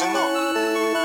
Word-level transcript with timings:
Сынок, 0.00 0.32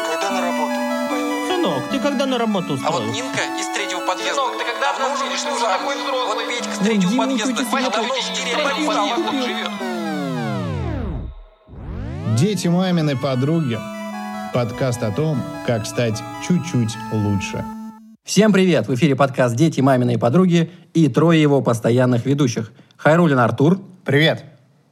когда 0.10 0.32
на 0.32 0.40
работу 0.40 0.72
пойдешь? 1.10 1.48
Сынок, 1.50 1.84
ты 1.92 2.00
когда 2.00 2.26
на 2.26 2.38
работу 2.38 2.80
А 2.82 2.92
вот 2.92 3.02
устроился? 3.02 3.12
Нинка 3.12 3.42
из 3.60 3.68
третьего 3.76 4.00
подъезда. 4.08 4.36
Сынок, 4.36 4.58
ты 4.58 4.64
когда 4.64 5.14
уже 5.14 5.24
видишь, 5.26 5.44
не 5.44 5.50
ты 5.50 5.56
уже 5.58 5.66
такой 5.66 5.96
взрослый. 6.02 6.46
Вот 6.46 6.48
Петька 6.48 6.76
с 6.76 6.78
третьего 6.80 7.12
Дима 7.12 7.24
подъезда. 7.26 7.54
подъезда, 8.64 9.00
а 9.00 9.04
у 9.04 9.08
вас 9.10 9.18
тут 9.18 9.34
живет. 9.44 9.48
живет. 9.48 9.72
Дети 12.40 12.68
маминой 12.70 13.18
подруги. 13.18 13.78
Подкаст 14.54 15.04
о 15.04 15.12
том, 15.12 15.42
как 15.68 15.86
стать 15.86 16.24
чуть-чуть 16.48 16.96
лучше. 17.12 17.66
Всем 18.24 18.54
привет! 18.54 18.88
В 18.88 18.96
эфире 18.96 19.18
подкаст 19.18 19.58
«Дети, 19.58 19.82
мамины 19.82 20.14
и 20.14 20.18
подруги» 20.18 20.72
и 20.94 21.10
трое 21.10 21.42
его 21.42 21.62
постоянных 21.62 22.26
ведущих. 22.26 22.72
Хайрулин 22.96 23.40
Артур, 23.40 23.82
Привет. 24.06 24.46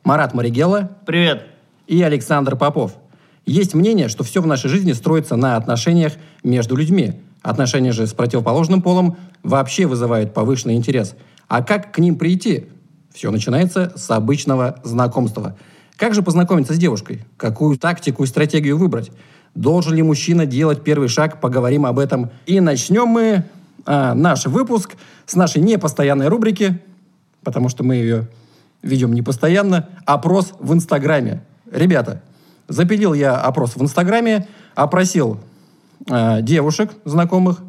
Марат 0.03 0.33
Маригелла 0.33 0.89
Привет. 1.05 1.47
и 1.87 2.03
Александр 2.03 2.57
Попов. 2.57 2.97
Есть 3.45 3.73
мнение, 3.73 4.07
что 4.07 4.23
все 4.23 4.41
в 4.41 4.47
нашей 4.47 4.69
жизни 4.69 4.93
строится 4.93 5.35
на 5.35 5.57
отношениях 5.57 6.13
между 6.43 6.75
людьми. 6.75 7.19
Отношения 7.41 7.91
же 7.91 8.07
с 8.07 8.13
противоположным 8.13 8.81
полом 8.81 9.17
вообще 9.43 9.85
вызывают 9.85 10.33
повышенный 10.33 10.75
интерес. 10.75 11.15
А 11.49 11.61
как 11.61 11.91
к 11.91 11.99
ним 11.99 12.17
прийти? 12.17 12.67
Все 13.13 13.29
начинается 13.31 13.91
с 13.95 14.09
обычного 14.09 14.79
знакомства. 14.83 15.55
Как 15.97 16.15
же 16.15 16.23
познакомиться 16.23 16.73
с 16.73 16.77
девушкой? 16.77 17.25
Какую 17.37 17.77
тактику 17.77 18.23
и 18.23 18.27
стратегию 18.27 18.77
выбрать? 18.77 19.11
Должен 19.55 19.93
ли 19.93 20.01
мужчина 20.01 20.45
делать 20.45 20.83
первый 20.83 21.09
шаг? 21.09 21.39
Поговорим 21.41 21.85
об 21.85 21.99
этом. 21.99 22.31
И 22.45 22.59
начнем 22.59 23.07
мы 23.07 23.43
а, 23.85 24.15
наш 24.15 24.45
выпуск 24.45 24.95
с 25.25 25.35
нашей 25.35 25.61
непостоянной 25.61 26.27
рубрики, 26.29 26.81
потому 27.43 27.69
что 27.69 27.83
мы 27.83 27.95
ее 27.95 28.27
ведем 28.81 29.13
не 29.13 29.21
постоянно, 29.21 29.89
опрос 30.05 30.53
в 30.59 30.73
Инстаграме. 30.73 31.43
Ребята, 31.71 32.21
запилил 32.67 33.13
я 33.13 33.35
опрос 33.37 33.75
в 33.75 33.81
Инстаграме, 33.81 34.47
опросил 34.75 35.39
э, 36.09 36.41
девушек 36.41 36.91
знакомых. 37.05 37.61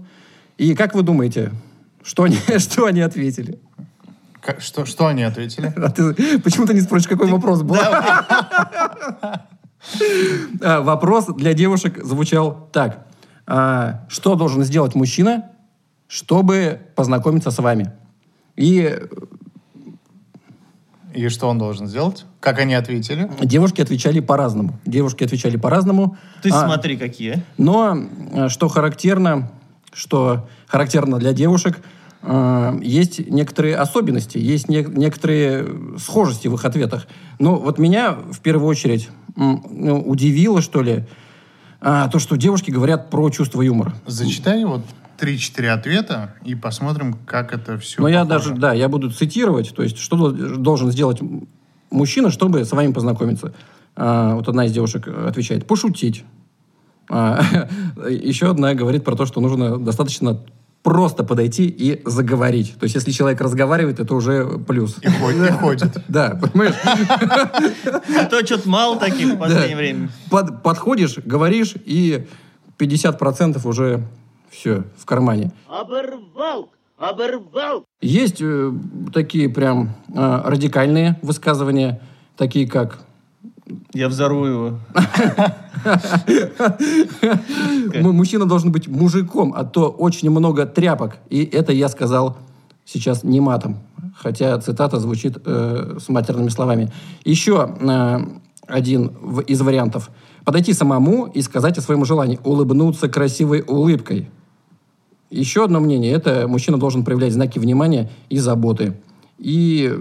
И 0.59 0.75
как 0.75 0.95
вы 0.95 1.03
думаете, 1.03 1.53
что 2.03 2.23
они, 2.25 2.39
что 2.59 2.87
они 2.87 3.01
ответили? 3.01 3.59
Как- 4.41 4.61
что, 4.61 4.85
что 4.85 5.07
они 5.07 5.23
ответили? 5.23 5.73
А 5.77 5.91
ты 5.91 6.39
почему 6.39 6.67
ты 6.67 6.75
не 6.75 6.81
спросишь, 6.83 7.09
какой 7.09 7.29
вопрос 7.31 7.63
был? 7.63 7.77
А, 10.63 10.81
Вопрос 10.81 11.27
для 11.27 11.53
девушек 11.53 12.03
звучал 12.03 12.69
так. 12.73 13.07
А, 13.47 14.07
Что 14.09 14.35
должен 14.35 14.65
сделать 14.65 14.95
мужчина, 14.95 15.51
чтобы 16.09 16.81
познакомиться 16.95 17.51
с 17.51 17.59
вами? 17.59 17.93
И 18.57 18.99
И 21.15 21.29
что 21.29 21.49
он 21.49 21.59
должен 21.59 21.87
сделать? 21.87 22.25
Как 22.41 22.59
они 22.59 22.75
ответили? 22.75 23.31
девушки 23.41 23.81
отвечали 23.81 24.21
по-разному. 24.21 24.79
Девушки 24.85 25.25
отвечали 25.25 25.57
по-разному. 25.57 26.17
Ты 26.43 26.51
А, 26.51 26.67
смотри, 26.67 26.97
какие. 26.97 27.43
Но 27.57 27.97
э, 28.33 28.49
что 28.49 28.69
характерно, 28.69 29.51
что 29.93 30.49
характерно 30.67 31.19
для 31.19 31.33
девушек, 31.33 31.81
э, 32.23 32.79
есть 32.83 33.31
некоторые 33.31 33.77
особенности, 33.77 34.39
есть 34.39 34.69
не- 34.69 34.85
некоторые 34.89 35.67
схожести 35.99 36.49
в 36.49 36.55
их 36.55 36.65
ответах. 36.65 37.07
Ну, 37.39 37.57
вот 37.57 37.79
меня 37.79 38.13
в 38.13 38.41
первую 38.41 38.69
очередь 38.69 39.09
ну, 39.37 40.01
удивило, 40.01 40.61
что 40.61 40.83
ли, 40.83 41.05
а, 41.81 42.09
то, 42.09 42.19
что 42.19 42.37
девушки 42.37 42.71
говорят 42.71 43.11
про 43.11 43.29
чувство 43.31 43.61
юмора. 43.63 43.95
Зачитай 44.07 44.65
вот 44.65 44.83
3-4 45.19 45.67
ответа 45.69 46.35
и 46.45 46.55
посмотрим, 46.55 47.15
как 47.27 47.53
это 47.53 47.79
все 47.79 48.01
Но 48.01 48.09
я 48.09 48.25
даже, 48.25 48.55
да, 48.55 48.73
я 48.73 48.89
буду 48.89 49.11
цитировать, 49.11 49.75
то 49.75 49.83
есть, 49.83 49.99
что 49.99 50.17
дол- 50.17 50.57
должен 50.59 50.91
сделать 50.91 51.21
мужчина, 51.91 52.31
чтобы 52.31 52.65
с 52.65 52.73
вами 52.73 52.93
познакомиться. 52.93 53.55
А, 53.97 54.35
вот 54.35 54.49
одна 54.49 54.67
из 54.67 54.73
девушек 54.73 55.07
отвечает, 55.09 55.67
пошутить. 55.67 56.25
А, 57.11 57.43
еще 58.09 58.51
одна 58.51 58.75
говорит 58.75 59.05
про 59.05 59.17
то, 59.17 59.27
что 59.27 59.41
нужно 59.41 59.79
достаточно 59.79 60.41
просто 60.83 61.25
подойти 61.25 61.67
и 61.67 62.03
заговорить. 62.05 62.75
То 62.79 62.85
есть, 62.85 62.95
если 62.95 63.11
человек 63.11 63.41
разговаривает, 63.41 64.01
это 64.01 64.15
уже 64.15 64.59
плюс. 64.67 64.99
И 65.01 65.09
ходит, 65.09 65.49
и 65.51 65.53
ходит. 65.53 65.97
Да, 66.09 66.39
понимаешь? 66.41 66.75
А 68.21 68.25
то 68.27 68.45
что-то 68.45 68.69
мало 68.69 68.99
таких 69.01 69.35
в 69.35 69.39
последнее 69.39 69.77
время. 69.77 70.11
Под- 70.31 70.63
подходишь, 70.63 71.17
говоришь, 71.25 71.75
и 71.87 72.27
50% 72.79 73.67
уже 73.67 74.07
все 74.55 74.85
в 74.97 75.05
кармане. 75.05 75.53
Оборвал! 75.69 76.71
Оборвал! 76.99 77.85
Есть 78.01 78.41
э, 78.41 78.73
такие 79.13 79.49
прям 79.49 79.91
э, 80.15 80.41
радикальные 80.45 81.19
высказывания, 81.23 82.01
такие 82.37 82.69
как 82.69 83.01
Я 83.93 84.09
взорву 84.09 84.45
его. 84.47 84.79
«Му- 88.01 88.13
мужчина 88.13 88.47
должен 88.47 88.73
быть 88.73 88.89
мужиком, 88.89 89.53
а 89.57 89.65
то 89.65 89.89
очень 89.91 90.31
много 90.31 90.67
тряпок. 90.67 91.17
И 91.31 91.45
это 91.45 91.73
я 91.73 91.89
сказал 91.89 92.39
сейчас 92.85 93.25
не 93.25 93.41
матом, 93.41 93.79
хотя 94.17 94.59
цитата 94.61 94.99
звучит 95.01 95.37
э, 95.45 95.99
с 96.01 96.09
матерными 96.09 96.49
словами. 96.49 96.93
Еще 97.25 97.75
э, 97.81 98.19
один 98.67 99.13
в- 99.21 99.41
из 99.41 99.61
вариантов. 99.61 100.11
Подойти 100.45 100.73
самому 100.75 101.27
и 101.27 101.43
сказать 101.43 101.79
о 101.79 101.81
своем 101.81 102.05
желании. 102.05 102.39
Улыбнуться 102.45 103.09
красивой 103.09 103.65
улыбкой. 103.67 104.31
Еще 105.35 105.65
одно 105.65 105.81
мнение– 105.81 106.13
это 106.15 106.47
мужчина 106.47 106.79
должен 106.79 107.05
проявлять 107.05 107.33
знаки 107.33 107.59
внимания 107.59 108.11
и 108.29 108.39
заботы. 108.39 108.95
И 109.39 109.93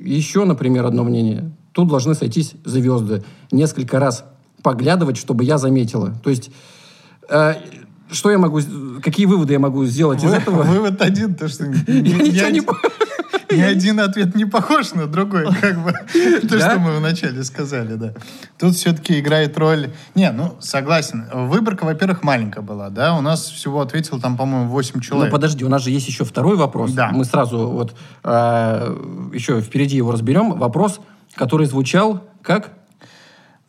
еще, 0.00 0.44
например, 0.44 0.86
одно 0.86 1.04
мнение. 1.04 1.52
Тут 1.72 1.88
должны 1.88 2.14
сойтись 2.14 2.54
звезды. 2.64 3.22
Несколько 3.52 3.98
раз 3.98 4.24
поглядывать, 4.62 5.18
чтобы 5.18 5.44
я 5.44 5.58
заметила. 5.58 6.14
То 6.22 6.30
есть, 6.30 6.50
э, 7.28 7.54
что 8.10 8.30
я 8.30 8.38
могу, 8.38 8.60
какие 9.02 9.26
выводы 9.26 9.52
я 9.52 9.58
могу 9.58 9.84
сделать 9.84 10.24
из 10.24 10.30
Вы- 10.30 10.36
этого? 10.36 10.62
Вывод 10.62 11.02
один, 11.02 11.34
то 11.34 11.46
что 11.48 11.64
Я 11.86 12.00
ни 12.00 12.08
ничего 12.08 12.22
не 12.22 12.40
один- 12.40 12.64
ни 13.56 13.62
один 13.62 14.00
ответ 14.00 14.34
не 14.34 14.44
похож 14.44 14.92
на 14.92 15.06
другой, 15.06 15.46
как 15.60 15.82
бы 15.82 15.92
то, 16.48 16.58
что 16.58 16.78
мы 16.78 16.96
вначале 16.98 17.42
сказали, 17.44 17.94
да. 17.94 18.14
Тут 18.58 18.74
все-таки 18.74 19.18
играет 19.20 19.56
роль... 19.58 19.90
Не, 20.14 20.30
ну, 20.32 20.56
согласен. 20.60 21.26
Выборка, 21.32 21.84
во-первых, 21.84 22.22
маленькая 22.22 22.60
была, 22.62 22.90
да. 22.90 23.14
У 23.16 23.20
нас 23.20 23.44
всего 23.46 23.80
ответил 23.80 24.20
там, 24.20 24.36
по-моему, 24.36 24.68
8 24.70 24.92
Ну, 24.96 25.00
человек. 25.00 25.32
подожди, 25.32 25.64
у 25.64 25.68
нас 25.68 25.82
же 25.82 25.90
есть 25.90 26.08
еще 26.08 26.24
второй 26.24 26.56
вопрос. 26.56 26.92
Да. 26.92 27.10
Мы 27.12 27.24
сразу 27.24 27.68
вот 27.68 27.94
э, 28.22 28.96
еще 29.32 29.60
впереди 29.60 29.96
его 29.96 30.12
разберем. 30.12 30.58
Вопрос, 30.58 31.00
который 31.34 31.66
звучал 31.66 32.22
как? 32.42 32.70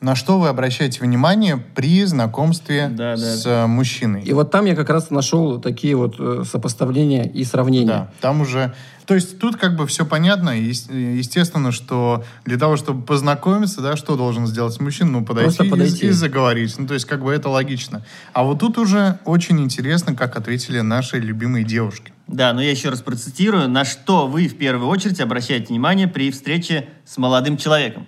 На 0.02 0.14
что 0.16 0.40
вы 0.40 0.50
обращаете 0.50 1.00
внимание 1.02 1.58
при 1.58 2.04
знакомстве 2.06 2.90
Да, 2.90 3.16
да. 3.16 3.18
с 3.18 3.46
э, 3.46 3.66
мужчиной? 3.66 4.22
И 4.24 4.34
вот 4.34 4.52
там 4.52 4.66
я 4.66 4.76
как 4.76 4.90
раз 4.90 5.10
нашел 5.10 5.60
такие 5.60 5.96
вот 5.96 6.16
э, 6.20 6.44
сопоставления 6.46 7.24
и 7.24 7.44
сравнения. 7.44 7.88
Да, 7.88 8.12
там 8.22 8.42
уже... 8.42 8.74
То 9.08 9.14
есть 9.16 9.38
тут 9.40 9.56
как 9.56 9.76
бы 9.78 9.86
все 9.88 10.06
понятно. 10.06 10.50
и 10.50 10.64
ес- 10.66 10.90
Естественно, 10.90 11.72
что 11.72 12.24
для 12.44 12.58
того, 12.58 12.76
чтобы 12.76 13.04
познакомиться, 13.04 13.82
да, 13.82 13.96
что 13.96 14.16
должен 14.18 14.48
сделать 14.48 14.80
мужчина? 14.82 15.12
Ну, 15.12 15.26
подойти, 15.26 15.46
Просто 15.46 15.64
и- 15.64 15.70
подойти. 15.70 16.08
И, 16.08 16.12
заговорить. 16.12 16.76
Ну, 16.78 16.88
то 16.88 16.94
есть 16.94 17.06
как 17.06 17.24
бы 17.24 17.32
это 17.32 17.50
логично. 17.50 18.04
А 18.34 18.44
вот 18.44 18.60
тут 18.60 18.78
уже 18.78 19.20
очень 19.26 19.60
интересно, 19.62 20.14
как 20.14 20.36
ответили 20.36 20.82
наши 20.82 21.20
любимые 21.20 21.64
девушки. 21.64 22.12
Да, 22.28 22.52
но 22.54 22.62
я 22.62 22.70
еще 22.72 22.90
раз 22.90 23.02
процитирую. 23.02 23.70
На 23.70 23.86
что 23.86 24.28
вы 24.28 24.48
в 24.48 24.58
первую 24.58 24.90
очередь 24.90 25.20
обращаете 25.22 25.68
внимание 25.68 26.08
при 26.08 26.32
встрече 26.32 26.90
с 27.06 27.18
молодым 27.18 27.58
человеком? 27.58 28.08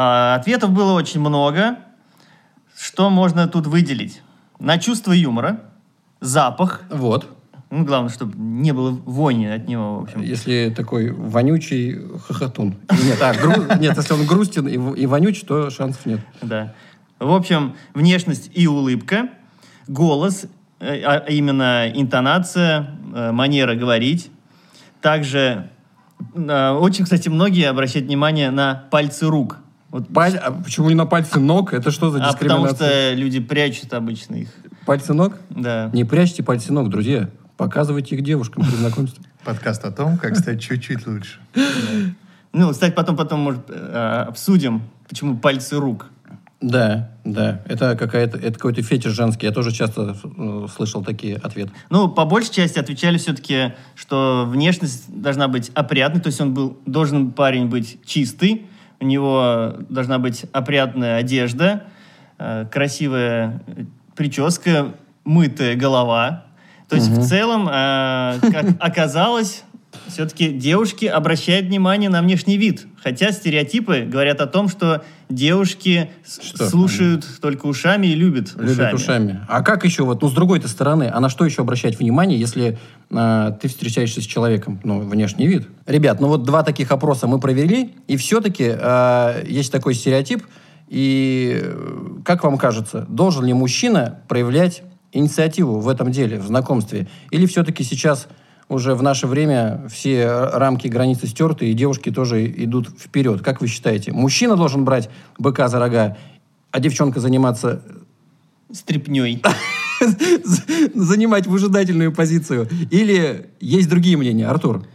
А, 0.00 0.36
Ответов 0.36 0.70
было 0.70 0.92
очень 0.92 1.18
много. 1.18 1.76
Что 2.78 3.10
можно 3.10 3.48
тут 3.48 3.66
выделить? 3.66 4.22
На 4.60 4.78
чувство 4.78 5.10
юмора, 5.10 5.62
запах. 6.20 6.82
Вот. 6.88 7.26
Ну, 7.70 7.84
главное, 7.84 8.08
чтобы 8.08 8.38
не 8.38 8.72
было 8.72 8.92
вони 8.92 9.46
от 9.46 9.66
него, 9.66 9.98
в 9.98 10.02
общем. 10.04 10.20
Если 10.22 10.72
такой 10.74 11.10
вонючий 11.10 11.98
хохотун. 12.28 12.76
Нет, 13.04 13.20
а, 13.20 13.34
гру- 13.34 13.76
нет, 13.80 13.96
если 13.96 14.14
он 14.14 14.24
грустен 14.24 14.68
и, 14.68 15.00
и 15.00 15.06
вонюч, 15.06 15.40
то 15.40 15.68
шансов 15.68 16.06
нет. 16.06 16.20
Да. 16.42 16.74
В 17.18 17.34
общем, 17.34 17.74
внешность 17.92 18.52
и 18.54 18.68
улыбка, 18.68 19.30
голос, 19.88 20.46
э, 20.78 21.02
а 21.02 21.24
именно 21.28 21.90
интонация, 21.92 22.90
э, 23.12 23.32
манера 23.32 23.74
говорить. 23.74 24.30
Также 25.00 25.70
э, 26.36 26.70
очень, 26.70 27.02
кстати, 27.02 27.28
многие 27.28 27.68
обращают 27.68 28.06
внимание 28.06 28.52
на 28.52 28.86
пальцы 28.92 29.26
рук. 29.26 29.58
Вот, 29.90 30.08
Паль- 30.12 30.36
а 30.36 30.50
почему 30.50 30.88
не 30.88 30.94
на 30.94 31.06
пальцы 31.06 31.40
ног? 31.40 31.72
Это 31.72 31.90
что 31.90 32.10
за 32.10 32.18
а 32.18 32.32
потому 32.32 32.66
дискриминация? 32.66 33.12
что 33.12 33.20
люди 33.20 33.40
прячут 33.40 33.94
обычно 33.94 34.36
их. 34.36 34.48
Пальцы 34.84 35.14
ног? 35.14 35.34
Да. 35.50 35.90
Не 35.92 36.04
прячьте 36.04 36.42
пальцы 36.42 36.72
ног, 36.72 36.90
друзья. 36.90 37.30
Показывайте 37.56 38.14
их 38.14 38.22
девушкам 38.22 38.64
при 38.64 38.76
знакомстве. 38.76 39.24
Подкаст 39.44 39.84
о 39.84 39.90
том, 39.90 40.18
как 40.18 40.36
стать 40.36 40.60
чуть-чуть 40.60 41.06
лучше. 41.06 41.40
Ну, 42.52 42.70
кстати, 42.70 42.94
потом, 42.94 43.16
потом, 43.16 43.40
может, 43.40 43.62
э, 43.68 44.24
обсудим, 44.28 44.82
почему 45.08 45.38
пальцы 45.38 45.76
рук. 45.76 46.06
Да, 46.60 47.10
да. 47.24 47.62
Это 47.66 47.94
какая-то, 47.94 48.36
это 48.38 48.52
какой-то 48.52 48.82
фетиш 48.82 49.12
женский. 49.12 49.46
Я 49.46 49.52
тоже 49.52 49.70
часто 49.70 50.16
э, 50.24 50.66
слышал 50.74 51.04
такие 51.04 51.36
ответы. 51.36 51.70
Ну, 51.88 52.08
по 52.08 52.24
большей 52.24 52.52
части 52.52 52.78
отвечали 52.78 53.16
все-таки, 53.18 53.74
что 53.94 54.44
внешность 54.46 55.04
должна 55.08 55.46
быть 55.48 55.70
опрятной, 55.74 56.20
то 56.20 56.28
есть 56.28 56.40
он 56.40 56.54
был, 56.54 56.78
должен 56.84 57.30
парень 57.32 57.66
быть 57.66 57.98
чистый, 58.04 58.66
у 59.00 59.04
него 59.04 59.76
должна 59.88 60.18
быть 60.18 60.44
опрятная 60.52 61.16
одежда, 61.16 61.84
э, 62.38 62.66
красивая 62.70 63.62
э, 63.66 63.84
прическа, 64.16 64.94
мытая 65.24 65.76
голова. 65.76 66.44
То 66.88 66.96
есть 66.96 67.08
в 67.08 67.26
целом, 67.26 67.68
э, 67.68 68.38
как 68.40 68.66
оказалось, 68.80 69.64
все-таки 70.06 70.48
девушки 70.52 71.04
обращают 71.04 71.66
внимание 71.66 72.10
на 72.10 72.22
внешний 72.22 72.56
вид. 72.56 72.86
Хотя 73.02 73.32
стереотипы 73.32 74.00
говорят 74.00 74.40
о 74.40 74.46
том, 74.46 74.68
что 74.68 75.04
девушки 75.28 76.10
Что? 76.26 76.68
слушают 76.68 77.24
только 77.40 77.66
ушами 77.66 78.08
и 78.08 78.14
любят, 78.14 78.54
Любят 78.56 78.92
ушами. 78.92 79.40
А 79.48 79.62
как 79.62 79.84
еще, 79.84 80.02
вот, 80.02 80.22
ну, 80.22 80.28
с 80.28 80.32
другой-то 80.32 80.68
стороны, 80.68 81.10
а 81.12 81.20
на 81.20 81.28
что 81.28 81.44
еще 81.44 81.62
обращать 81.62 81.98
внимание, 81.98 82.38
если 82.38 82.78
э, 83.10 83.52
ты 83.60 83.68
встречаешься 83.68 84.20
с 84.20 84.24
человеком? 84.24 84.80
Ну, 84.82 85.00
внешний 85.00 85.46
вид. 85.46 85.68
Ребят, 85.86 86.20
ну 86.20 86.28
вот 86.28 86.42
два 86.42 86.62
таких 86.62 86.90
опроса 86.90 87.26
мы 87.26 87.38
провели, 87.38 87.94
и 88.08 88.16
все-таки 88.16 88.74
э, 88.76 89.44
есть 89.46 89.70
такой 89.70 89.94
стереотип, 89.94 90.44
и 90.88 91.60
э, 91.62 92.20
как 92.24 92.42
вам 92.42 92.58
кажется, 92.58 93.06
должен 93.08 93.44
ли 93.44 93.52
мужчина 93.52 94.20
проявлять 94.26 94.82
инициативу 95.12 95.78
в 95.80 95.88
этом 95.88 96.10
деле, 96.10 96.38
в 96.38 96.46
знакомстве? 96.46 97.06
Или 97.30 97.46
все-таки 97.46 97.84
сейчас 97.84 98.28
уже 98.68 98.94
в 98.94 99.02
наше 99.02 99.26
время 99.26 99.86
все 99.88 100.28
рамки 100.28 100.88
границы 100.88 101.26
стерты, 101.26 101.70
и 101.70 101.74
девушки 101.74 102.10
тоже 102.10 102.46
идут 102.46 102.88
вперед? 102.88 103.42
Как 103.42 103.60
вы 103.60 103.66
считаете, 103.66 104.12
мужчина 104.12 104.56
должен 104.56 104.84
брать 104.84 105.08
быка 105.38 105.68
за 105.68 105.78
рога, 105.78 106.16
а 106.70 106.80
девчонка 106.80 107.20
заниматься 107.20 107.82
Стрепней. 108.70 109.42
занимать 110.94 111.46
выжидательную 111.46 112.12
позицию? 112.12 112.68
Или 112.90 113.48
есть 113.60 113.88
другие 113.88 114.16
мнения, 114.16 114.46
Артур? 114.46 114.86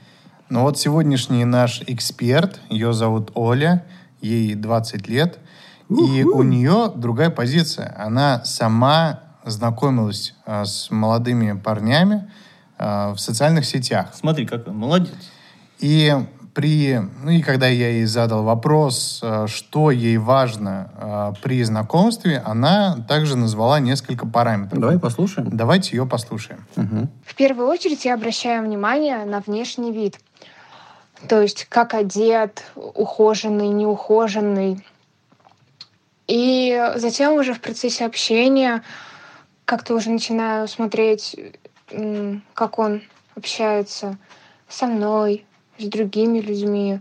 Ну 0.50 0.62
вот 0.62 0.78
сегодняшний 0.78 1.46
наш 1.46 1.82
эксперт, 1.88 2.62
ее 2.70 2.94
зовут 2.94 3.32
Оля, 3.34 3.86
ей 4.22 4.54
20 4.54 5.08
лет, 5.08 5.40
и 5.90 6.24
у 6.24 6.44
нее 6.44 6.92
другая 6.96 7.32
позиция. 7.32 7.96
Она 7.98 8.46
сама 8.46 9.22
знакомилась 9.46 10.36
а, 10.46 10.66
с 10.66 10.90
молодыми 10.92 11.60
парнями 11.60 12.30
в 12.84 13.18
социальных 13.18 13.66
сетях. 13.66 14.10
Смотри, 14.14 14.46
какой 14.46 14.74
молодец. 14.74 15.14
И 15.80 16.14
при, 16.54 17.00
ну 17.24 17.32
и 17.32 17.42
когда 17.42 17.68
я 17.68 17.90
ей 17.90 18.06
задал 18.06 18.44
вопрос, 18.44 19.20
э, 19.24 19.48
что 19.48 19.92
ей 19.92 20.18
важно 20.18 20.92
э, 20.96 21.34
при 21.42 21.64
знакомстве, 21.64 22.42
она 22.46 22.98
также 23.08 23.36
назвала 23.36 23.80
несколько 23.80 24.28
параметров. 24.28 24.80
Давай 24.80 25.00
послушаем. 25.00 25.50
Давайте 25.52 25.98
ее 25.98 26.06
послушаем. 26.06 26.66
Мгм. 26.76 27.10
В 27.26 27.36
первую 27.36 27.68
очередь 27.68 28.06
я 28.06 28.14
обращаю 28.14 28.64
внимание 28.64 29.26
на 29.26 29.40
внешний 29.40 29.92
вид. 29.92 30.20
То 31.28 31.42
есть 31.42 31.66
как 31.70 31.94
одет, 31.94 32.64
ухоженный, 32.76 33.70
неухоженный. 33.70 34.86
И 36.28 36.92
затем 36.96 37.34
уже 37.34 37.54
в 37.54 37.62
процессе 37.62 38.06
общения 38.06 38.84
как-то 39.66 39.96
уже 39.96 40.12
начинаю 40.12 40.68
смотреть, 40.68 41.36
как 42.54 42.80
он 42.80 43.02
общается 43.36 44.18
со 44.68 44.86
мной, 44.88 45.46
с 45.78 45.86
другими 45.86 46.40
людьми, 46.40 47.00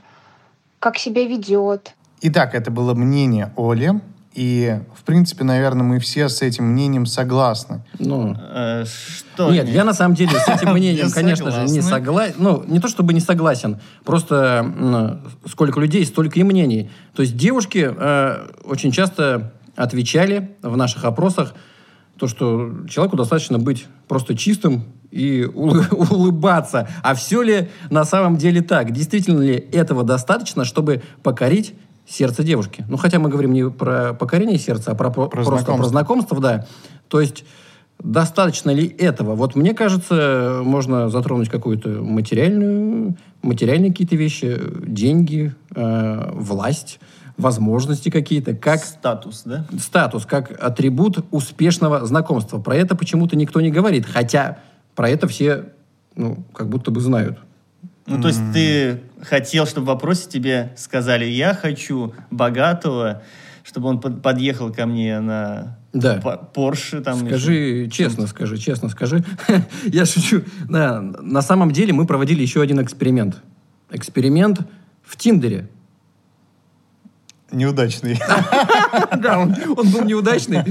как 0.78 0.98
себя 0.98 1.24
ведет. 1.26 1.94
Итак, 2.20 2.54
это 2.54 2.70
было 2.70 2.94
мнение 2.94 3.52
Оли. 3.56 4.00
И, 4.34 4.78
в 4.94 5.02
принципе, 5.02 5.44
наверное, 5.44 5.82
мы 5.82 5.98
все 5.98 6.30
с 6.30 6.40
этим 6.40 6.64
мнением 6.64 7.04
согласны. 7.04 7.82
Ну, 7.98 8.34
Э, 8.40 8.84
Что? 8.86 9.50
нет, 9.52 9.68
я 9.68 9.84
на 9.84 9.92
самом 9.92 10.14
деле 10.14 10.30
с 10.38 10.48
этим 10.48 10.72
мнением, 10.72 11.08
Не 11.08 11.12
конечно 11.12 11.50
же, 11.50 11.64
не 11.64 11.82
согласен. 11.82 12.36
Ну, 12.38 12.64
не 12.66 12.80
то 12.80 12.88
чтобы 12.88 13.12
не 13.12 13.20
согласен, 13.20 13.78
просто 14.04 15.20
сколько 15.46 15.80
людей, 15.80 16.06
столько 16.06 16.40
и 16.40 16.44
мнений. 16.44 16.90
То 17.14 17.20
есть 17.20 17.36
девушки 17.36 17.92
э, 17.94 18.48
очень 18.64 18.90
часто 18.90 19.52
отвечали 19.76 20.56
в 20.62 20.76
наших 20.78 21.04
опросах 21.04 21.54
то, 22.22 22.28
что 22.28 22.70
человеку 22.88 23.16
достаточно 23.16 23.58
быть 23.58 23.86
просто 24.06 24.36
чистым 24.36 24.84
и 25.10 25.42
улы- 25.42 25.92
улыбаться. 26.12 26.88
А 27.02 27.16
все 27.16 27.42
ли 27.42 27.68
на 27.90 28.04
самом 28.04 28.36
деле 28.36 28.62
так? 28.62 28.92
Действительно 28.92 29.42
ли 29.42 29.54
этого 29.72 30.04
достаточно, 30.04 30.64
чтобы 30.64 31.02
покорить 31.24 31.74
сердце 32.06 32.44
девушки? 32.44 32.84
Ну, 32.88 32.96
хотя 32.96 33.18
мы 33.18 33.28
говорим 33.28 33.52
не 33.52 33.68
про 33.68 34.14
покорение 34.14 34.56
сердца, 34.56 34.92
а 34.92 34.94
про, 34.94 35.10
про- 35.10 35.26
просто 35.26 35.50
знакомство. 35.50 35.76
про 35.76 35.88
знакомство, 35.88 36.40
да. 36.40 36.66
То 37.08 37.20
есть 37.20 37.44
достаточно 37.98 38.70
ли 38.70 38.86
этого? 38.86 39.34
Вот 39.34 39.56
мне 39.56 39.74
кажется, 39.74 40.60
можно 40.62 41.08
затронуть 41.08 41.48
какую-то 41.48 41.88
материальную, 41.88 43.16
материальные 43.42 43.90
какие-то 43.90 44.14
вещи, 44.14 44.60
деньги, 44.86 45.56
э, 45.74 46.30
власть, 46.34 47.00
возможности 47.36 48.08
какие-то, 48.10 48.54
как 48.54 48.84
Статус, 48.84 49.42
да? 49.44 49.64
статус, 49.78 50.26
как 50.26 50.52
атрибут 50.62 51.24
успешного 51.30 52.04
знакомства. 52.06 52.58
Про 52.58 52.76
это 52.76 52.94
почему-то 52.94 53.36
никто 53.36 53.60
не 53.60 53.70
говорит, 53.70 54.06
хотя 54.06 54.58
про 54.94 55.08
это 55.08 55.26
все, 55.28 55.66
ну, 56.14 56.44
как 56.52 56.68
будто 56.68 56.90
бы 56.90 57.00
знают. 57.00 57.38
Ну, 58.06 58.20
то 58.20 58.28
есть 58.28 58.40
ты 58.52 59.00
хотел, 59.22 59.64
чтобы 59.66 59.84
в 59.84 59.88
вопросе 59.88 60.28
тебе 60.28 60.72
сказали, 60.76 61.24
я 61.24 61.54
хочу 61.54 62.12
богатого, 62.30 63.22
чтобы 63.62 63.88
он 63.88 64.00
под- 64.00 64.20
подъехал 64.22 64.72
ко 64.72 64.86
мне 64.86 65.20
на 65.20 65.78
Да. 65.92 66.16
По- 66.20 66.36
Порше. 66.36 67.00
Там, 67.00 67.26
Скажи 67.26 67.88
честно, 67.92 68.26
скажи, 68.26 68.58
честно 68.58 68.88
скажи. 68.88 69.24
Я 69.86 70.04
шучу. 70.04 70.42
Да, 70.68 71.00
на 71.00 71.42
самом 71.42 71.70
деле 71.70 71.92
мы 71.92 72.06
проводили 72.06 72.42
еще 72.42 72.60
один 72.60 72.82
эксперимент. 72.82 73.36
Эксперимент 73.90 74.60
в 75.04 75.16
Тиндере. 75.16 75.68
Неудачный. 77.52 78.18
Да, 79.16 79.38
он, 79.38 79.54
он 79.76 79.88
был 79.90 80.04
неудачный. 80.04 80.64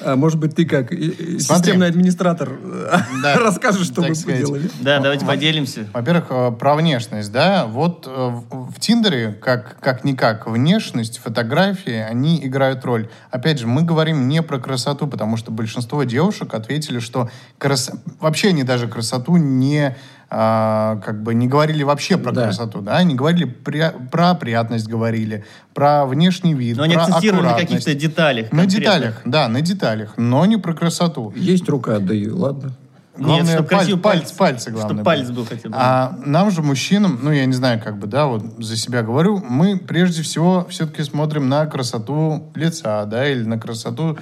А, 0.00 0.16
может 0.16 0.38
быть, 0.38 0.54
ты 0.54 0.64
как 0.64 0.88
Смотри. 0.88 1.38
системный 1.40 1.88
администратор 1.88 2.52
Да, 3.22 3.36
расскажешь, 3.40 3.86
что 3.86 4.02
так 4.02 4.10
вы 4.10 4.14
сказать. 4.14 4.40
делали. 4.40 4.70
Да, 4.80 5.00
давайте 5.00 5.26
поделимся. 5.26 5.86
Во-первых, 5.92 6.26
э, 6.30 6.52
про 6.52 6.74
внешность, 6.74 7.32
да. 7.32 7.66
Вот 7.66 8.06
э, 8.06 8.10
в 8.10 8.66
в 8.76 8.80
Тиндере, 8.80 9.32
как, 9.32 9.78
как-никак, 9.80 10.46
внешность, 10.46 11.18
фотографии, 11.18 11.94
они 11.94 12.44
играют 12.44 12.84
роль. 12.84 13.08
Опять 13.30 13.58
же, 13.58 13.66
мы 13.66 13.82
говорим 13.82 14.28
не 14.28 14.42
про 14.42 14.58
красоту, 14.58 15.06
потому 15.06 15.36
что 15.36 15.50
большинство 15.50 16.04
девушек 16.04 16.52
ответили, 16.52 16.98
что 16.98 17.30
крас... 17.58 17.90
вообще 18.20 18.48
они 18.48 18.64
даже 18.64 18.86
красоту 18.86 19.36
не 19.36 19.96
а, 20.38 21.00
как 21.02 21.22
бы 21.22 21.32
не 21.32 21.48
говорили 21.48 21.82
вообще 21.82 22.18
про 22.18 22.30
Да. 22.30 22.44
красоту, 22.44 22.82
да, 22.82 22.96
они 22.98 23.14
говорили 23.14 23.44
при- 23.44 23.90
про 24.10 24.34
приятность, 24.34 24.86
говорили, 24.86 25.46
про 25.72 26.04
внешний 26.04 26.52
вид, 26.52 26.76
Но 26.76 26.82
они 26.82 26.92
про 26.94 27.04
акцентировали 27.04 27.46
на 27.46 27.54
каких-то 27.54 27.94
деталях. 27.94 28.52
На 28.52 28.66
деталях, 28.66 29.22
да, 29.24 29.48
на 29.48 29.62
деталях, 29.62 30.12
но 30.18 30.44
не 30.44 30.58
про 30.58 30.74
красоту. 30.74 31.32
Есть 31.34 31.66
рука, 31.70 32.00
да 32.00 32.12
и 32.14 32.28
ладно. 32.28 32.72
Главное, 33.18 33.54
чтоб 33.54 33.66
паль- 33.66 33.78
красиво 33.78 33.96
пальцы, 33.98 34.24
палец- 34.26 34.36
пальцы, 34.36 34.70
главное. 34.72 34.96
чтоб 34.96 35.04
палец 35.06 35.30
был 35.30 35.46
хотя 35.46 35.68
бы. 35.70 35.74
А 35.78 36.18
нам 36.26 36.50
же, 36.50 36.60
мужчинам, 36.60 37.18
ну, 37.22 37.32
я 37.32 37.46
не 37.46 37.54
знаю, 37.54 37.80
как 37.82 37.96
бы, 37.98 38.06
да, 38.06 38.26
вот 38.26 38.42
за 38.58 38.76
себя 38.76 39.02
говорю, 39.02 39.42
мы 39.48 39.78
прежде 39.78 40.20
всего 40.22 40.66
все-таки 40.68 41.02
смотрим 41.02 41.48
на 41.48 41.64
красоту 41.64 42.50
лица, 42.54 43.06
да, 43.06 43.26
или 43.26 43.42
на 43.42 43.58
красоту 43.58 44.18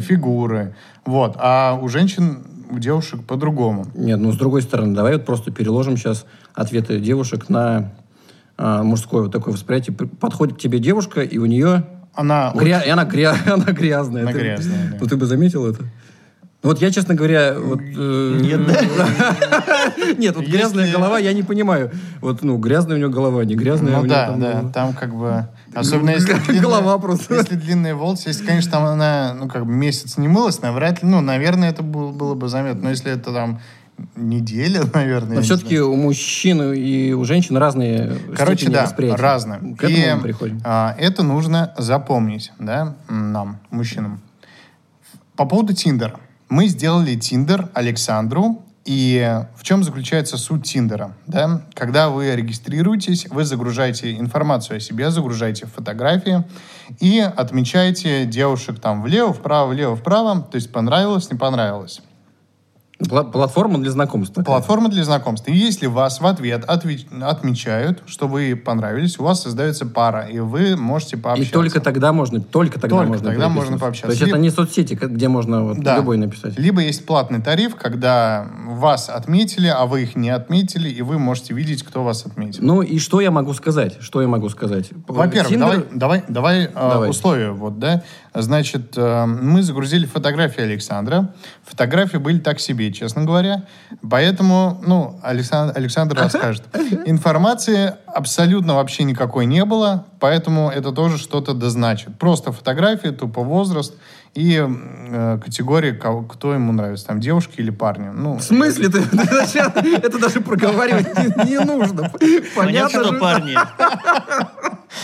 фигуры. 0.00 0.74
Вот. 1.04 1.36
А 1.38 1.78
у 1.80 1.88
женщин, 1.88 2.42
у 2.72 2.78
девушек 2.78 3.22
по-другому. 3.24 3.86
Нет, 3.94 4.18
ну 4.18 4.32
с 4.32 4.36
другой 4.36 4.62
стороны, 4.62 4.94
давай 4.94 5.14
вот 5.14 5.24
просто 5.26 5.50
переложим 5.52 5.96
сейчас 5.96 6.24
ответы 6.54 6.98
девушек 6.98 7.48
на 7.48 7.92
а, 8.56 8.82
мужское 8.82 9.22
вот 9.22 9.32
такое 9.32 9.54
восприятие. 9.54 9.94
Подходит 9.94 10.56
к 10.56 10.58
тебе 10.58 10.78
девушка, 10.78 11.20
и 11.22 11.38
у 11.38 11.44
нее 11.46 11.84
Она 12.14 12.52
гря- 12.54 12.84
и 12.84 12.88
она, 12.90 13.04
гря- 13.04 13.36
она 13.52 13.64
грязная. 13.72 14.22
Она 14.22 14.32
Ты- 14.32 14.38
грязная, 14.38 14.90
да. 14.92 14.98
Ну 15.00 15.06
ты 15.06 15.16
бы 15.16 15.26
заметил 15.26 15.66
это? 15.66 15.84
Вот 16.62 16.80
я, 16.80 16.92
честно 16.92 17.14
говоря, 17.14 17.54
вот... 17.58 17.80
э, 17.80 18.38
Нет, 18.40 18.60
Нет, 20.18 20.36
вот 20.36 20.46
грязная 20.46 20.92
голова, 20.92 21.18
я 21.18 21.32
не 21.32 21.42
понимаю. 21.42 21.90
Вот, 22.20 22.42
ну, 22.42 22.56
грязная 22.56 22.94
у 22.94 22.98
нее 22.98 23.08
голова, 23.08 23.44
не 23.44 23.56
грязная 23.56 23.98
у 23.98 24.02
Ну 24.02 24.08
да, 24.08 24.30
да, 24.36 24.60
ну, 24.62 24.70
там 24.70 24.92
как 24.92 25.12
бы... 25.12 25.48
Особенно 25.74 26.10
если 26.10 26.34
Голова 26.60 26.98
просто. 26.98 27.34
Если 27.34 27.56
длинные 27.56 27.94
волосы, 27.94 28.28
если, 28.28 28.46
конечно, 28.46 28.70
там 28.70 28.84
она, 28.84 29.34
ну, 29.34 29.48
как 29.48 29.66
бы 29.66 29.72
месяц 29.72 30.16
не 30.18 30.28
мылась, 30.28 30.62
навряд 30.62 31.02
ли, 31.02 31.08
ну, 31.08 31.20
наверное, 31.20 31.70
это 31.70 31.82
было, 31.82 32.34
бы 32.34 32.48
заметно. 32.48 32.84
Но 32.84 32.90
если 32.90 33.10
это 33.10 33.32
там 33.32 33.60
неделя, 34.14 34.82
наверное, 34.94 35.36
Но 35.36 35.42
все-таки 35.42 35.80
у 35.80 35.96
мужчин 35.96 36.72
и 36.72 37.12
у 37.12 37.24
женщин 37.24 37.56
разные 37.56 38.16
Короче, 38.36 38.70
да, 38.70 38.84
восприятия. 38.84 39.20
разное. 39.20 39.58
К 39.58 39.84
этому 39.84 39.98
И, 39.98 40.14
мы 40.14 40.20
приходим. 40.20 40.60
а, 40.64 40.94
это 40.96 41.24
нужно 41.24 41.74
запомнить, 41.76 42.52
да, 42.60 42.94
нам, 43.08 43.58
мужчинам. 43.70 44.20
По 45.34 45.44
поводу 45.44 45.72
Тиндера. 45.72 46.20
Мы 46.52 46.66
сделали 46.66 47.14
Тиндер 47.14 47.70
Александру, 47.72 48.62
и 48.84 49.40
в 49.56 49.62
чем 49.62 49.82
заключается 49.82 50.36
суть 50.36 50.64
Тиндера? 50.64 51.16
Да? 51.26 51.62
Когда 51.72 52.10
вы 52.10 52.36
регистрируетесь, 52.36 53.26
вы 53.30 53.46
загружаете 53.46 54.18
информацию 54.18 54.76
о 54.76 54.80
себе, 54.80 55.10
загружаете 55.10 55.64
фотографии 55.64 56.44
и 57.00 57.20
отмечаете 57.20 58.26
девушек 58.26 58.80
там 58.80 59.00
влево, 59.00 59.32
вправо, 59.32 59.70
влево, 59.70 59.96
вправо, 59.96 60.42
то 60.42 60.56
есть 60.56 60.70
понравилось, 60.70 61.30
не 61.30 61.38
понравилось. 61.38 62.02
Пла- 63.08 63.30
Платформа 63.30 63.78
для 63.78 63.90
знакомств. 63.90 64.34
такая. 64.34 64.46
Платформа 64.46 64.88
для 64.88 65.04
знакомств. 65.04 65.48
И 65.48 65.52
если 65.52 65.86
вас 65.86 66.20
в 66.20 66.26
ответ 66.26 66.64
отве- 66.66 67.00
отмечают, 67.22 68.02
что 68.06 68.28
вы 68.28 68.54
понравились, 68.56 69.18
у 69.18 69.24
вас 69.24 69.42
создается 69.42 69.86
пара, 69.86 70.22
и 70.26 70.38
вы 70.38 70.76
можете 70.76 71.16
И 71.16 71.20
пообщаться. 71.20 71.52
только 71.52 71.80
тогда 71.80 72.12
можно, 72.12 72.40
только 72.40 72.74
тогда 72.80 72.96
Только 72.98 73.08
можно 73.08 73.28
тогда 73.30 73.48
можно 73.48 73.78
пообщаться. 73.78 74.06
То 74.08 74.12
есть 74.12 74.22
это 74.22 74.26
Либо- 74.30 74.38
не 74.38 74.50
соцсети, 74.50 74.94
где 74.94 75.28
можно 75.28 75.64
вот 75.64 75.80
Да. 75.80 75.96
любой 75.96 76.16
написать. 76.16 76.58
Либо 76.58 76.80
есть 76.82 77.04
платный 77.06 77.40
тариф, 77.42 77.76
когда 77.76 78.46
вас 78.66 79.08
отметили, 79.08 79.66
а 79.68 79.86
вы 79.86 80.02
их 80.02 80.16
не 80.16 80.30
отметили, 80.30 80.88
и 80.88 81.02
вы 81.02 81.18
можете 81.18 81.54
видеть, 81.54 81.82
кто 81.82 82.04
вас 82.04 82.24
отметил. 82.26 82.60
Ну 82.62 82.82
и 82.82 82.98
что 82.98 83.20
я 83.20 83.30
могу 83.30 83.52
сказать? 83.54 83.96
Что 84.00 84.22
я 84.22 84.28
могу 84.28 84.48
сказать? 84.48 84.90
Во-первых, 85.08 85.52
Тиндер- 85.52 85.58
давай, 85.58 85.84
давай, 85.92 86.24
давай, 86.28 86.64
э, 86.64 86.68
Давай. 86.74 87.10
условия. 87.10 87.50
Вот, 87.50 87.78
да? 87.78 88.02
Значит, 88.34 88.94
э, 88.96 89.26
мы 89.26 89.62
загрузили 89.62 90.06
фотографии 90.06 90.62
Александра. 90.62 91.34
Фотографии 91.64 92.16
были 92.16 92.38
так 92.38 92.60
себе, 92.60 92.90
честно 92.92 93.24
говоря. 93.24 93.64
Поэтому, 94.08 94.80
ну, 94.86 95.20
Александр, 95.22 95.74
Александр 95.76 96.16
расскажет. 96.16 96.64
Информации 97.06 97.94
абсолютно 98.06 98.74
вообще 98.76 99.04
никакой 99.04 99.44
не 99.44 99.64
было, 99.64 100.06
поэтому 100.18 100.70
это 100.70 100.92
тоже 100.92 101.18
что-то 101.18 101.52
да 101.52 101.68
значит. 101.68 102.18
Просто 102.18 102.52
фотографии, 102.52 103.08
тупо 103.08 103.42
возраст 103.42 103.94
и 104.34 104.66
э, 104.66 105.38
категория, 105.44 105.92
кого- 105.92 106.22
кто 106.22 106.54
ему 106.54 106.72
нравится, 106.72 107.06
там 107.06 107.20
девушки 107.20 107.60
или 107.60 107.70
парни. 107.70 108.08
Ну, 108.08 108.38
В 108.38 108.42
смысле 108.42 108.88
ты? 108.88 108.98
Это 110.02 110.18
даже 110.18 110.40
проговаривать 110.40 111.06
не, 111.18 111.50
не 111.50 111.58
нужно. 111.60 112.10
Понятно, 112.10 112.50
Понятно 112.56 112.88
что 113.04 113.12
же. 113.12 113.18
парни. 113.20 113.54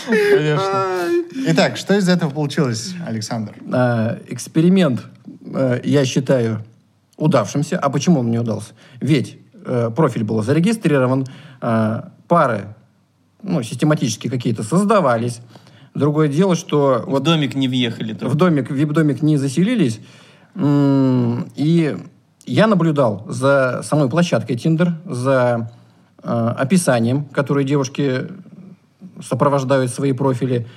конечно. 0.07 1.05
Итак, 1.47 1.77
что 1.77 1.95
из 1.97 2.09
этого 2.09 2.29
получилось, 2.31 2.93
Александр? 3.05 3.53
А, 3.71 4.17
эксперимент, 4.27 5.03
э, 5.53 5.81
я 5.83 6.05
считаю, 6.05 6.63
удавшимся. 7.17 7.77
А 7.77 7.89
почему 7.89 8.21
он 8.21 8.31
не 8.31 8.39
удался? 8.39 8.73
Ведь 8.99 9.37
э, 9.65 9.91
профиль 9.95 10.23
был 10.23 10.41
зарегистрирован, 10.41 11.27
э, 11.61 12.01
пары 12.27 12.73
ну, 13.41 13.61
систематически 13.63 14.27
какие-то 14.27 14.63
создавались. 14.63 15.39
Другое 15.95 16.27
дело, 16.27 16.55
что 16.55 17.03
В 17.05 17.11
вот 17.11 17.23
домик 17.23 17.55
не 17.55 17.67
въехали. 17.67 18.13
в 18.13 18.19
только. 18.19 18.35
домик, 18.37 18.69
в 18.69 18.73
вип-домик 18.73 19.21
не 19.21 19.37
заселились. 19.37 19.99
И 20.55 21.97
я 22.45 22.67
наблюдал 22.67 23.25
за 23.27 23.81
самой 23.83 24.09
площадкой 24.09 24.55
Tinder, 24.55 24.93
за 25.05 25.71
э, 26.23 26.53
описанием, 26.57 27.25
которое 27.25 27.63
девушки 27.63 28.27
сопровождают 29.21 29.91
свои 29.91 30.13
профили. 30.13 30.67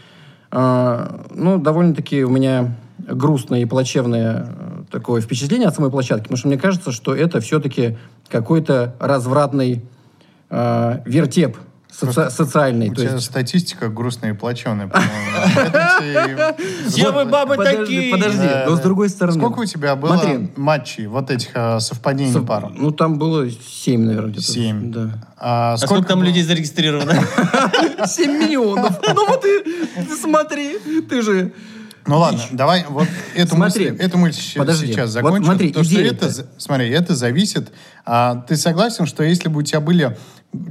Э, 0.50 1.20
ну, 1.30 1.58
довольно-таки 1.58 2.24
у 2.24 2.30
меня 2.30 2.76
грустное 2.98 3.60
и 3.60 3.64
плачевное 3.64 4.46
э, 4.48 4.82
такое 4.90 5.20
впечатление 5.20 5.68
от 5.68 5.74
самой 5.74 5.90
площадки, 5.90 6.24
потому 6.24 6.36
что 6.36 6.48
мне 6.48 6.58
кажется, 6.58 6.92
что 6.92 7.14
это 7.14 7.40
все-таки 7.40 7.96
какой-то 8.28 8.94
развратный 9.00 9.82
э, 10.50 11.00
вертеп 11.06 11.56
соци- 11.92 12.30
социальный. 12.30 12.88
У 12.90 12.94
То 12.94 13.02
тебя 13.02 13.12
есть 13.14 13.26
статистика 13.26 13.88
грустная 13.88 14.30
и 14.30 14.34
плаченая, 14.34 14.90
Все 16.88 17.10
вы 17.12 17.24
бабы 17.24 17.56
такие! 17.56 18.10
Подожди, 18.10 18.48
но 18.66 18.76
с 18.76 18.80
другой 18.80 19.08
стороны... 19.08 19.38
Сколько 19.38 19.60
у 19.60 19.64
тебя 19.64 19.96
было 19.96 20.20
матчей, 20.56 21.06
вот 21.06 21.30
этих 21.30 21.50
э, 21.54 21.80
совпадений 21.80 22.32
Сов- 22.32 22.46
пар? 22.46 22.70
Ну, 22.74 22.90
там 22.90 23.18
было 23.18 23.48
семь, 23.50 24.02
наверное, 24.04 24.30
где-то. 24.30 24.46
Семь. 24.46 24.92
Да. 24.92 25.10
А 25.38 25.72
А 25.74 25.76
сколько 25.76 26.08
там 26.08 26.22
людей 26.22 26.42
зарегистрировано? 26.42 27.12
Семь 28.06 28.38
миллионов. 28.38 29.00
Ну, 29.14 29.26
вот 29.26 29.42
ты 29.42 29.64
смотри, 30.20 30.78
ты 31.08 31.22
же... 31.22 31.52
Ну 32.06 32.18
ладно, 32.18 32.40
давай 32.52 32.84
вот 32.88 33.06
эту 33.36 33.54
Смотри, 33.54 33.90
мысль, 33.90 34.02
эту 34.04 34.18
мысль 34.18 34.58
подожди. 34.58 34.86
сейчас 34.88 35.06
Вот 35.10 35.12
закончим. 35.12 35.44
смотри, 35.44 35.68
потому 35.68 35.84
что 35.84 36.00
это, 36.00 36.28
за- 36.30 36.46
смотри, 36.58 36.90
это 36.90 37.14
зависит. 37.14 37.72
а, 38.04 38.36
ты 38.48 38.56
согласен, 38.56 39.06
что 39.06 39.22
если 39.22 39.48
бы 39.48 39.60
у 39.60 39.62
тебя 39.62 39.80
были 39.80 40.16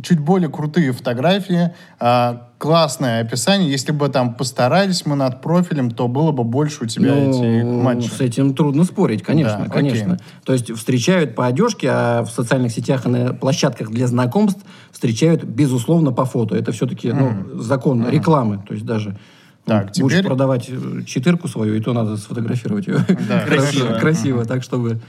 чуть 0.04 0.20
более 0.20 0.50
крутые 0.50 0.92
фотографии, 0.92 1.72
а, 2.00 2.50
классное 2.58 3.22
описание, 3.22 3.72
если 3.72 3.92
бы 3.94 4.10
там 4.10 4.36
постарались 4.36 5.06
мы 5.06 5.16
над 5.16 5.42
профилем, 5.42 5.90
то 5.90 6.08
было 6.10 6.32
бы 6.34 6.44
больше 6.44 6.84
у 6.84 6.88
тебя 6.88 7.16
этих 7.16 7.64
Ну, 7.64 7.82
матчей. 7.82 8.10
с 8.12 8.20
этим 8.22 8.54
трудно 8.54 8.84
спорить, 8.84 9.24
конечно, 9.24 9.60
Да, 9.60 9.64
окей. 9.66 9.90
конечно. 9.92 10.20
То 10.46 10.54
есть 10.54 10.72
встречают 10.72 11.34
по 11.34 11.48
одежке, 11.48 11.90
а 11.90 12.24
в 12.24 12.30
социальных 12.30 12.72
сетях 12.74 13.06
и 13.06 13.10
на 13.10 13.34
площадках 13.34 13.90
для 13.90 14.06
знакомств 14.08 14.60
встречают, 14.92 15.44
безусловно, 15.46 16.12
по 16.12 16.26
фото. 16.26 16.56
Это 16.56 16.72
все-таки 16.74 17.12
ну, 17.14 17.58
закон 17.60 18.08
рекламы. 18.08 18.62
То 18.68 18.74
есть 18.74 18.86
даже 18.86 19.18
Так, 19.65 19.91
ну, 19.96 20.03
будешь 20.03 20.18
теперь- 20.18 20.27
продавать 20.27 20.70
э, 20.70 21.03
четырку 21.06 21.48
свою, 21.48 21.75
и 21.75 21.82
то 21.82 21.94
надо 21.94 22.18
сфотографировать 22.18 22.88
ее. 22.88 23.06
Да. 23.27 23.46
Красиво. 23.46 23.94
Красиво, 24.00 24.46
так, 24.46 24.63
чтобы 24.63 25.00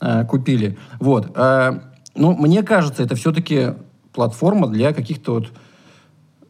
э, 0.00 0.24
купили. 0.26 0.76
Вот. 1.00 1.32
А, 1.34 1.82
ну, 2.14 2.36
мне 2.36 2.62
кажется, 2.62 3.02
это 3.02 3.14
все-таки 3.14 3.74
платформа 4.12 4.68
для 4.68 4.92
каких-то 4.92 5.34
вот 5.34 5.52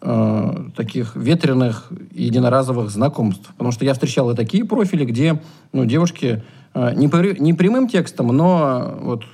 э, 0.00 0.64
таких 0.76 1.14
ветреных 1.14 1.90
единоразовых 2.10 2.90
знакомств. 2.90 3.46
Потому 3.52 3.70
что 3.72 3.84
я 3.84 3.94
встречал 3.94 4.30
и 4.30 4.36
такие 4.36 4.64
профили, 4.64 5.04
где 5.04 5.40
ну, 5.72 5.84
девушки 5.84 6.42
э, 6.74 6.94
не, 6.94 7.54
прямым 7.54 7.88
текстом, 7.88 8.28
но 8.28 8.98
вот 9.00 9.24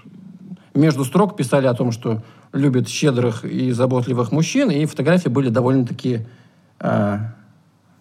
между 0.74 1.04
строк 1.04 1.36
писали 1.36 1.66
о 1.66 1.74
том, 1.74 1.92
что 1.92 2.22
любят 2.52 2.88
щедрых 2.88 3.44
и 3.44 3.72
заботливых 3.72 4.32
мужчин, 4.32 4.70
и 4.70 4.84
фотографии 4.84 5.28
были 5.28 5.48
довольно-таки 5.48 6.26
э, 6.80 7.18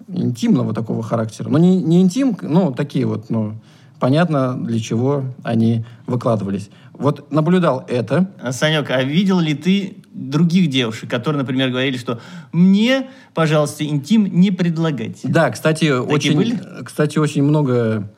интимного 0.08 0.74
такого 0.74 1.04
характера. 1.04 1.50
Ну, 1.50 1.58
не, 1.58 1.82
не 1.82 2.02
интим, 2.02 2.38
ну, 2.42 2.72
такие 2.72 3.06
вот, 3.06 3.30
ну, 3.30 3.60
понятно, 4.00 4.58
для 4.58 4.80
чего 4.80 5.26
они 5.44 5.86
выкладывались. 6.06 6.70
Вот 6.94 7.32
наблюдал 7.32 7.86
это, 7.88 8.32
Санек, 8.52 8.90
а 8.90 9.04
видел 9.04 9.40
ли 9.40 9.54
ты 9.54 9.98
других 10.12 10.70
девушек, 10.70 11.10
которые, 11.10 11.42
например, 11.42 11.70
говорили, 11.70 11.98
что 11.98 12.20
мне, 12.52 13.08
пожалуйста, 13.34 13.86
интим 13.86 14.26
не 14.26 14.52
предлагать? 14.52 15.20
Да, 15.24 15.52
кстати, 15.52 15.92
очень, 15.92 16.36
были? 16.36 16.60
кстати, 16.84 17.20
очень 17.20 17.44
много 17.44 18.12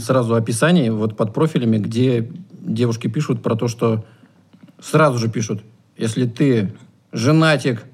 сразу 0.00 0.34
описаний 0.34 0.88
вот 0.88 1.16
под 1.16 1.34
профилями, 1.34 1.76
где 1.76 2.30
девушки 2.50 3.08
пишут 3.08 3.42
про 3.42 3.56
то, 3.56 3.68
что 3.68 4.04
сразу 4.80 5.18
же 5.18 5.28
пишут, 5.28 5.62
если 5.98 6.26
ты 6.26 6.72
женатик 7.12 7.84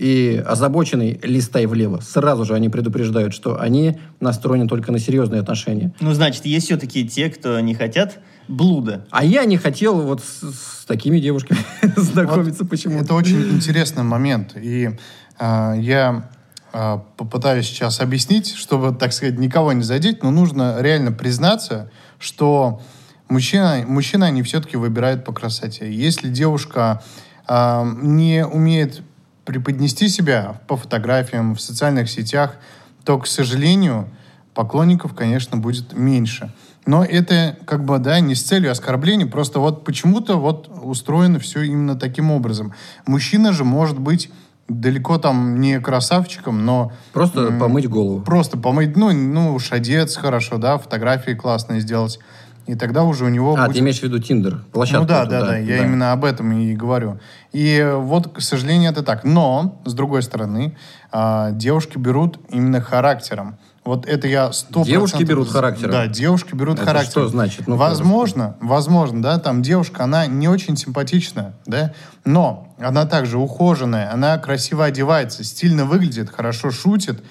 и 0.00 0.42
озабоченный, 0.46 1.20
листай 1.22 1.66
влево. 1.66 2.00
Сразу 2.00 2.46
же 2.46 2.54
они 2.54 2.70
предупреждают, 2.70 3.34
что 3.34 3.60
они 3.60 3.98
настроены 4.18 4.66
только 4.66 4.92
на 4.92 4.98
серьезные 4.98 5.42
отношения. 5.42 5.92
Ну, 6.00 6.14
значит, 6.14 6.46
есть 6.46 6.66
все-таки 6.66 7.06
те, 7.06 7.28
кто 7.28 7.60
не 7.60 7.74
хотят 7.74 8.18
блуда. 8.48 9.06
А 9.10 9.22
я 9.22 9.44
не 9.44 9.58
хотел 9.58 10.00
вот 10.00 10.22
с, 10.22 10.54
с 10.54 10.84
такими 10.86 11.20
девушками 11.20 11.60
знакомиться 11.96 12.64
почему-то. 12.64 13.04
Это 13.04 13.14
очень 13.14 13.42
интересный 13.50 14.02
момент. 14.02 14.56
И 14.56 14.88
а, 15.38 15.74
я 15.74 16.30
а, 16.72 17.04
попытаюсь 17.18 17.66
сейчас 17.66 18.00
объяснить, 18.00 18.54
чтобы, 18.54 18.94
так 18.94 19.12
сказать, 19.12 19.38
никого 19.38 19.74
не 19.74 19.82
задеть, 19.82 20.22
но 20.22 20.30
нужно 20.30 20.78
реально 20.80 21.12
признаться, 21.12 21.90
что 22.18 22.80
мужчина, 23.28 23.84
мужчина 23.86 24.28
они 24.28 24.42
все-таки 24.44 24.78
выбирают 24.78 25.26
по 25.26 25.34
красоте. 25.34 25.92
Если 25.92 26.30
девушка 26.30 27.02
а, 27.46 27.84
не 28.00 28.46
умеет 28.46 29.02
преподнести 29.50 30.08
себя 30.08 30.60
по 30.68 30.76
фотографиям, 30.76 31.54
в 31.54 31.60
социальных 31.60 32.08
сетях, 32.08 32.56
то, 33.04 33.18
к 33.18 33.26
сожалению, 33.26 34.08
поклонников, 34.54 35.14
конечно, 35.14 35.56
будет 35.56 35.92
меньше. 35.92 36.52
Но 36.86 37.04
это 37.04 37.56
как 37.66 37.84
бы, 37.84 37.98
да, 37.98 38.20
не 38.20 38.34
с 38.34 38.42
целью 38.42 38.70
оскорбления, 38.70 39.26
просто 39.26 39.58
вот 39.58 39.84
почему-то 39.84 40.36
вот 40.36 40.70
устроено 40.82 41.38
все 41.38 41.62
именно 41.62 41.96
таким 41.96 42.30
образом. 42.30 42.72
Мужчина 43.06 43.52
же 43.52 43.64
может 43.64 43.98
быть 43.98 44.30
далеко 44.68 45.18
там 45.18 45.60
не 45.60 45.80
красавчиком, 45.80 46.64
но 46.64 46.92
Просто 47.12 47.40
м, 47.40 47.58
помыть 47.58 47.88
голову. 47.88 48.20
просто 48.20 48.56
помыть, 48.56 48.96
ну, 48.96 49.10
ну, 49.12 49.58
одеться 49.70 50.20
хорошо, 50.20 50.58
да, 50.58 50.78
фотографии 50.78 51.32
классные 51.32 51.80
сделать. 51.80 52.20
И 52.66 52.76
тогда 52.76 53.02
уже 53.02 53.24
у 53.24 53.28
него 53.28 53.56
А, 53.56 53.64
будет... 53.66 53.74
ты 53.74 53.80
имеешь 53.80 53.98
в 53.98 54.02
виду 54.04 54.20
Тиндер, 54.20 54.62
площадку 54.70 55.02
Ну 55.02 55.08
да, 55.08 55.22
эту, 55.22 55.30
да, 55.30 55.40
да, 55.46 55.56
я 55.58 55.84
именно 55.84 56.12
об 56.12 56.24
этом 56.24 56.52
и 56.52 56.74
говорю. 56.76 57.18
И 57.52 57.94
вот, 57.96 58.32
к 58.32 58.40
сожалению, 58.40 58.92
это 58.92 59.02
так. 59.02 59.24
Но, 59.24 59.80
с 59.84 59.92
другой 59.92 60.22
стороны, 60.22 60.76
а, 61.10 61.50
девушки 61.50 61.98
берут 61.98 62.38
именно 62.50 62.80
характером. 62.80 63.58
Вот 63.84 64.06
это 64.06 64.28
я 64.28 64.52
сто 64.52 64.84
Девушки 64.84 65.24
берут 65.24 65.48
характером? 65.48 65.90
Да, 65.90 66.06
девушки 66.06 66.54
берут 66.54 66.76
Это 66.76 66.86
характером. 66.86 67.10
что 67.10 67.28
значит? 67.28 67.66
Ну, 67.66 67.76
возможно, 67.76 68.56
возможно, 68.60 69.22
да, 69.22 69.38
там 69.38 69.62
девушка, 69.62 70.04
она 70.04 70.26
не 70.26 70.48
очень 70.48 70.76
симпатичная, 70.76 71.54
да, 71.64 71.94
но 72.24 72.74
она 72.78 73.06
также 73.06 73.38
ухоженная, 73.38 74.12
она 74.12 74.36
красиво 74.36 74.84
одевается, 74.84 75.44
стильно 75.44 75.86
выглядит, 75.86 76.30
хорошо 76.30 76.70
шутит, 76.70 77.24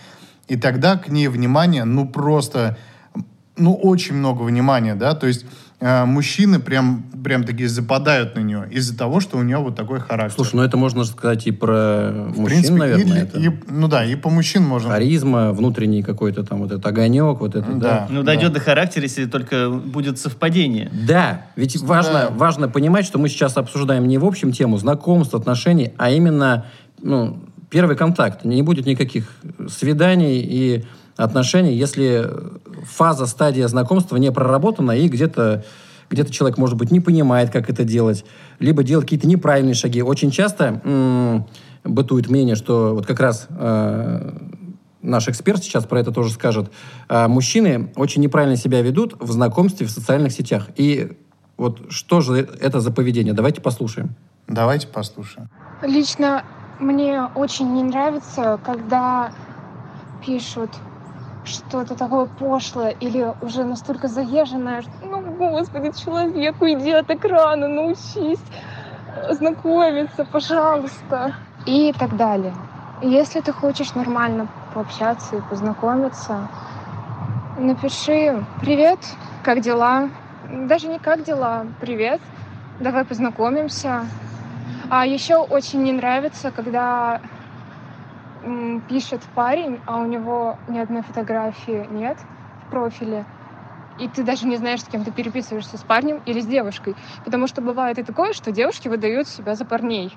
и 0.48 0.58
тогда 0.58 0.98
к 0.98 1.08
ней 1.08 1.28
внимание, 1.28 1.84
ну, 1.84 2.08
просто, 2.08 2.78
ну, 3.56 3.76
очень 3.76 4.16
много 4.16 4.42
внимания, 4.42 4.96
да, 4.96 5.14
то 5.14 5.28
есть 5.28 5.46
мужчины 5.81 6.59
прям, 6.59 7.03
прям 7.24 7.45
такие 7.45 7.69
западают 7.69 8.36
на 8.36 8.41
нее 8.41 8.67
из-за 8.69 8.98
того, 8.98 9.21
что 9.21 9.38
у 9.38 9.43
нее 9.43 9.57
вот 9.59 9.75
такой 9.77 10.00
характер. 10.01 10.36
Слушай, 10.36 10.55
ну 10.55 10.63
это 10.63 10.75
можно 10.75 11.05
сказать 11.05 11.48
и 11.48 11.51
про 11.51 12.12
В 12.12 12.38
мужчин, 12.39 12.45
принципе, 12.45 12.75
и 12.75 12.79
наверное. 12.79 13.05
для- 13.05 13.21
это. 13.24 13.39
и- 13.39 13.51
ну 13.69 13.88
да, 13.88 14.03
и 14.03 14.15
по 14.15 14.29
мужчин 14.29 14.63
можно. 14.63 14.89
Харизма, 14.89 15.51
внутренний 15.53 16.03
какой-то 16.03 16.43
там 16.43 16.59
вот 16.59 16.71
этот 16.71 16.86
огонек, 16.86 17.39
вот 17.39 17.55
это, 17.55 17.71
да. 17.71 17.77
Да. 17.77 18.07
Ну, 18.09 18.24
дойдет 18.24 18.51
до 18.53 18.59
характера, 18.59 19.03
если 19.03 19.25
только 19.25 19.69
будет 19.69 20.19
совпадение. 20.19 20.89
Да, 21.07 21.45
ведь 21.55 21.77
важно, 21.81 22.13
Да. 22.13 22.29
важно 22.31 22.67
понимать, 22.67 23.05
что 23.05 23.17
мы 23.17 23.29
сейчас 23.29 23.55
обсуждаем 23.55 24.05
не 24.07 24.17
в 24.17 24.25
общем 24.25 24.51
тему 24.51 24.77
знакомств, 24.77 25.33
отношений, 25.33 25.93
а 25.98 26.12
именно 26.12 26.65
ну, 27.01 27.39
первый 27.69 27.95
контакт. 27.95 28.43
Не 28.43 28.62
будет 28.63 28.86
никаких 28.86 29.31
свиданий 29.69 30.41
и 30.41 30.83
отношений, 31.24 31.76
если 31.76 32.30
фаза, 32.86 33.26
стадия 33.26 33.68
знакомства 33.68 34.18
не 34.18 34.32
проработана, 34.32 34.92
и 34.92 35.08
где-то 35.08 35.66
где-то 36.10 36.34
человек, 36.34 36.58
может 36.58 36.76
быть, 36.76 36.90
не 36.90 37.00
понимает, 37.00 37.52
как 37.52 37.70
это 37.70 37.84
делать, 37.84 38.26
либо 38.58 38.82
делает 38.82 39.06
какие-то 39.06 39.28
неправильные 39.28 39.76
шаги. 39.76 40.02
Очень 40.02 40.32
часто 40.32 40.82
м, 40.84 41.46
бытует 41.84 42.30
мнение, 42.30 42.56
что 42.56 42.96
вот 42.96 43.06
как 43.06 43.20
раз 43.20 43.46
э, 43.48 44.32
наш 45.04 45.28
эксперт 45.28 45.64
сейчас 45.64 45.86
про 45.86 46.00
это 46.00 46.12
тоже 46.12 46.32
скажет, 46.32 46.72
а, 47.08 47.28
мужчины 47.28 47.92
очень 47.96 48.24
неправильно 48.24 48.56
себя 48.56 48.82
ведут 48.82 49.16
в 49.20 49.32
знакомстве 49.32 49.86
в 49.86 49.92
социальных 49.92 50.32
сетях. 50.32 50.70
И 50.78 51.16
вот 51.58 51.92
что 51.92 52.22
же 52.22 52.40
это 52.60 52.80
за 52.80 52.90
поведение? 52.92 53.34
Давайте 53.34 53.62
послушаем. 53.62 54.16
Давайте 54.48 54.88
послушаем. 54.88 55.48
Лично 55.84 56.44
мне 56.80 57.26
очень 57.36 57.72
не 57.72 57.84
нравится, 57.84 58.60
когда 58.66 59.32
пишут 60.26 60.72
что-то 61.43 61.96
такое 61.96 62.25
пошлое 62.25 62.91
или 62.91 63.34
уже 63.41 63.63
настолько 63.63 64.08
заезженное, 64.08 64.81
что, 64.81 64.91
ну, 65.01 65.51
господи, 65.51 65.91
человек, 65.91 66.62
уйди 66.62 66.91
от 66.91 67.10
экрана, 67.10 67.67
научись 67.67 68.39
знакомиться, 69.31 70.25
пожалуйста. 70.25 71.34
И 71.65 71.93
так 71.98 72.15
далее. 72.15 72.53
Если 73.01 73.41
ты 73.41 73.53
хочешь 73.53 73.96
нормально 73.96 74.48
пообщаться 74.74 75.38
и 75.38 75.41
познакомиться, 75.41 76.48
напиши 77.58 78.46
«Привет, 78.62 79.00
как 79.43 79.62
дела?» 79.62 80.10
Даже 80.67 80.88
не 80.88 81.00
«Как 81.00 81.24
дела?» 81.24 81.65
«Привет, 81.79 82.22
давай 82.79 83.05
познакомимся». 83.05 84.05
А 84.89 85.05
еще 85.05 85.38
очень 85.38 85.84
не 85.84 85.91
нравится, 85.91 86.51
когда 86.51 87.22
пишет 88.88 89.22
парень, 89.36 89.79
а 89.86 90.00
у 90.00 90.06
него 90.06 90.58
ни 90.68 90.79
одной 90.79 91.01
фотографии 91.01 91.88
нет 91.91 92.18
в 92.65 92.72
профиле. 92.72 93.25
И 94.00 94.08
ты 94.08 94.24
даже 94.24 94.48
не 94.48 94.58
знаешь, 94.58 94.82
с 94.82 94.86
кем 94.86 95.03
ты 95.03 95.12
переписываешься, 95.12 95.77
с 95.77 95.82
парнем 95.82 96.22
или 96.25 96.39
с 96.39 96.46
девушкой. 96.46 96.96
Потому 97.25 97.48
что 97.48 97.62
бывает 97.62 98.00
и 98.00 98.03
такое, 98.03 98.34
что 98.34 98.51
девушки 98.51 98.88
выдают 98.88 99.27
себя 99.27 99.56
за 99.56 99.65
парней. 99.65 100.13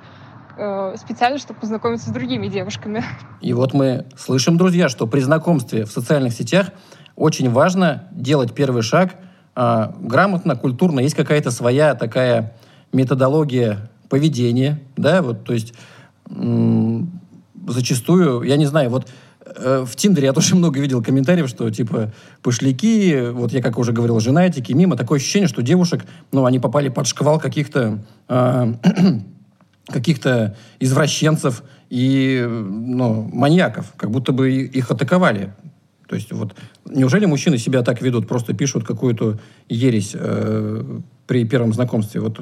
э, 0.57 0.97
специально, 0.97 1.39
чтобы 1.39 1.61
познакомиться 1.61 2.11
с 2.11 2.13
другими 2.13 2.47
девушками. 2.49 3.03
И 3.41 3.53
вот 3.55 3.73
мы 3.73 4.07
слышим, 4.17 4.59
друзья, 4.59 4.89
что 4.89 5.07
при 5.07 5.21
знакомстве 5.21 5.85
в 5.85 5.91
социальных 5.91 6.33
сетях 6.35 6.69
очень 7.17 7.51
важно 7.51 8.09
делать 8.13 8.55
первый 8.55 8.83
шаг 8.83 9.15
а, 9.55 9.95
грамотно, 9.99 10.57
культурно. 10.57 11.01
Есть 11.01 11.15
какая-то 11.15 11.51
своя 11.51 11.95
такая 11.95 12.55
методология 12.93 13.91
поведения, 14.09 14.81
да, 14.97 15.23
вот, 15.23 15.45
то 15.45 15.55
есть 15.55 15.75
зачастую, 17.73 18.43
я 18.43 18.57
не 18.57 18.67
знаю, 18.67 18.91
вот 18.91 19.09
э, 19.45 19.85
в 19.87 19.97
Тиндере 19.97 20.27
я 20.27 20.33
тоже 20.35 20.55
много 20.55 20.81
видел 20.81 21.03
комментариев, 21.03 21.49
что 21.49 21.71
типа 21.71 22.13
пошляки, 22.43 23.31
вот 23.31 23.53
я 23.53 23.63
как 23.63 23.79
уже 23.79 23.93
говорил, 23.93 24.21
женатики, 24.21 24.73
мимо. 24.73 24.97
Такое 24.97 25.19
ощущение, 25.19 25.49
что 25.49 25.63
девушек, 25.63 26.05
ну, 26.33 26.45
они 26.45 26.59
попали 26.59 26.89
под 26.89 27.07
шквал 27.07 27.41
каких-то 27.41 28.05
а, 28.29 28.75
каких-то 29.87 30.57
извращенцев 30.81 31.63
и 31.91 32.47
ну, 32.49 33.29
маньяков, 33.33 33.93
как 33.97 34.11
будто 34.11 34.33
бы 34.33 34.51
их 34.51 34.91
атаковали. 34.91 35.53
То 36.09 36.17
есть 36.17 36.33
вот 36.33 36.55
неужели 36.85 37.25
мужчины 37.27 37.59
себя 37.59 37.83
так 37.83 38.03
ведут, 38.03 38.29
просто 38.29 38.53
пишут 38.53 38.85
какую-то 38.85 39.39
ересь 39.69 40.13
э, 40.15 41.01
при 41.27 41.45
первом 41.45 41.73
знакомстве? 41.73 42.21
Вот 42.21 42.41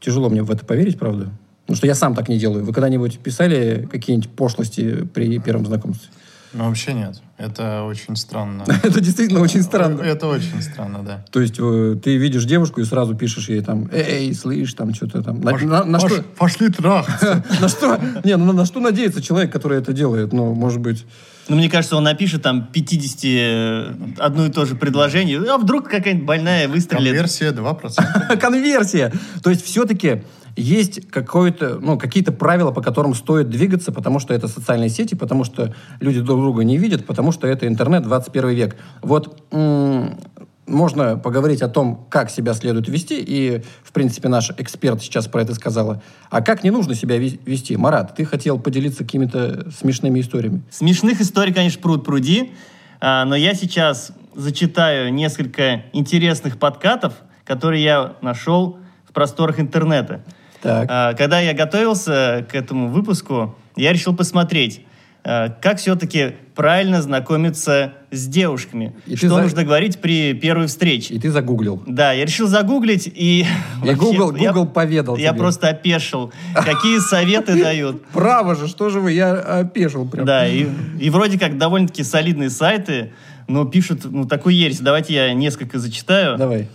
тяжело 0.00 0.28
мне 0.28 0.42
в 0.42 0.50
это 0.50 0.64
поверить, 0.64 0.98
правда? 0.98 1.30
Потому 1.66 1.76
что 1.76 1.86
я 1.86 1.94
сам 1.94 2.14
так 2.14 2.28
не 2.28 2.38
делаю. 2.38 2.64
Вы 2.64 2.72
когда-нибудь 2.72 3.18
писали 3.20 3.88
какие-нибудь 3.90 4.30
пошлости 4.30 5.06
при 5.14 5.38
первом 5.38 5.66
знакомстве? 5.66 6.10
Ну, 6.54 6.68
вообще 6.68 6.92
нет. 6.94 7.20
Это 7.36 7.82
очень 7.82 8.14
странно. 8.14 8.64
Это 8.84 9.00
действительно 9.00 9.40
очень 9.40 9.62
странно. 9.62 10.00
Это 10.02 10.28
очень 10.28 10.62
странно, 10.62 11.02
да. 11.02 11.24
То 11.32 11.40
есть 11.40 11.56
э, 11.58 11.96
ты 12.02 12.16
видишь 12.16 12.44
девушку 12.44 12.80
и 12.80 12.84
сразу 12.84 13.16
пишешь 13.16 13.48
ей 13.48 13.60
там, 13.60 13.88
эй, 13.92 14.32
слышь, 14.34 14.72
там 14.74 14.94
что-то 14.94 15.22
там. 15.22 15.40
На, 15.40 15.52
на- 15.56 15.84
на 15.84 15.98
Пош- 15.98 16.12
что, 16.12 16.22
Пошли 16.22 16.68
трахаться. 16.68 17.44
на 17.60 17.68
что, 17.68 17.98
не, 18.22 18.36
ну, 18.36 18.52
на 18.52 18.66
что 18.66 18.78
надеется 18.78 19.20
человек, 19.20 19.50
который 19.50 19.78
это 19.78 19.92
делает? 19.92 20.32
Ну, 20.32 20.54
может 20.54 20.80
быть... 20.80 21.04
Ну, 21.48 21.56
мне 21.56 21.68
кажется, 21.68 21.96
он 21.96 22.04
напишет 22.04 22.42
там 22.42 22.68
50 22.72 23.20
э, 23.24 23.94
одно 24.18 24.46
и 24.46 24.50
то 24.50 24.64
же 24.64 24.76
предложение, 24.76 25.40
а 25.40 25.58
вдруг 25.58 25.88
какая-нибудь 25.88 26.24
больная 26.26 26.68
выстрелит. 26.68 27.08
Конверсия 27.14 27.50
2%. 27.50 28.36
Конверсия. 28.40 29.12
То 29.42 29.50
есть 29.50 29.64
все-таки 29.64 30.22
есть 30.56 31.10
какое-то, 31.10 31.78
ну, 31.80 31.98
какие-то 31.98 32.32
правила, 32.32 32.70
по 32.70 32.80
которым 32.80 33.14
стоит 33.14 33.48
двигаться, 33.50 33.92
потому 33.92 34.18
что 34.20 34.34
это 34.34 34.48
социальные 34.48 34.88
сети, 34.88 35.14
потому 35.14 35.44
что 35.44 35.74
люди 36.00 36.20
друг 36.20 36.40
друга 36.40 36.64
не 36.64 36.78
видят, 36.78 37.06
потому 37.06 37.32
что 37.32 37.46
это 37.46 37.66
интернет 37.66 38.02
21 38.02 38.50
век. 38.50 38.76
Вот 39.02 39.42
м, 39.50 40.18
можно 40.66 41.18
поговорить 41.18 41.62
о 41.62 41.68
том, 41.68 42.06
как 42.08 42.30
себя 42.30 42.54
следует 42.54 42.88
вести, 42.88 43.20
и, 43.20 43.62
в 43.82 43.92
принципе, 43.92 44.28
наш 44.28 44.50
эксперт 44.56 45.02
сейчас 45.02 45.26
про 45.28 45.42
это 45.42 45.54
сказала. 45.54 46.02
А 46.30 46.40
как 46.40 46.64
не 46.64 46.70
нужно 46.70 46.94
себя 46.94 47.18
ве- 47.18 47.40
вести? 47.44 47.76
Марат, 47.76 48.14
ты 48.16 48.24
хотел 48.24 48.58
поделиться 48.58 49.04
какими-то 49.04 49.70
смешными 49.70 50.20
историями. 50.20 50.62
Смешных 50.70 51.20
историй, 51.20 51.52
конечно, 51.52 51.82
пруд 51.82 52.04
пруди, 52.04 52.52
а, 53.00 53.24
но 53.24 53.36
я 53.36 53.54
сейчас 53.54 54.12
зачитаю 54.34 55.12
несколько 55.12 55.84
интересных 55.92 56.58
подкатов, 56.58 57.14
которые 57.44 57.82
я 57.82 58.16
нашел 58.22 58.78
в 59.06 59.12
просторах 59.12 59.60
интернета. 59.60 60.24
Так. 60.64 60.86
А, 60.90 61.12
Когда 61.14 61.40
я 61.40 61.52
готовился 61.52 62.44
к 62.50 62.54
этому 62.54 62.88
выпуску, 62.88 63.54
я 63.76 63.92
решил 63.92 64.16
посмотреть, 64.16 64.80
а, 65.22 65.50
как 65.50 65.78
все-таки 65.78 66.32
правильно 66.54 67.02
знакомиться 67.02 67.92
с 68.10 68.26
девушками. 68.26 68.94
И 69.06 69.14
что 69.16 69.28
за- 69.28 69.42
нужно 69.42 69.62
говорить 69.64 69.98
при 69.98 70.32
первой 70.32 70.66
встрече. 70.68 71.14
И 71.14 71.18
ты 71.18 71.30
загуглил. 71.30 71.82
Да, 71.86 72.12
я 72.12 72.24
решил 72.24 72.46
загуглить, 72.46 73.06
и... 73.06 73.42
И 73.42 73.46
вообще, 73.80 73.94
Google, 73.96 74.36
я- 74.36 74.52
Google 74.52 74.66
поведал 74.68 75.16
Я 75.16 75.30
тебе. 75.30 75.38
просто 75.40 75.68
опешил. 75.68 76.32
Какие 76.54 76.98
советы 77.00 77.62
дают. 77.62 78.04
Право 78.06 78.54
же, 78.54 78.66
что 78.68 78.88
же 78.88 79.00
вы, 79.00 79.12
я 79.12 79.32
опешил 79.34 80.08
прям. 80.08 80.24
Да, 80.24 80.46
и, 80.46 80.66
и 80.98 81.10
вроде 81.10 81.38
как 81.38 81.58
довольно-таки 81.58 82.02
солидные 82.04 82.48
сайты, 82.50 83.12
но 83.48 83.66
пишут 83.66 84.04
ну, 84.04 84.24
такую 84.26 84.54
ересь. 84.54 84.80
Давайте 84.80 85.12
я 85.14 85.34
несколько 85.34 85.78
зачитаю. 85.78 86.38
Давай. 86.38 86.68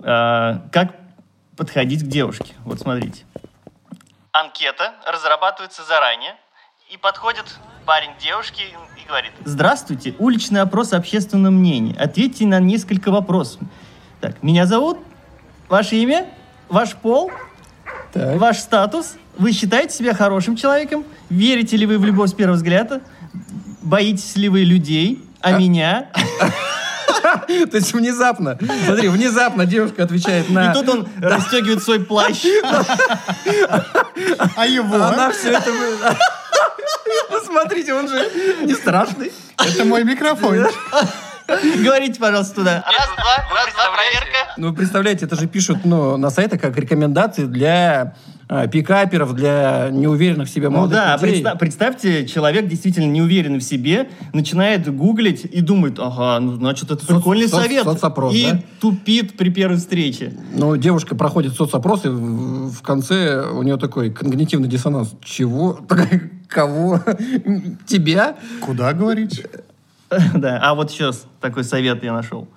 А, 0.00 0.62
как 0.72 0.94
подходить 1.56 2.02
к 2.02 2.06
девушке? 2.06 2.54
Вот 2.64 2.80
смотрите. 2.80 3.24
Анкета 4.32 4.94
разрабатывается 5.06 5.82
заранее, 5.84 6.34
и 6.90 6.96
подходит 6.96 7.44
парень 7.86 8.14
к 8.14 8.18
девушке 8.22 8.64
и 9.02 9.08
говорит, 9.08 9.32
Здравствуйте, 9.44 10.14
уличный 10.18 10.60
опрос 10.60 10.92
общественного 10.92 11.52
мнения. 11.52 11.94
Ответьте 11.98 12.46
на 12.46 12.60
несколько 12.60 13.10
вопросов. 13.10 13.60
Так, 14.20 14.42
меня 14.42 14.66
зовут, 14.66 14.98
ваше 15.68 15.96
имя, 15.96 16.28
ваш 16.68 16.94
пол, 16.94 17.30
Так. 18.12 18.38
ваш 18.38 18.58
статус, 18.58 19.16
вы 19.38 19.52
считаете 19.52 19.94
себя 19.94 20.14
хорошим 20.14 20.56
человеком, 20.56 21.04
верите 21.30 21.76
ли 21.76 21.86
вы 21.86 21.98
в 21.98 22.04
любовь 22.04 22.30
с 22.30 22.34
первого 22.34 22.56
взгляда, 22.56 23.00
боитесь 23.82 24.36
ли 24.36 24.48
вы 24.48 24.60
людей, 24.60 25.24
а, 25.40 25.52
меня? 25.52 26.10
То 27.70 27.76
есть 27.76 27.92
внезапно, 27.92 28.58
смотри, 28.86 29.08
внезапно 29.08 29.66
девушка 29.66 30.02
отвечает 30.04 30.50
на... 30.50 30.70
И 30.70 30.74
тут 30.74 30.88
он 30.88 31.08
расстегивает 31.22 31.82
свой 31.82 32.00
плащ. 32.00 32.44
А 34.56 34.66
его? 34.66 34.96
Она 35.02 35.30
все 35.30 35.50
это... 35.52 35.70
вы- 35.72 35.96
Ну, 37.30 37.40
смотрите, 37.44 37.94
он 37.94 38.08
же 38.08 38.30
не 38.62 38.74
страшный. 38.74 39.32
Это 39.58 39.84
мой 39.84 40.04
микрофон. 40.04 40.66
Говорите, 41.84 42.18
пожалуйста, 42.20 42.54
туда. 42.56 42.84
Раз, 42.86 43.08
два, 43.16 43.54
раз, 43.54 43.74
два, 43.74 43.84
проверка. 43.94 44.54
Ну, 44.56 44.68
вы 44.70 44.74
представляете, 44.74 45.26
это 45.26 45.36
же 45.36 45.46
пишут 45.46 45.78
ну, 45.84 46.16
на 46.16 46.30
сайтах 46.30 46.60
как 46.60 46.76
рекомендации 46.78 47.44
для 47.44 48.14
а, 48.48 48.66
пикаперов, 48.66 49.34
для 49.34 49.88
неуверенных 49.90 50.48
в 50.48 50.50
себе 50.50 50.68
Ну 50.68 50.76
молодых 50.78 50.96
да, 50.96 51.16
людей. 51.16 51.42
представ- 51.42 51.58
представьте, 51.58 52.26
человек 52.26 52.66
действительно 52.68 53.06
не 53.06 53.20
уверен 53.20 53.58
в 53.58 53.62
себе, 53.62 54.08
начинает 54.32 54.94
гуглить 54.94 55.44
и 55.44 55.60
думает, 55.60 55.98
ага, 55.98 56.38
ну 56.40 56.54
значит 56.54 56.90
это 56.90 57.04
Соц- 57.04 57.16
прикольный 57.16 57.46
соц- 57.46 57.62
совет. 57.62 57.84
соцопрос, 57.84 58.34
и 58.34 58.50
да? 58.52 58.60
тупит 58.80 59.36
при 59.36 59.50
первой 59.50 59.76
встрече. 59.76 60.32
Ну, 60.52 60.76
девушка 60.76 61.14
проходит 61.14 61.54
соцопрос, 61.54 62.04
и 62.04 62.08
в 62.08 62.54
в 62.64 62.82
конце 62.82 63.46
у 63.50 63.62
нее 63.62 63.76
такой 63.76 64.10
когнитивный 64.10 64.68
диссонанс. 64.68 65.14
Чего? 65.22 65.78
Кого? 66.48 67.00
Тебя? 67.86 68.36
Куда 68.60 68.92
говорить? 68.92 69.44
да. 70.34 70.58
А 70.62 70.74
вот 70.74 70.90
сейчас 70.90 71.26
такой 71.40 71.64
совет 71.64 72.02
я 72.04 72.12
нашел. 72.12 72.48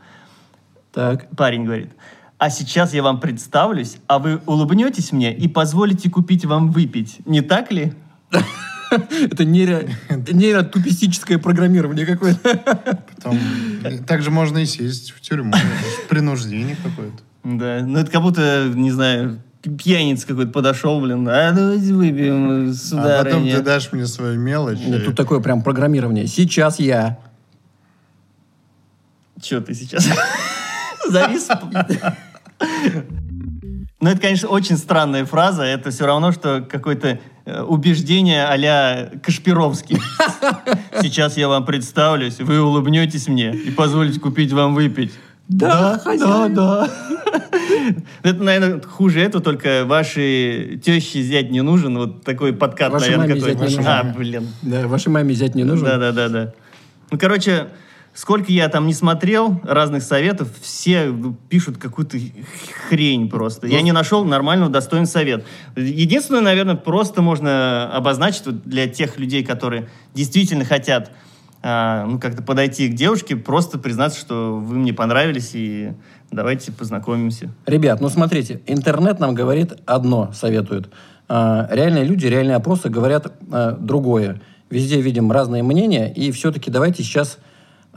Так. 0.93 1.29
Парень 1.35 1.63
говорит, 1.65 1.91
А 2.37 2.49
сейчас 2.49 2.93
я 2.93 3.03
вам 3.03 3.19
представлюсь, 3.19 3.97
а 4.07 4.19
вы 4.19 4.41
улыбнетесь 4.45 5.11
мне 5.11 5.35
и 5.35 5.47
позволите 5.47 6.09
купить 6.09 6.45
вам 6.45 6.71
выпить. 6.71 7.19
Не 7.25 7.41
так 7.41 7.71
ли? 7.71 7.93
Это 8.89 9.43
нейро... 9.43 9.83
нейротупистическое 10.09 11.37
программирование 11.37 12.05
какое-то. 12.05 12.57
Потом, 13.15 13.39
также 14.07 14.31
можно 14.31 14.59
и 14.59 14.65
сесть 14.65 15.11
в 15.11 15.21
тюрьму. 15.21 15.53
Принуждение 16.09 16.77
какое-то. 16.83 17.17
Да, 17.43 17.79
ну 17.85 17.99
это 17.99 18.11
как 18.11 18.21
будто, 18.21 18.69
не 18.73 18.91
знаю, 18.91 19.41
пьяница 19.61 20.27
какой-то 20.27 20.51
подошел, 20.51 20.99
блин, 20.99 21.27
а 21.29 21.51
давайте 21.51 21.93
выпьем, 21.93 22.71
А 22.71 22.73
сударыня. 22.73 23.23
потом 23.23 23.49
ты 23.49 23.61
дашь 23.61 23.91
мне 23.93 24.05
свою 24.05 24.37
мелочь. 24.39 24.79
Нет, 24.79 25.01
и- 25.01 25.05
тут 25.05 25.15
такое 25.15 25.39
прям 25.39 25.61
программирование. 25.61 26.27
Сейчас 26.27 26.79
я. 26.79 27.19
Че 29.41 29.61
ты 29.61 29.73
сейчас? 29.73 30.07
Завис? 31.09 31.47
Ну, 33.99 34.09
это, 34.11 34.21
конечно, 34.21 34.49
очень 34.49 34.77
странная 34.77 35.25
фраза. 35.25 35.63
Это 35.63 35.89
все 35.89 36.05
равно, 36.05 36.31
что 36.31 36.61
какое-то 36.61 37.19
э, 37.45 37.61
убеждение 37.63 38.45
а-ля 38.45 39.09
Кашпировский. 39.23 39.99
Сейчас 41.01 41.35
я 41.35 41.47
вам 41.47 41.65
представлюсь, 41.65 42.39
вы 42.39 42.61
улыбнетесь 42.61 43.27
мне 43.27 43.51
и 43.51 43.71
позволите 43.71 44.19
купить 44.19 44.53
вам 44.53 44.75
выпить. 44.75 45.13
Да, 45.47 45.99
да, 46.05 46.47
да. 46.47 46.89
Это, 48.23 48.43
наверное, 48.43 48.81
хуже 48.81 49.21
этого, 49.21 49.43
только 49.43 49.85
вашей 49.85 50.77
теще 50.77 51.21
зять 51.23 51.49
не 51.49 51.61
нужен. 51.61 51.97
Вот 51.97 52.23
такой 52.23 52.53
подкат, 52.53 52.91
Вашей 52.91 53.17
наверное, 53.17 53.39
зять 53.39 53.77
не 53.77 53.85
А, 53.85 54.03
блин. 54.03 54.47
Да, 54.61 54.87
вашей 54.87 55.09
маме 55.09 55.33
взять 55.33 55.55
не 55.55 55.63
нужен. 55.63 55.85
Да, 55.85 55.97
да, 55.97 56.11
да, 56.11 56.29
да. 56.29 56.53
Ну, 57.09 57.17
короче, 57.17 57.67
сколько 58.17 58.51
я 58.51 58.67
там 58.67 58.87
не 58.87 58.95
смотрел 58.95 59.61
разных 59.63 60.01
советов, 60.01 60.49
все 60.59 61.13
пишут 61.49 61.77
какую-то 61.77 62.17
хрень 62.89 63.29
просто. 63.29 63.67
Я 63.67 63.83
не 63.83 63.91
нашел 63.91 64.25
нормального, 64.25 64.71
достойный 64.71 65.05
совет. 65.05 65.45
Единственное, 65.75 66.41
наверное, 66.41 66.75
просто 66.75 67.21
можно 67.21 67.87
обозначить 67.93 68.47
вот 68.47 68.63
для 68.63 68.87
тех 68.87 69.19
людей, 69.19 69.43
которые 69.43 69.89
действительно 70.15 70.65
хотят 70.65 71.11
а, 71.61 72.05
ну, 72.05 72.19
как-то 72.19 72.41
подойти 72.41 72.89
к 72.89 72.95
девушке, 72.95 73.35
просто 73.35 73.77
признаться, 73.77 74.19
что 74.19 74.55
вы 74.55 74.77
мне 74.77 74.93
понравились, 74.93 75.51
и 75.53 75.93
давайте 76.31 76.71
познакомимся. 76.71 77.51
Ребят, 77.67 78.01
ну 78.01 78.09
смотрите, 78.09 78.61
интернет 78.65 79.19
нам 79.19 79.35
говорит 79.35 79.73
одно, 79.85 80.31
советует. 80.33 80.89
А, 81.29 81.67
реальные 81.69 82.05
люди, 82.05 82.25
реальные 82.25 82.55
опросы 82.55 82.89
говорят 82.89 83.31
а, 83.51 83.73
другое. 83.73 84.41
Везде 84.71 85.01
видим 85.01 85.31
разные 85.31 85.61
мнения, 85.61 86.11
и 86.11 86.31
все-таки 86.31 86.71
давайте 86.71 87.03
сейчас 87.03 87.37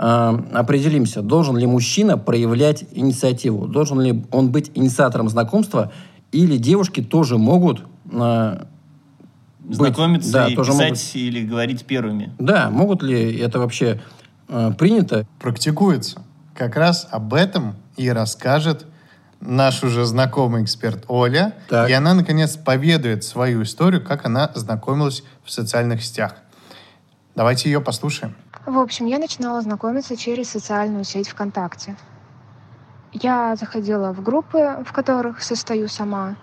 определимся, 0.01 1.21
должен 1.21 1.59
ли 1.59 1.67
мужчина 1.67 2.17
проявлять 2.17 2.85
инициативу, 2.93 3.67
должен 3.67 4.01
ли 4.01 4.25
он 4.31 4.51
быть 4.51 4.71
инициатором 4.75 5.29
знакомства, 5.29 5.93
или 6.33 6.57
девушки 6.57 7.03
тоже 7.03 7.37
могут 7.37 7.85
а, 8.11 8.67
быть- 9.61 9.77
Знакомиться 9.77 10.33
да, 10.33 10.49
и 10.49 10.55
тоже 10.55 10.73
писать 10.73 10.89
могут- 10.91 11.15
или 11.17 11.47
говорить 11.47 11.85
первыми. 11.85 12.33
да, 12.39 12.71
могут 12.71 13.03
ли 13.03 13.37
это 13.39 13.59
вообще 13.59 14.01
а, 14.49 14.71
принято? 14.73 15.27
практикуется. 15.39 16.23
Как 16.55 16.77
раз 16.77 17.07
об 17.11 17.35
этом 17.35 17.75
и 17.99 18.09
расскажет 18.11 18.87
наш 19.41 19.83
уже 19.85 20.07
знакомый 20.07 20.63
эксперт 20.65 21.05
Оля. 21.09 21.55
Так. 21.69 21.91
И 21.91 21.93
она, 21.93 22.15
наконец, 22.15 22.57
поведает 22.57 23.23
свою 23.25 23.65
историю, 23.65 24.03
как 24.03 24.25
она 24.25 24.51
знакомилась 24.55 25.23
в 25.45 25.51
социальных 25.51 26.03
сетях. 26.03 26.37
Давайте 27.37 27.71
ее 27.71 27.81
послушаем. 27.81 28.35
В 28.66 28.79
общем, 28.79 29.07
я 29.07 29.18
начинала 29.18 29.61
знакомиться 29.62 30.16
через 30.16 30.51
социальную 30.51 31.05
сеть 31.05 31.29
ВКонтакте. 31.31 31.96
Я 33.12 33.57
заходила 33.57 34.12
в 34.12 34.23
группы, 34.23 34.85
в 34.87 34.92
которых 34.92 35.42
состою 35.42 35.88
сама, 35.88 36.37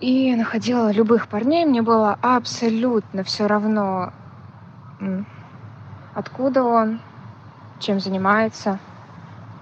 и 0.00 0.34
находила 0.36 0.92
любых 0.92 1.28
парней. 1.28 1.64
Мне 1.64 1.82
было 1.82 2.16
абсолютно 2.22 3.24
все 3.24 3.46
равно, 3.48 4.12
откуда 6.14 6.62
он, 6.62 7.00
чем 7.80 7.98
занимается. 7.98 8.78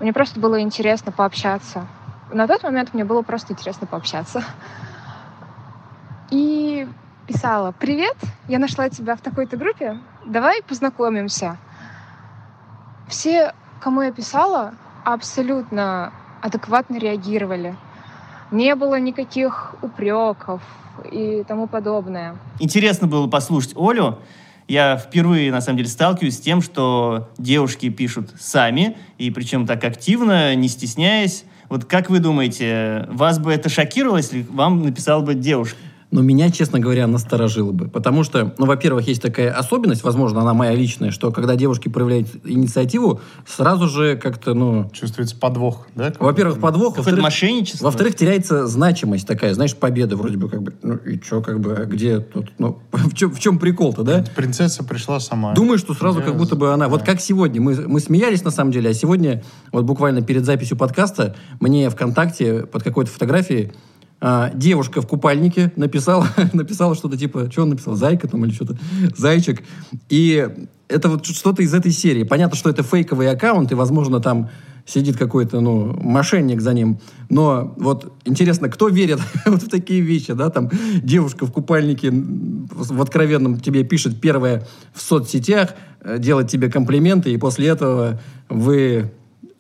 Мне 0.01 0.13
просто 0.13 0.39
было 0.39 0.61
интересно 0.61 1.13
пообщаться. 1.13 1.87
На 2.31 2.47
тот 2.47 2.63
момент 2.63 2.93
мне 2.93 3.05
было 3.05 3.23
просто 3.23 3.55
интересно 3.55 3.87
пообщаться. 3.87 4.45
И 6.31 6.62
писала, 7.33 7.73
привет, 7.73 8.17
я 8.49 8.59
нашла 8.59 8.89
тебя 8.89 9.17
в 9.17 9.21
такой-то 9.21 9.57
группе, 9.57 9.99
давай 10.27 10.63
познакомимся. 10.63 11.57
Все, 13.09 13.55
кому 13.81 14.03
я 14.03 14.13
писала, 14.13 14.75
абсолютно 15.05 16.13
адекватно 16.43 16.99
реагировали. 16.99 17.75
Не 18.51 18.75
было 18.75 19.01
никаких 19.01 19.75
упреков 19.81 20.61
и 21.11 21.43
тому 21.49 21.67
подобное. 21.67 22.37
Интересно 22.61 23.07
было 23.07 23.27
послушать 23.29 23.73
Олю. 23.77 24.19
Я 24.69 24.97
впервые, 24.97 25.51
на 25.51 25.61
самом 25.61 25.79
деле, 25.79 25.89
сталкиваюсь 25.89 26.37
с 26.37 26.41
тем, 26.41 26.61
что 26.61 27.31
девушки 27.39 27.89
пишут 27.89 28.31
сами, 28.39 28.97
и 29.19 29.31
причем 29.31 29.67
так 29.67 29.83
активно, 29.85 30.55
не 30.55 30.69
стесняясь. 30.69 31.45
Вот 31.69 31.87
как 31.87 32.11
вы 32.11 32.19
думаете, 32.19 33.07
вас 33.11 33.39
бы 33.39 33.53
это 33.53 33.69
шокировало, 33.69 34.19
если 34.19 34.47
вам 34.51 34.83
написала 34.85 35.23
бы 35.23 35.35
девушка? 35.35 35.79
Но 36.13 36.21
меня, 36.21 36.51
честно 36.51 36.79
говоря, 36.79 37.07
насторожило 37.07 37.73
бы. 37.73 37.89
Потому 37.89 38.23
что, 38.23 38.55
ну, 38.59 38.67
во-первых, 38.67 39.09
есть 39.09 39.23
такая 39.23 39.51
особенность, 39.51 40.05
возможно, 40.05 40.43
она 40.43 40.53
моя 40.53 40.75
личная, 40.75 41.11
что 41.11 41.33
когда 41.33 41.57
девушки 41.57 41.89
проявляют 41.89 42.29
инициативу, 42.45 43.23
сразу 43.47 43.89
же 43.89 44.17
как-то, 44.17 44.53
ну... 44.53 44.91
Чувствуется 44.93 45.35
подвох, 45.35 45.87
да? 45.95 46.13
Во-первых, 46.19 46.61
подвох. 46.61 46.91
Какое-то 46.91 46.99
Во-вторых, 46.99 47.23
мошенничество? 47.25 47.87
во-вторых, 47.87 48.15
теряется 48.15 48.67
значимость 48.67 49.27
такая, 49.27 49.55
знаешь, 49.55 49.75
победа 49.75 50.17
вроде 50.17 50.37
бы 50.37 50.51
как 50.51 50.63
бы. 50.63 50.75
Ну 50.83 50.97
и 50.97 51.19
что, 51.19 51.41
как 51.41 51.61
бы, 51.61 51.77
а 51.77 51.87
где 51.87 52.21
тут, 52.21 52.53
ну, 52.59 52.79
в 52.93 53.15
чем, 53.15 53.33
в 53.33 53.41
чем 53.41 53.59
прикол-то, 53.59 54.03
да? 54.03 54.23
Принцесса 54.37 54.85
пришла 54.85 55.19
сама. 55.19 55.55
Думаю, 55.55 55.79
что 55.79 55.95
сразу 55.95 56.19
Я- 56.21 56.27
как 56.27 56.37
будто 56.37 56.57
бы 56.57 56.75
она... 56.75 56.89
Вот 56.89 57.01
да. 57.01 57.07
как 57.07 57.23
сегодня. 57.23 57.63
Мы, 57.63 57.89
мы 57.89 58.01
смеялись, 58.01 58.45
на 58.45 58.51
самом 58.51 58.71
деле, 58.71 58.91
а 58.91 58.95
сегодня, 58.95 59.43
вот 59.73 59.87
буквально 59.87 60.21
перед 60.21 60.45
записью 60.45 60.77
подкаста, 60.77 61.35
мне 61.59 61.89
ВКонтакте 61.89 62.67
под 62.67 62.83
какой-то 62.83 63.11
фотографией 63.11 63.73
а, 64.25 64.53
девушка 64.55 65.03
в 65.03 65.09
купальнике 65.09 65.73
написала, 65.75 66.29
написала 66.53 66.95
что-то 66.95 67.17
типа... 67.19 67.51
Что 67.51 67.63
он 67.63 67.71
написал? 67.71 67.97
Зайка 67.97 68.29
там 68.29 68.45
или 68.45 68.53
что-то? 68.53 68.79
Зайчик. 69.17 69.65
И 70.09 70.49
это 70.87 71.09
вот 71.09 71.27
что-то 71.27 71.61
из 71.63 71.75
этой 71.75 71.91
серии. 71.91 72.23
Понятно, 72.23 72.57
что 72.57 72.71
это 72.71 72.85
фейковый 72.85 73.29
аккаунт, 73.29 73.73
и, 73.73 73.75
возможно, 73.75 74.21
там 74.21 74.49
сидит 74.87 75.17
какой-то, 75.17 75.61
ну, 75.61 75.93
мошенник 76.01 76.61
за 76.61 76.73
ним. 76.73 77.01
Но 77.31 77.75
вот 77.77 78.13
интересно, 78.25 78.69
кто 78.69 78.89
верит 78.89 79.19
вот 79.47 79.65
в 79.65 79.69
такие 79.69 80.01
вещи, 80.01 80.35
да, 80.35 80.51
там 80.51 80.71
девушка 81.03 81.45
в 81.45 81.51
купальнике 81.51 82.13
в 82.13 83.03
откровенном 83.03 83.59
тебе 83.59 83.83
пишет 83.83 84.21
первое 84.21 84.67
в 84.95 85.03
соцсетях, 85.03 85.75
э, 86.01 86.19
делает 86.21 86.49
тебе 86.49 86.71
комплименты, 86.71 87.33
и 87.33 87.39
после 87.39 87.67
этого 87.67 88.21
вы 88.49 89.11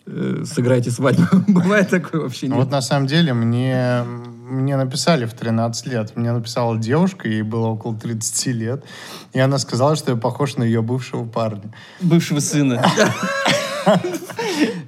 э, 0.06 0.44
сыграете 0.44 0.92
свадьбу. 0.92 1.24
Бывает 1.48 1.88
такое 1.90 2.20
вообще? 2.20 2.46
Ну 2.46 2.56
нет? 2.56 2.64
Вот 2.64 2.72
на 2.72 2.80
самом 2.80 3.08
деле 3.08 3.32
мне, 3.32 4.04
мне 4.52 4.76
написали 4.76 5.24
в 5.24 5.32
13 5.34 5.86
лет. 5.86 6.16
Мне 6.16 6.32
написала 6.32 6.76
девушка, 6.78 7.28
ей 7.28 7.42
было 7.42 7.68
около 7.68 7.96
30 7.96 8.46
лет. 8.48 8.84
И 9.32 9.40
она 9.40 9.58
сказала, 9.58 9.96
что 9.96 10.12
я 10.12 10.16
похож 10.16 10.56
на 10.56 10.62
ее 10.64 10.82
бывшего 10.82 11.24
парня. 11.24 11.72
Бывшего 12.00 12.40
сына. 12.40 12.84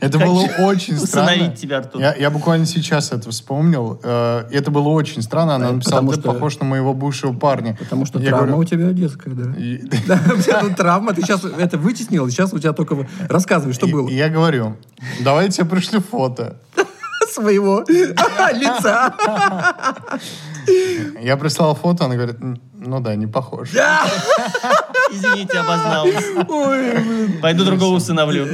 Это 0.00 0.18
было 0.18 0.46
очень 0.60 0.96
странно. 0.98 1.48
тебя, 1.56 1.78
Артур. 1.78 2.00
Я, 2.00 2.14
я 2.14 2.30
буквально 2.30 2.64
сейчас 2.66 3.10
это 3.10 3.30
вспомнил. 3.30 3.98
Э, 4.04 4.44
Это 4.52 4.70
было 4.70 4.88
очень 4.88 5.22
странно. 5.22 5.56
Она 5.56 5.72
написала, 5.72 6.00
потому 6.00 6.12
ты 6.12 6.20
что- 6.20 6.32
похож 6.32 6.58
на 6.58 6.64
моего 6.66 6.94
бывшего 6.94 7.32
парня. 7.32 7.74
Потому 7.78 8.04
что 8.06 8.20
Я 8.20 8.28
травма 8.28 8.46
говорю, 8.46 8.60
у 8.60 8.64
тебя 8.64 8.92
детская, 8.92 9.30
да. 9.30 9.52
и- 9.58 9.78
Да, 10.06 10.20
у 10.32 10.40
тебя 10.40 10.60
тут 10.60 10.76
травма, 10.76 11.12
ты 11.14 11.22
сейчас 11.22 11.44
это 11.44 11.76
вытеснил, 11.78 12.28
сейчас 12.28 12.52
у 12.52 12.58
тебя 12.58 12.72
только... 12.72 13.08
Рассказывай, 13.28 13.72
что 13.72 13.86
было. 13.88 14.08
Я 14.08 14.28
говорю, 14.28 14.76
давай 15.20 15.46
я 15.46 15.50
тебе 15.50 15.66
пришлю 15.66 16.00
фото. 16.00 16.56
Своего 17.34 17.84
лица. 17.88 19.14
Я 21.20 21.36
прислал 21.36 21.74
фото, 21.74 22.04
она 22.04 22.14
говорит, 22.14 22.36
«М, 22.40 22.60
ну 22.84 23.00
да, 23.00 23.14
не 23.14 23.26
похож. 23.26 23.70
Извините, 25.12 25.58
обозналась. 25.58 27.40
Пойду 27.40 27.64
другого 27.64 27.96
усыновлю. 27.96 28.46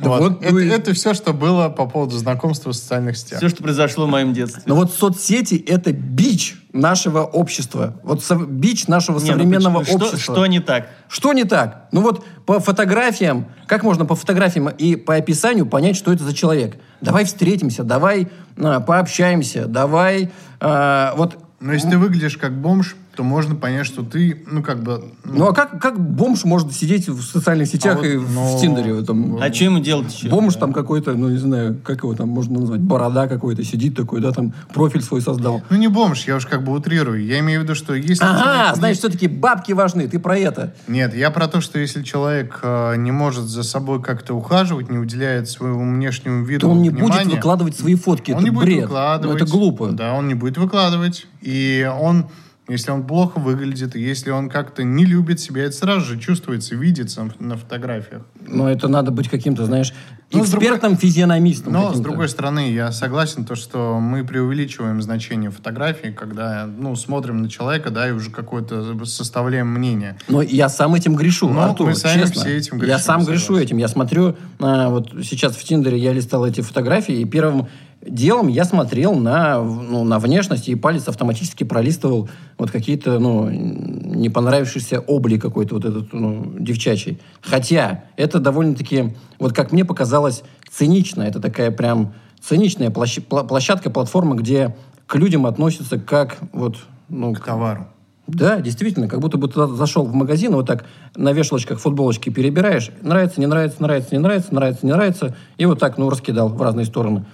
Вот. 0.00 0.20
вот 0.20 0.42
это, 0.42 0.52
вы- 0.52 0.68
это 0.68 0.92
все, 0.94 1.14
что 1.14 1.32
было 1.32 1.68
по 1.68 1.86
поводу 1.86 2.16
знакомства 2.16 2.70
в 2.72 2.76
социальных 2.76 3.16
сетях. 3.16 3.38
Все, 3.38 3.48
что 3.48 3.62
произошло 3.62 4.06
в 4.06 4.10
моем 4.10 4.32
детстве. 4.32 4.62
Но 4.66 4.74
вот 4.74 4.92
соцсети— 4.92 5.54
это 5.66 5.92
бич 5.92 6.56
нашего 6.72 7.20
общества. 7.22 7.94
Вот 8.02 8.22
со- 8.22 8.36
бич 8.36 8.88
нашего 8.88 9.18
Не, 9.18 9.26
ну 9.26 9.32
современного? 9.32 9.84
Что- 9.84 9.94
общества. 9.94 10.18
Что 10.34 10.46
не 10.46 10.60
так? 10.60 10.88
Что 11.08 11.32
не 11.32 11.44
так? 11.44 11.88
Ну 11.92 12.02
вот 12.02 12.24
по 12.46 12.60
фотографиям, 12.60 13.46
как 13.66 13.82
можно 13.84 14.04
по 14.04 14.14
фотографиям 14.14 14.68
и 14.68 14.96
по 14.96 15.14
описанию 15.14 15.66
понять, 15.66 15.96
что 15.96 16.12
это 16.12 16.24
за 16.24 16.34
человек? 16.34 16.76
Давай 17.00 17.24
встретимся, 17.24 17.82
давай 17.84 18.28
а, 18.58 18.80
пообщаемся, 18.80 19.66
давай 19.66 20.30
а, 20.60 21.14
вот 21.16 21.38
Но 21.60 21.72
если 21.72 21.90
ты 21.90 21.98
выглядишь 21.98 22.36
как 22.36 22.52
бомж, 22.52 22.96
то 23.16 23.22
можно 23.22 23.54
понять, 23.54 23.86
что 23.86 24.02
ты, 24.02 24.44
ну, 24.50 24.62
как 24.62 24.82
бы... 24.82 25.04
Ну 25.24 25.46
а 25.48 25.54
как, 25.54 25.80
как 25.80 25.98
бомж 25.98 26.44
может 26.44 26.72
сидеть 26.72 27.08
в 27.08 27.22
социальных 27.22 27.68
сетях 27.68 27.96
вот, 27.96 28.06
и 28.06 28.16
в 28.16 28.32
ну, 28.32 28.58
Тиндере? 28.60 29.02
Там, 29.02 29.38
А 29.40 29.52
что 29.52 29.64
ему 29.64 29.78
делать 29.80 30.12
еще? 30.14 30.28
Бомж 30.28 30.54
там 30.56 30.72
какой-то, 30.72 31.14
ну 31.14 31.28
не 31.28 31.38
знаю, 31.38 31.80
как 31.82 32.02
его 32.02 32.14
там 32.14 32.28
можно 32.28 32.60
назвать, 32.60 32.80
борода 32.80 33.26
какой-то, 33.26 33.64
сидит 33.64 33.96
такой, 33.96 34.20
да, 34.20 34.32
там 34.32 34.52
профиль 34.72 35.02
свой 35.02 35.22
создал. 35.22 35.62
Ну, 35.70 35.76
не 35.76 35.88
бомж, 35.88 36.26
я 36.26 36.36
уж 36.36 36.46
как 36.46 36.62
бы 36.62 36.72
утрирую. 36.72 37.24
Я 37.24 37.40
имею 37.40 37.60
в 37.60 37.62
виду, 37.64 37.74
что 37.74 37.94
если... 37.94 38.22
Ага, 38.22 38.42
человек- 38.42 38.76
значит, 38.76 38.98
все-таки 38.98 39.26
бабки 39.28 39.72
важны, 39.72 40.06
ты 40.08 40.18
про 40.18 40.36
это. 40.36 40.74
Нет, 40.86 41.14
я 41.14 41.30
про 41.30 41.48
то, 41.48 41.60
что 41.60 41.78
если 41.78 42.02
человек 42.02 42.60
э, 42.62 42.96
не 42.96 43.12
может 43.12 43.44
за 43.44 43.62
собой 43.62 44.02
как-то 44.02 44.34
ухаживать, 44.34 44.90
не 44.90 44.98
уделяет 44.98 45.48
своему 45.48 45.94
внешнему 45.94 46.44
виду 46.44 46.60
То 46.60 46.70
он 46.70 46.82
не 46.82 46.90
будет 46.90 47.26
выкладывать 47.26 47.76
свои 47.76 47.94
фотки. 47.94 48.32
он 48.32 48.38
это 48.38 48.44
не 48.44 48.50
будет 48.50 48.64
бред. 48.66 48.82
выкладывать. 48.82 49.38
Ну, 49.38 49.44
это 49.44 49.52
глупо. 49.52 49.88
Да, 49.92 50.12
он 50.12 50.28
не 50.28 50.34
будет 50.34 50.58
выкладывать. 50.58 51.26
И 51.40 51.88
он, 52.00 52.26
если 52.68 52.90
он 52.90 53.06
плохо 53.06 53.38
выглядит, 53.38 53.94
если 53.94 54.30
он 54.30 54.48
как-то 54.48 54.82
не 54.82 55.04
любит 55.04 55.38
себя, 55.40 55.62
это 55.64 55.76
сразу 55.76 56.00
же 56.00 56.18
чувствуется, 56.18 56.74
видится 56.74 57.30
на 57.38 57.56
фотографиях. 57.56 58.22
Но 58.46 58.68
это 58.70 58.88
надо 58.88 59.10
быть 59.12 59.28
каким-то, 59.28 59.64
знаешь, 59.66 59.92
Ну, 60.32 60.44
с 60.44 60.50
другой- 60.50 60.66
экспертом, 60.70 60.96
физиономистом. 60.96 61.72
Но, 61.72 61.94
с 61.94 62.00
другой 62.00 62.28
стороны, 62.28 62.72
я 62.72 62.90
согласен, 62.90 63.44
то, 63.44 63.54
что 63.54 64.00
мы 64.00 64.24
преувеличиваем 64.24 65.00
значение 65.00 65.50
фотографии, 65.52 66.08
когда 66.08 66.66
ну, 66.66 66.96
смотрим 66.96 67.42
на 67.42 67.48
человека, 67.48 67.90
да, 67.90 68.08
и 68.08 68.12
уже 68.12 68.30
какое-то 68.30 69.04
составляем 69.04 69.68
мнение. 69.68 70.18
Но 70.28 70.42
я 70.42 70.68
сам 70.68 70.94
этим 70.96 71.14
грешу, 71.14 71.48
Ну, 71.48 71.60
Артур, 71.60 71.90
мы 71.90 71.94
сами 71.94 72.22
честно. 72.22 72.40
все 72.42 72.56
этим 72.56 72.78
Я 72.78 72.82
грешим, 72.84 72.98
сам 73.00 73.24
грешу 73.24 73.40
согласен. 73.46 73.66
этим. 73.66 73.76
Я 73.78 73.88
смотрю, 73.88 74.36
а, 74.58 74.88
вот 74.90 75.10
сейчас 75.22 75.54
в 75.54 75.62
Тиндере 75.62 75.98
я 75.98 76.12
листал 76.12 76.44
эти 76.44 76.60
фотографии, 76.60 77.14
и 77.20 77.24
первым 77.24 77.68
делом 78.08 78.48
я 78.48 78.64
смотрел 78.64 79.14
на, 79.14 79.62
ну, 79.62 80.04
на 80.04 80.18
внешность, 80.18 80.68
и 80.68 80.74
палец 80.74 81.08
автоматически 81.08 81.64
пролистывал 81.64 82.28
вот 82.58 82.70
какие-то, 82.70 83.18
ну, 83.18 83.48
не 83.50 84.28
понравившийся 84.28 85.00
облик 85.00 85.42
какой-то 85.42 85.74
вот 85.74 85.84
этот, 85.84 86.12
ну, 86.12 86.52
девчачий. 86.58 87.20
Хотя 87.42 88.04
это 88.16 88.38
довольно-таки, 88.38 89.14
вот 89.38 89.52
как 89.52 89.72
мне 89.72 89.84
показалось, 89.84 90.42
цинично. 90.70 91.22
Это 91.22 91.40
такая 91.40 91.70
прям 91.70 92.14
циничная 92.40 92.90
площадка, 92.90 93.90
платформа, 93.90 94.36
где 94.36 94.76
к 95.06 95.16
людям 95.16 95.46
относятся 95.46 95.98
как 95.98 96.38
вот, 96.52 96.76
ну, 97.08 97.34
К 97.34 97.40
товару. 97.40 97.86
да, 98.26 98.60
действительно, 98.60 99.08
как 99.08 99.20
будто 99.20 99.38
бы 99.38 99.48
туда 99.48 99.68
зашел 99.68 100.04
в 100.04 100.14
магазин, 100.14 100.52
вот 100.52 100.66
так 100.66 100.84
на 101.14 101.32
вешалочках 101.32 101.78
футболочки 101.78 102.30
перебираешь. 102.30 102.90
Нравится, 103.02 103.40
не 103.40 103.46
нравится, 103.46 103.82
нравится, 103.82 104.14
не 104.14 104.18
нравится, 104.18 104.54
нравится, 104.54 104.86
не 104.86 104.92
нравится. 104.92 105.36
И 105.58 105.66
вот 105.66 105.78
так, 105.78 105.98
ну, 105.98 106.10
раскидал 106.10 106.48
в 106.48 106.60
разные 106.60 106.86
стороны. 106.86 107.24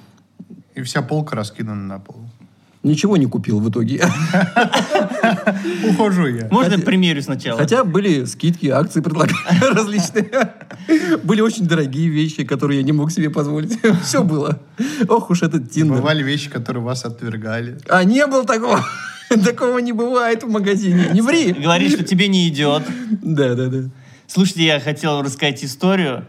И 0.74 0.82
вся 0.82 1.02
полка 1.02 1.36
раскидана 1.36 1.82
на 1.82 1.98
пол. 1.98 2.16
Ничего 2.82 3.16
не 3.16 3.26
купил 3.26 3.60
в 3.60 3.70
итоге. 3.70 4.04
Ухожу 5.88 6.26
я. 6.26 6.48
Можно 6.50 6.74
я 6.74 6.78
примерю 6.80 7.22
сначала? 7.22 7.60
Хотя 7.60 7.84
были 7.84 8.24
скидки, 8.24 8.66
акции 8.66 9.00
предлагали 9.00 9.36
различные. 9.72 10.52
Были 11.22 11.42
очень 11.42 11.66
дорогие 11.66 12.08
вещи, 12.08 12.42
которые 12.44 12.80
я 12.80 12.84
не 12.84 12.90
мог 12.90 13.12
себе 13.12 13.30
позволить. 13.30 13.78
Все 14.02 14.24
было. 14.24 14.58
Ох 15.08 15.30
уж 15.30 15.42
этот 15.42 15.70
Тиндер. 15.70 15.98
Бывали 15.98 16.24
вещи, 16.24 16.50
которые 16.50 16.82
вас 16.82 17.04
отвергали. 17.04 17.78
А 17.88 18.02
не 18.02 18.26
было 18.26 18.44
такого. 18.44 18.84
Такого 19.28 19.78
не 19.78 19.92
бывает 19.92 20.42
в 20.42 20.50
магазине. 20.50 21.08
Не 21.12 21.20
ври. 21.20 21.52
Говорит, 21.52 21.92
что 21.92 22.02
тебе 22.02 22.26
не 22.26 22.48
идет. 22.48 22.82
Да, 23.22 23.54
да, 23.54 23.66
да. 23.68 23.90
Слушайте, 24.26 24.64
я 24.64 24.80
хотел 24.80 25.22
рассказать 25.22 25.62
историю, 25.64 26.26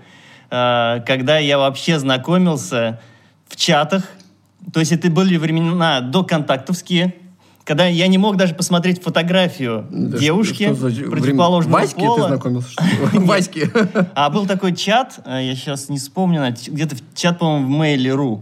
э, 0.51 0.99
когда 1.07 1.39
я 1.39 1.57
вообще 1.57 1.97
знакомился 1.97 3.01
в 3.47 3.55
чатах. 3.55 4.03
То 4.71 4.79
есть 4.79 4.91
это 4.91 5.09
были 5.09 5.37
времена 5.37 6.01
до 6.01 6.23
контактовские, 6.23 7.15
когда 7.63 7.85
я 7.85 8.07
не 8.07 8.17
мог 8.17 8.35
даже 8.37 8.53
посмотреть 8.55 9.01
фотографию 9.01 9.87
Да 9.89 10.17
девушки 10.17 10.65
что- 10.65 10.75
что 10.75 10.89
за 10.89 11.09
противоположного 11.09 11.77
время- 11.77 11.87
Ваське 11.87 11.99
ты 12.01 12.05
пола. 12.05 12.27
знакомился? 12.27 12.69
Ваське. 13.13 13.71
А 14.15 14.29
был 14.29 14.45
такой 14.45 14.75
чат, 14.75 15.19
э, 15.25 15.39
я 15.45 15.55
сейчас 15.55 15.89
не 15.89 15.97
вспомню, 15.97 16.43
где-то 16.67 16.95
чат, 17.15 17.39
по-моему, 17.39 17.67
в 17.77 17.81
Mail.ru. 17.81 18.41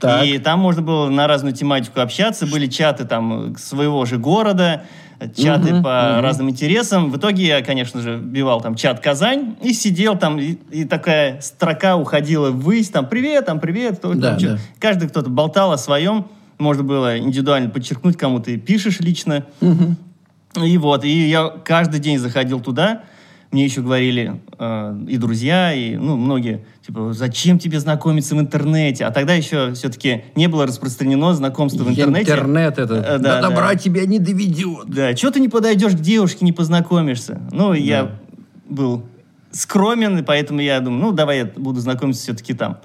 Так. 0.00 0.24
И 0.26 0.36
там 0.38 0.60
можно 0.60 0.82
было 0.82 1.08
на 1.08 1.26
разную 1.26 1.54
тематику 1.54 2.00
общаться. 2.00 2.46
Были 2.46 2.66
чаты 2.66 3.04
там 3.06 3.56
своего 3.56 4.04
же 4.04 4.18
города, 4.18 4.84
чаты 5.28 5.74
Мгм, 5.74 5.82
по 5.82 6.10
мгм. 6.14 6.20
разным 6.22 6.50
интересам. 6.50 7.10
В 7.10 7.16
итоге 7.16 7.46
я, 7.46 7.62
конечно 7.62 8.00
же, 8.00 8.16
вбивал 8.16 8.60
там 8.60 8.74
чат 8.74 9.00
Казань 9.00 9.56
и 9.62 9.72
сидел 9.72 10.16
там, 10.18 10.38
и, 10.38 10.52
и 10.70 10.84
такая 10.84 11.40
строка 11.40 11.96
уходила 11.96 12.50
ввысь, 12.50 12.88
там 12.90 13.08
привет, 13.08 13.46
там 13.46 13.60
привет. 13.60 13.98
кто- 13.98 14.14
Да, 14.14 14.30
там 14.30 14.38
чё». 14.38 14.48
да. 14.52 14.58
Каждый 14.78 15.08
кто-то 15.08 15.30
болтал 15.30 15.72
о 15.72 15.78
своем. 15.78 16.26
Можно 16.58 16.84
было 16.84 17.18
индивидуально 17.18 17.68
подчеркнуть, 17.70 18.16
кому 18.16 18.38
ты 18.40 18.56
пишешь 18.58 19.00
лично. 19.00 19.44
И 20.62 20.78
вот, 20.78 21.04
и 21.04 21.28
я 21.28 21.48
каждый 21.64 21.98
день 21.98 22.18
заходил 22.18 22.60
туда. 22.60 23.02
Мне 23.54 23.66
еще 23.66 23.82
говорили 23.82 24.40
э, 24.58 25.04
и 25.06 25.16
друзья, 25.16 25.72
и 25.72 25.94
ну, 25.94 26.16
многие, 26.16 26.66
типа, 26.84 27.12
зачем 27.12 27.60
тебе 27.60 27.78
знакомиться 27.78 28.34
в 28.34 28.40
интернете? 28.40 29.04
А 29.04 29.12
тогда 29.12 29.34
еще 29.34 29.72
все-таки 29.74 30.24
не 30.34 30.48
было 30.48 30.66
распространено 30.66 31.32
знакомство 31.34 31.84
в 31.84 31.88
интернете. 31.88 32.32
Интернет 32.32 32.78
это. 32.80 32.94
Э, 32.94 33.18
До 33.18 33.22
да, 33.22 33.40
добра 33.42 33.68
да. 33.68 33.74
тебя 33.76 34.06
не 34.06 34.18
доведет. 34.18 34.88
Да, 34.88 35.16
что 35.16 35.30
ты 35.30 35.38
не 35.38 35.48
подойдешь 35.48 35.92
к 35.92 36.00
девушке, 36.00 36.44
не 36.44 36.50
познакомишься? 36.50 37.42
Ну, 37.52 37.74
я 37.74 38.10
был 38.68 39.04
скромен, 39.52 40.18
и 40.18 40.22
поэтому 40.22 40.60
я 40.60 40.80
думаю, 40.80 41.00
ну, 41.00 41.12
давай 41.12 41.38
я 41.38 41.44
буду 41.44 41.78
знакомиться 41.78 42.22
все-таки 42.24 42.54
там. 42.54 42.78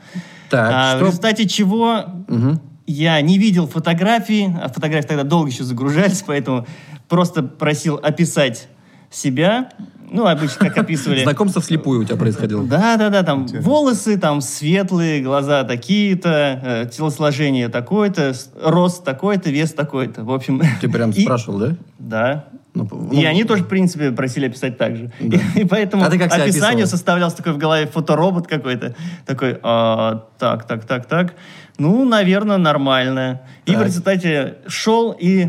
Так, 0.52 0.72
А 0.72 0.94
в 0.94 0.98
что... 0.98 1.08
результате 1.08 1.48
чего 1.48 2.04
Мгм. 2.28 2.62
я 2.86 3.20
не 3.22 3.40
видел 3.40 3.66
фотографии, 3.66 4.56
а 4.62 4.70
фотографии 4.70 5.08
тогда 5.08 5.24
долго 5.24 5.50
еще 5.50 5.64
загружались, 5.64 6.24
поэтому 6.28 6.68
просто 7.08 7.42
просил 7.42 7.96
описать 7.96 8.68
себя. 9.10 9.72
Ну, 10.12 10.26
обычно 10.26 10.68
как 10.68 10.78
описывали. 10.78 11.24
Знакомство 11.24 11.62
вслепую 11.62 12.02
у 12.02 12.04
тебя 12.04 12.18
происходило. 12.18 12.64
Да, 12.64 12.98
да, 12.98 13.10
да, 13.10 13.24
там 13.24 13.46
волосы 13.46 14.18
там 14.18 14.42
светлые, 14.42 15.22
глаза 15.22 15.64
такие-то, 15.64 16.60
э, 16.64 16.90
телосложение 16.92 17.70
такое-то, 17.70 18.34
рост 18.64 19.04
такой-то, 19.04 19.50
вес 19.50 19.74
такой-то. 19.74 20.24
В 20.24 20.32
общем. 20.32 20.62
Ты 20.82 20.90
прям 20.90 21.10
и- 21.16 21.22
спрашивал, 21.22 21.60
да? 21.60 21.76
Да. 21.98 22.46
Ну, 22.74 22.86
И 23.12 23.24
ну, 23.24 23.28
они 23.30 23.44
тоже, 23.46 23.64
в 23.64 23.68
принципе, 23.68 24.12
просили 24.12 24.46
описать 24.46 24.78
так 24.78 24.96
же. 24.96 25.12
Да. 25.20 25.38
И, 25.56 25.66
поэтому 25.66 26.04
А 26.04 26.10
ты 26.10 26.20
как 26.20 26.32
описание 26.32 26.86
составлялся 26.86 27.38
такой 27.38 27.54
в 27.54 27.58
голове 27.58 27.88
фоторобот 27.88 28.48
какой-то. 28.48 28.96
Такой, 29.26 29.58
а, 29.64 30.26
так, 30.38 30.68
так, 30.68 30.86
так, 30.86 31.06
так. 31.08 31.34
Ну, 31.80 32.06
наверное, 32.06 32.58
нормально. 32.58 33.42
И 33.66 33.72
в 33.72 33.76
Так. 33.76 33.86
результате 33.88 34.58
шел 34.68 35.16
и 35.20 35.48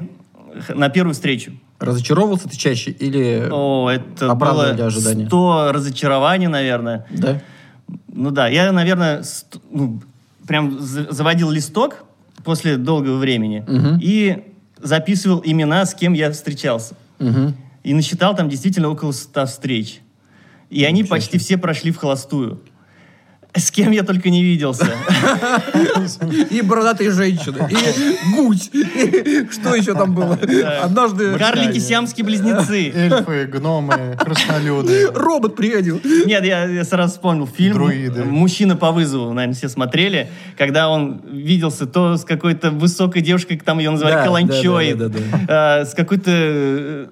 на 0.71 0.89
первую 0.89 1.13
встречу. 1.15 1.53
Разочаровывался 1.81 2.49
ты 2.49 2.57
чаще 2.57 2.91
или... 2.91 3.49
О, 3.51 3.89
это 3.89 4.31
Оправдывали 4.31 4.77
было 4.77 4.87
ожидания. 4.87 5.27
100 5.27 5.73
разочарований, 5.73 6.47
наверное. 6.47 7.07
Да? 7.11 7.41
Ну 8.13 8.31
да, 8.31 8.49
я, 8.49 8.71
наверное, 8.71 9.23
ст- 9.23 9.59
ну, 9.71 10.01
прям 10.47 10.79
за- 10.79 11.11
заводил 11.11 11.51
листок 11.51 12.05
после 12.45 12.77
долгого 12.77 13.17
времени 13.17 13.65
Мгм. 13.67 13.99
и 14.03 14.45
записывал 14.79 15.41
имена, 15.45 15.87
с 15.87 15.95
кем 15.95 16.13
я 16.13 16.31
встречался. 16.31 16.95
Мгм. 17.19 17.55
И 17.83 17.95
насчитал 17.95 18.37
там 18.37 18.49
действительно 18.51 18.89
около 18.91 19.13
100 19.13 19.47
встреч. 19.47 20.01
И 20.69 20.85
они 20.85 21.03
почти 21.03 21.39
все 21.39 21.57
прошли 21.57 21.91
в 21.93 21.97
холостую. 21.97 22.61
С 23.55 23.71
кем 23.71 23.91
я 23.91 24.03
только 24.03 24.31
не 24.31 24.43
виделся. 24.43 24.87
И 26.51 26.63
бородатые 26.63 27.11
женщины, 27.11 27.69
и 27.71 28.35
гусь. 28.37 28.71
и 28.73 29.49
Что 29.51 29.75
еще 29.75 29.95
там 29.95 30.15
было? 30.15 30.39
Однажды 30.83 31.37
Карлики 31.39 31.79
сиамские 31.79 32.25
близнецы. 32.25 32.93
Эльфы, 32.95 33.47
гномы, 33.47 34.17
краснолюды. 34.19 35.09
робот 35.13 35.57
приходил. 35.57 36.01
Нет, 36.27 36.45
я, 36.45 36.65
я 36.67 36.85
сразу 36.85 37.13
вспомнил 37.15 37.47
фильм 37.47 37.75
Друиды. 37.75 38.25
«Мужчина 38.25 38.77
по 38.77 38.93
вызову», 38.93 39.33
наверное, 39.33 39.55
все 39.55 39.69
смотрели, 39.69 40.29
когда 40.57 40.89
он 40.89 41.21
виделся 41.31 41.87
то 41.87 42.17
с 42.17 42.25
какой-то 42.25 42.71
высокой 42.71 43.23
девушкой, 43.23 43.59
там 43.59 43.79
ее 43.79 43.91
называли, 43.91 44.15
Да, 44.15 44.25
каланчой, 44.25 44.95
да, 44.95 45.09
да, 45.09 45.19
да, 45.47 45.81
э, 45.81 45.85
с 45.87 45.95
какой-то 45.95 46.31
э, 46.33 47.07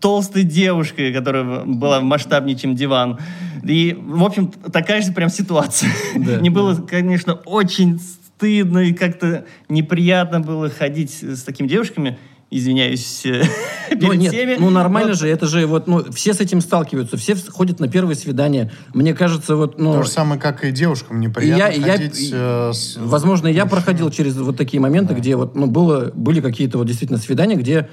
толстой 0.00 0.42
девушкой, 0.44 1.12
которая 1.12 1.64
была 1.64 2.00
масштабнее, 2.00 2.56
чем 2.56 2.74
диван. 2.74 3.18
И, 3.64 3.96
в 4.00 4.22
общем, 4.24 4.48
такая 4.72 5.02
же 5.02 5.12
прям 5.12 5.28
ситуация. 5.30 5.90
Да, 6.16 6.36
Мне 6.40 6.50
было, 6.50 6.74
конечно, 6.74 7.34
очень 7.34 7.98
стыдно 8.00 8.80
и 8.80 8.92
как-то 8.92 9.44
неприятно 9.68 10.40
было 10.40 10.68
ходить 10.68 11.22
с 11.22 11.42
такими 11.42 11.68
девушками. 11.68 12.18
Извиняюсь 12.54 13.22
перед 13.88 14.02
Ну, 14.02 14.12
нет, 14.12 14.30
всеми. 14.34 14.56
ну 14.58 14.68
нормально 14.68 15.10
Но 15.10 15.14
же, 15.14 15.26
это 15.26 15.46
же 15.46 15.64
вот, 15.66 15.86
ну, 15.86 16.04
все 16.12 16.34
с 16.34 16.40
этим 16.40 16.60
сталкиваются, 16.60 17.16
все 17.16 17.32
вс- 17.32 17.50
ходят 17.50 17.80
на 17.80 17.88
первые 17.88 18.14
свидания. 18.14 18.70
Мне 18.92 19.14
кажется, 19.14 19.56
вот, 19.56 19.78
ну, 19.80 19.94
То 19.94 20.02
же 20.02 20.10
самое, 20.10 20.38
как 20.38 20.62
и 20.62 20.70
девушкам. 20.70 21.18
Неприятно 21.20 21.58
я- 21.62 21.68
я- 21.86 21.92
ходить 21.96 22.28
э, 22.30 22.72
с- 22.74 22.98
возможно, 23.00 23.48
я 23.48 23.64
проходил 23.64 24.10
через 24.10 24.36
вот 24.36 24.58
такие 24.58 24.80
моменты, 24.82 25.14
где 25.14 25.34
вот, 25.36 25.56
ну, 25.56 25.66
было, 25.66 26.10
были 26.14 26.42
какие-то 26.42 26.76
вот 26.76 26.86
действительно 26.86 27.18
свидания, 27.18 27.54
где 27.56 27.88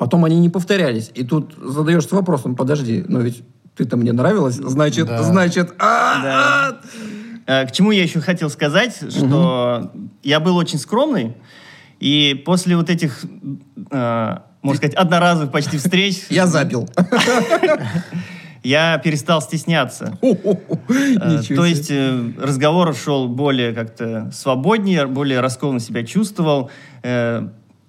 потом 0.00 0.24
они 0.24 0.40
не 0.40 0.48
повторялись. 0.48 1.10
И 1.14 1.24
тут 1.24 1.54
задаешься 1.62 2.14
вопросом, 2.14 2.56
подожди, 2.56 3.04
но 3.06 3.20
ведь 3.20 3.42
ты-то 3.76 3.98
мне 3.98 4.12
нравилась, 4.12 4.54
значит, 4.54 5.06
Да. 5.06 5.22
значит, 5.22 5.74
а, 5.78 6.22
а, 6.24 6.80
Э, 7.46 7.66
К 7.66 7.72
чему 7.72 7.90
я 7.90 8.02
еще 8.02 8.20
хотел 8.20 8.48
сказать, 8.48 8.96
что 9.10 9.92
я 10.22 10.40
был 10.40 10.56
очень 10.56 10.78
скромный, 10.78 11.36
и 11.98 12.40
после 12.46 12.76
вот 12.76 12.88
этих 12.88 13.24
э, 13.90 14.36
можно 14.62 14.76
сказать, 14.78 14.94
одноразовых 14.94 15.52
почти 15.52 15.76
встреч, 15.76 16.22
Я 16.30 16.46
забил. 16.46 16.88
я 18.62 18.96
перестал 18.98 19.42
стесняться. 19.42 20.18
Э, 20.22 21.42
То 21.42 21.64
есть 21.66 21.90
э, 21.90 22.32
разговор 22.40 22.94
шел 22.94 23.28
более 23.28 23.72
как-то 23.74 24.30
свободнее, 24.32 25.06
более 25.06 25.40
раскованно 25.40 25.80
себя 25.80 26.04
чувствовал. 26.04 26.70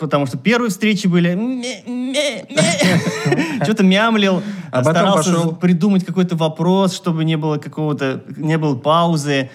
Потому 0.02 0.26
что 0.26 0.38
первые 0.38 0.70
встречи 0.70 1.08
были... 1.08 1.36
Что-то 3.64 3.84
мямлил. 3.84 4.42
А 4.72 4.84
старался 4.84 5.34
пошел. 5.34 5.56
придумать 5.56 6.06
какой-то 6.06 6.36
вопрос, 6.36 6.96
чтобы 6.96 7.24
не 7.24 7.38
было 7.38 7.58
какого-то... 7.58 8.24
Не 8.36 8.58
было 8.58 8.76
паузы. 8.76 9.50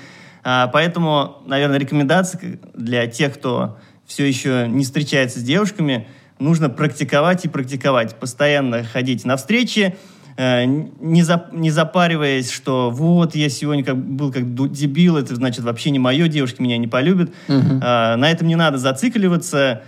А, 0.45 0.69
Поэтому, 0.69 1.39
наверное, 1.47 1.79
рекомендация 1.79 2.59
для 2.75 3.07
тех, 3.07 3.35
кто 3.35 3.79
все 4.07 4.25
еще 4.25 4.67
не 4.69 4.85
встречается 4.85 5.41
с 5.41 5.43
девушками, 5.43 6.07
нужно 6.39 6.69
практиковать 6.69 7.45
и 7.45 7.49
практиковать. 7.49 8.15
Постоянно 8.17 8.85
ходить 8.85 9.25
на 9.25 9.37
встречи, 9.37 9.97
э, 10.37 10.65
не, 10.65 11.25
за- 11.25 11.49
не 11.53 11.73
запариваясь, 11.73 12.53
что 12.53 12.91
вот 12.91 13.35
я 13.35 13.49
сегодня 13.49 13.83
как, 13.83 13.97
был 13.97 14.31
как 14.31 14.45
дебил, 14.73 15.17
это 15.17 15.35
значит 15.35 15.65
вообще 15.65 15.91
не 15.91 15.99
мое, 15.99 16.29
девушки 16.29 16.63
меня 16.63 16.79
не 16.79 16.87
полюбят. 16.87 17.31
А, 17.49 18.17
на 18.17 18.31
этом 18.31 18.47
не 18.47 18.55
надо 18.55 18.79
зацикливаться. 18.79 19.83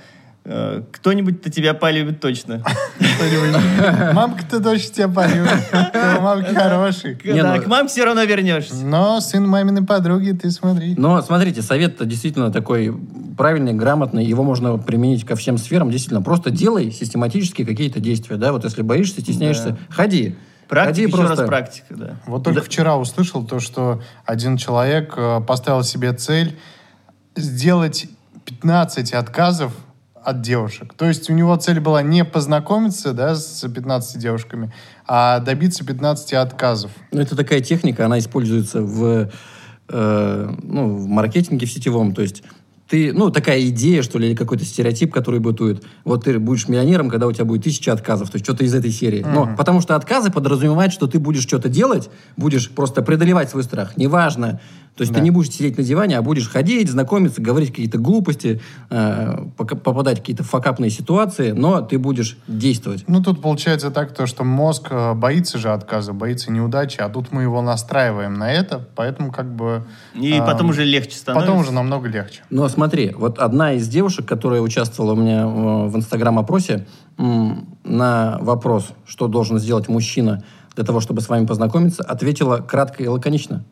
Э, 0.50 0.82
Кто-нибудь-то 0.92 1.50
тебя 1.50 1.74
полюбит 1.74 2.20
точно. 2.20 2.62
Кто-нибудь- 2.96 4.14
Мамка-то 4.14 4.61
дочь 4.61 4.88
тебя 4.90 5.06
полюбит. 5.08 5.68
Твоя 5.92 6.20
Мамка 6.20 6.54
хороший. 6.54 7.18
Да, 7.22 7.56
ну- 7.56 7.62
к 7.62 7.66
маме 7.66 7.87
все 7.88 8.06
равно 8.06 8.22
вернешься. 8.24 8.74
Но 8.76 9.20
сын 9.20 9.46
маминой 9.46 9.84
подруги, 9.84 10.30
ты 10.30 10.50
смотри. 10.50 10.94
Но 10.96 11.20
смотрите, 11.20 11.61
совет 11.61 11.96
действительно 12.08 12.50
такой 12.50 12.98
правильный, 13.37 13.74
грамотный, 13.74 14.24
его 14.24 14.42
можно 14.42 14.78
применить 14.78 15.26
ко 15.26 15.37
всем 15.37 15.58
сферам. 15.58 15.90
Действительно, 15.90 16.22
просто 16.22 16.50
делай 16.50 16.90
систематически 16.92 17.66
какие-то 17.66 18.00
действия. 18.00 18.37
Да? 18.37 18.52
Вот 18.52 18.64
если 18.64 18.80
боишься, 18.80 19.20
стесняешься, 19.20 19.76
ходи. 19.90 20.34
Практика, 20.66 21.08
еще 21.08 21.16
просто. 21.16 21.37
раз 21.37 21.46
практика, 21.46 21.94
да. 21.94 22.16
Вот 22.26 22.44
только 22.44 22.62
вчера 22.62 22.96
услышал 22.96 23.44
то, 23.44 23.61
что 23.61 24.02
один 24.24 24.56
человек 24.56 25.12
э, 25.16 25.40
поставил 25.46 25.82
себе 25.82 26.12
цель 26.14 26.58
сделать 27.37 28.06
15 28.46 29.12
отказов 29.12 29.72
от 30.28 30.42
девушек. 30.42 30.92
То 30.94 31.06
есть 31.06 31.30
у 31.30 31.32
него 31.32 31.56
цель 31.56 31.80
была 31.80 32.02
не 32.02 32.22
познакомиться 32.22 33.14
да, 33.14 33.34
с 33.34 33.66
15 33.66 34.18
девушками, 34.20 34.72
а 35.06 35.38
добиться 35.40 35.86
15 35.86 36.34
отказов. 36.34 36.90
Ну, 37.12 37.20
это 37.22 37.34
такая 37.34 37.60
техника, 37.60 38.04
она 38.04 38.18
используется 38.18 38.82
в, 38.82 39.30
э, 39.88 40.54
ну, 40.62 40.96
в 40.96 41.06
маркетинге 41.06 41.66
в 41.66 41.72
сетевом. 41.72 42.14
То 42.14 42.20
есть 42.20 42.42
ты, 42.88 43.12
ну, 43.14 43.30
такая 43.30 43.66
идея, 43.68 44.02
что 44.02 44.18
ли, 44.18 44.28
или 44.28 44.34
какой-то 44.34 44.66
стереотип, 44.66 45.12
который 45.12 45.40
бытует. 45.40 45.82
Вот 46.04 46.24
ты 46.24 46.38
будешь 46.38 46.68
миллионером, 46.68 47.08
когда 47.08 47.26
у 47.26 47.32
тебя 47.32 47.46
будет 47.46 47.64
тысяча 47.64 47.92
отказов. 47.92 48.30
То 48.30 48.36
есть 48.36 48.44
что-то 48.44 48.64
из 48.64 48.74
этой 48.74 48.90
серии. 48.90 49.22
Но 49.22 49.54
потому 49.56 49.80
что 49.80 49.96
отказы 49.96 50.30
подразумевают, 50.30 50.92
что 50.92 51.06
ты 51.06 51.18
будешь 51.18 51.42
что-то 51.42 51.70
делать, 51.70 52.10
будешь 52.36 52.70
просто 52.70 53.00
преодолевать 53.00 53.48
свой 53.48 53.62
страх. 53.62 53.96
Неважно. 53.96 54.60
То 54.98 55.02
есть 55.02 55.12
Да. 55.12 55.20
ты 55.20 55.24
не 55.24 55.30
будешь 55.30 55.50
сидеть 55.52 55.78
на 55.78 55.84
диване, 55.84 56.18
а 56.18 56.22
будешь 56.22 56.48
ходить, 56.48 56.90
знакомиться, 56.90 57.40
говорить 57.40 57.70
какие-то 57.70 57.98
глупости, 57.98 58.61
э, 58.90 59.44
попадать 59.56 60.18
в 60.18 60.20
какие-то 60.22 60.42
факапные 60.42 60.90
ситуации, 60.90 61.52
но 61.52 61.82
ты 61.82 62.00
будешь 62.00 62.37
действовать. 62.48 63.04
Ну, 63.06 63.22
тут 63.22 63.40
получается 63.40 63.92
так, 63.92 64.12
то, 64.12 64.26
что 64.26 64.42
мозг 64.42 64.88
э, 64.90 65.14
боится 65.14 65.56
же 65.56 65.70
отказа, 65.70 66.12
боится 66.12 66.50
неудачи, 66.50 66.98
а 67.00 67.08
тут 67.08 67.30
мы 67.30 67.42
его 67.42 67.62
настраиваем 67.62 68.34
на 68.34 68.52
это, 68.52 68.88
поэтому 68.96 69.30
как 69.30 69.54
бы... 69.54 69.87
И 70.14 70.32
а, 70.32 70.44
потом 70.44 70.70
уже 70.70 70.84
легче 70.84 71.16
становится. 71.16 71.46
Потом 71.46 71.62
уже 71.62 71.72
намного 71.72 72.08
легче. 72.08 72.42
Но 72.50 72.68
смотри, 72.68 73.14
вот 73.16 73.38
одна 73.38 73.74
из 73.74 73.87
девушек, 73.87 74.26
которая 74.26 74.61
участвовала 74.61 75.12
у 75.12 75.16
меня 75.16 75.42
э, 75.42 75.46
в 75.87 75.96
инстаграм-опросе, 75.96 76.88
на 77.18 78.38
вопрос, 78.40 78.90
что 79.04 79.28
должен 79.28 79.58
сделать 79.58 79.88
мужчина 79.88 80.44
для 80.74 80.84
того, 80.84 81.00
чтобы 81.00 81.20
с 81.20 81.28
вами 81.28 81.46
познакомиться, 81.46 82.02
ответила 82.02 82.58
кратко 82.58 83.02
и 83.02 83.06
лаконично. 83.08 83.64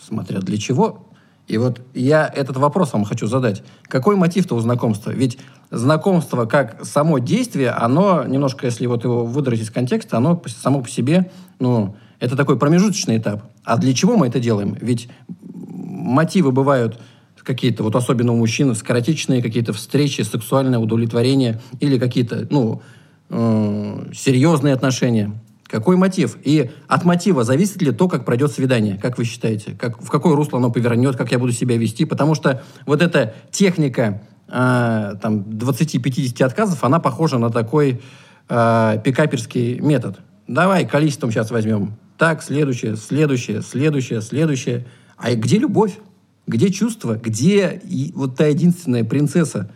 Смотря 0.00 0.40
для 0.40 0.58
чего. 0.58 1.06
И 1.46 1.58
вот 1.58 1.80
я 1.92 2.26
этот 2.26 2.56
вопрос 2.56 2.92
вам 2.92 3.04
хочу 3.04 3.26
задать. 3.26 3.62
Какой 3.82 4.16
мотив-то 4.16 4.54
у 4.54 4.60
знакомства? 4.60 5.10
Ведь 5.10 5.38
знакомство 5.70 6.46
как 6.46 6.84
само 6.84 7.18
действие, 7.18 7.70
оно 7.70 8.24
немножко, 8.24 8.66
если 8.66 8.86
вот 8.86 9.04
его 9.04 9.26
выдрать 9.26 9.60
из 9.60 9.70
контекста, 9.70 10.16
оно 10.16 10.42
само 10.46 10.80
по 10.80 10.88
себе, 10.88 11.30
ну, 11.58 11.96
это 12.18 12.36
такой 12.36 12.58
промежуточный 12.58 13.18
этап. 13.18 13.42
А 13.64 13.76
для 13.76 13.92
чего 13.92 14.16
мы 14.16 14.28
это 14.28 14.40
делаем? 14.40 14.76
Ведь 14.80 15.08
мотивы 15.28 16.52
бывают 16.52 16.98
какие-то, 17.44 17.82
вот 17.82 17.94
особенно 17.94 18.32
у 18.32 18.36
мужчин, 18.36 18.74
скоротечные 18.74 19.42
какие-то 19.42 19.72
встречи, 19.72 20.22
сексуальное 20.22 20.78
удовлетворение 20.78 21.60
или 21.78 21.98
какие-то, 21.98 22.46
ну, 22.50 22.82
э, 23.28 24.10
серьезные 24.14 24.74
отношения. 24.74 25.32
Какой 25.66 25.96
мотив? 25.96 26.36
И 26.42 26.70
от 26.88 27.04
мотива 27.04 27.42
зависит 27.42 27.80
ли 27.82 27.90
то, 27.90 28.08
как 28.08 28.24
пройдет 28.24 28.52
свидание? 28.52 28.98
Как 29.00 29.18
вы 29.18 29.24
считаете? 29.24 29.76
Как, 29.78 30.00
в 30.00 30.08
какое 30.10 30.36
русло 30.36 30.58
оно 30.58 30.70
повернет? 30.70 31.16
Как 31.16 31.32
я 31.32 31.38
буду 31.38 31.52
себя 31.52 31.76
вести? 31.76 32.04
Потому 32.04 32.34
что 32.34 32.62
вот 32.86 33.02
эта 33.02 33.34
техника 33.50 34.22
э, 34.48 35.14
там, 35.20 35.40
20-50 35.40 36.44
отказов, 36.44 36.84
она 36.84 37.00
похожа 37.00 37.38
на 37.38 37.50
такой 37.50 38.02
э, 38.48 39.00
пикаперский 39.02 39.80
метод. 39.80 40.18
Давай 40.46 40.86
количеством 40.86 41.30
сейчас 41.30 41.50
возьмем. 41.50 41.96
Так, 42.18 42.42
следующее, 42.42 42.96
следующее, 42.96 43.62
следующее, 43.62 44.20
следующее. 44.20 44.86
А 45.16 45.34
где 45.34 45.58
любовь? 45.58 45.98
Где 46.46 46.70
чувство? 46.70 47.14
Где 47.14 47.80
и 47.84 48.12
вот 48.14 48.36
та 48.36 48.46
единственная 48.46 49.02
принцесса? 49.02 49.70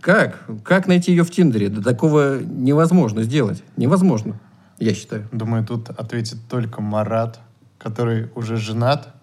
Как? 0.00 0.44
Как 0.64 0.88
найти 0.88 1.12
ее 1.12 1.22
в 1.22 1.30
Тиндере? 1.30 1.68
Да 1.68 1.80
такого 1.80 2.40
невозможно 2.42 3.22
сделать. 3.22 3.62
Невозможно, 3.76 4.40
я 4.78 4.94
считаю. 4.94 5.28
Думаю, 5.32 5.64
тут 5.64 5.90
ответит 5.90 6.38
только 6.48 6.80
Марат, 6.80 7.40
который 7.78 8.30
уже 8.34 8.56
женат, 8.56 9.14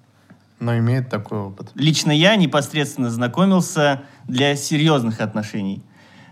но 0.59 0.77
имеет 0.77 1.09
такой 1.09 1.39
опыт. 1.39 1.71
Лично 1.75 2.11
я 2.11 2.35
непосредственно 2.35 3.09
знакомился 3.09 4.01
для 4.27 4.55
серьезных 4.55 5.21
отношений. 5.21 5.81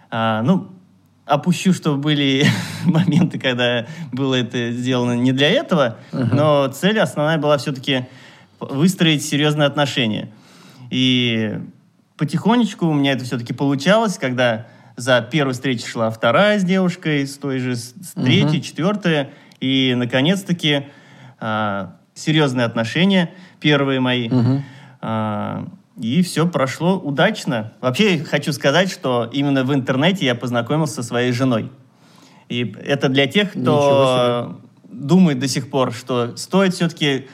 А, 0.09 0.41
ну, 0.41 0.69
опущу, 1.25 1.73
что 1.73 1.95
были 1.95 2.45
моменты, 2.85 3.39
когда 3.39 3.85
было 4.11 4.35
это 4.35 4.71
сделано 4.71 5.13
не 5.13 5.31
для 5.31 5.49
этого, 5.49 5.97
но 6.11 6.67
цель 6.67 6.99
основная 6.99 7.37
была 7.37 7.57
все-таки 7.57 8.07
выстроить 8.59 9.23
серьезные 9.23 9.67
отношения. 9.67 10.31
И 10.89 11.59
потихонечку 12.17 12.87
у 12.87 12.93
меня 12.93 13.11
это 13.11 13.23
все-таки 13.23 13.53
получалось, 13.53 14.17
когда 14.17 14.67
за 14.97 15.21
первой 15.21 15.53
встречей 15.53 15.87
шла 15.87 16.09
вторая 16.09 16.59
с 16.59 16.63
девушкой, 16.63 17.25
с 17.25 17.37
той 17.37 17.59
же, 17.59 17.75
с 17.75 17.93
третьей, 18.15 18.61
четвертая, 18.61 19.29
и, 19.61 19.93
наконец-таки, 19.95 20.87
а, 21.39 21.95
серьезные 22.15 22.65
отношения, 22.65 23.29
первые 23.59 23.99
мои. 23.99 24.29
А, 24.99 25.67
и 25.99 26.21
все 26.23 26.47
прошло 26.47 26.97
удачно. 26.97 27.73
Вообще, 27.79 28.19
хочу 28.19 28.51
сказать, 28.53 28.91
что 28.91 29.29
именно 29.31 29.63
в 29.63 29.73
интернете 29.73 30.25
я 30.25 30.35
познакомился 30.35 30.95
со 30.95 31.03
своей 31.03 31.31
женой. 31.31 31.71
И 32.49 32.75
это 32.83 33.07
для 33.09 33.27
тех, 33.27 33.51
кто 33.51 34.59
думает 34.89 35.39
до 35.39 35.47
сих 35.47 35.69
пор, 35.69 35.93
что 35.93 36.35
стоит 36.37 36.73
все-таки 36.73 37.27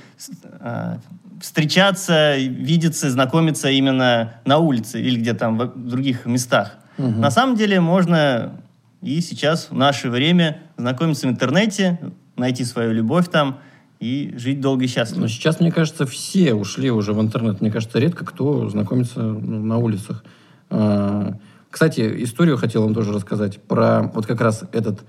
встречаться, 1.41 2.38
видеться, 2.38 3.10
знакомиться 3.10 3.69
именно 3.69 4.36
на 4.45 4.58
улице 4.60 5.02
или 5.02 5.19
где 5.19 5.34
там 5.34 5.58
в 5.58 5.88
других 5.88 6.26
местах. 6.26 6.78
На 7.10 7.32
самом 7.32 7.56
деле 7.56 7.80
можно 7.80 8.60
и 9.02 9.20
сейчас 9.22 9.68
в 9.70 9.74
наше 9.74 10.10
время 10.10 10.62
знакомиться 10.78 11.28
в 11.28 11.32
интернете, 11.32 12.00
найти 12.36 12.63
свою 12.63 12.94
любовь 12.94 13.30
там 13.30 13.60
и 14.00 14.34
жить 14.38 14.62
долго 14.62 14.86
и 14.86 14.88
счастливо. 14.88 15.22
Но 15.22 15.28
сейчас, 15.28 15.60
мне 15.60 15.72
кажется, 15.72 16.06
все 16.06 16.54
ушли 16.54 16.92
уже 16.92 17.13
в 17.13 17.22
интернет. 17.22 17.62
Мне 17.62 17.72
кажется, 17.72 18.00
редко 18.00 18.26
кто 18.26 18.70
знакомится 18.70 19.22
ну, 19.22 19.63
на 19.63 19.78
улицах. 19.78 20.24
А, 20.70 21.38
Кстати, 21.70 22.24
историю 22.24 22.58
хотел 22.58 22.84
вам 22.84 22.94
тоже 22.94 23.12
рассказать 23.12 23.62
про 23.62 24.12
вот 24.13 24.26
как 24.26 24.42
раз 24.42 24.63
этот 24.72 25.02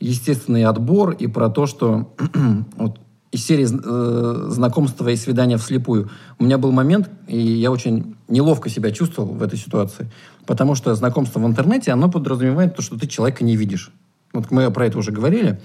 естественный 0.00 0.64
отбор 0.64 1.10
и 1.10 1.26
про 1.26 1.48
то, 1.48 1.66
что 1.66 2.14
вот 2.76 2.98
из 3.32 3.46
серии 3.46 3.66
э, 3.66 4.50
знакомства 4.50 5.08
и 5.08 5.16
свидания 5.16 5.56
вслепую. 5.56 6.10
У 6.38 6.44
меня 6.44 6.58
был 6.58 6.72
момент, 6.72 7.08
и 7.28 7.38
я 7.38 7.70
очень 7.70 8.16
неловко 8.28 8.68
себя 8.68 8.90
чувствовал 8.90 9.34
в 9.34 9.42
этой 9.42 9.58
ситуации, 9.58 10.10
потому 10.50 10.74
что 10.74 10.92
знакомство 10.96 11.38
в 11.38 11.46
интернете, 11.46 11.92
оно 11.92 12.10
подразумевает 12.10 12.74
то, 12.74 12.82
что 12.82 12.98
ты 12.98 13.06
человека 13.06 13.44
не 13.44 13.54
видишь. 13.54 13.92
Вот 14.32 14.50
мы 14.50 14.68
про 14.72 14.86
это 14.86 14.98
уже 14.98 15.12
говорили. 15.12 15.60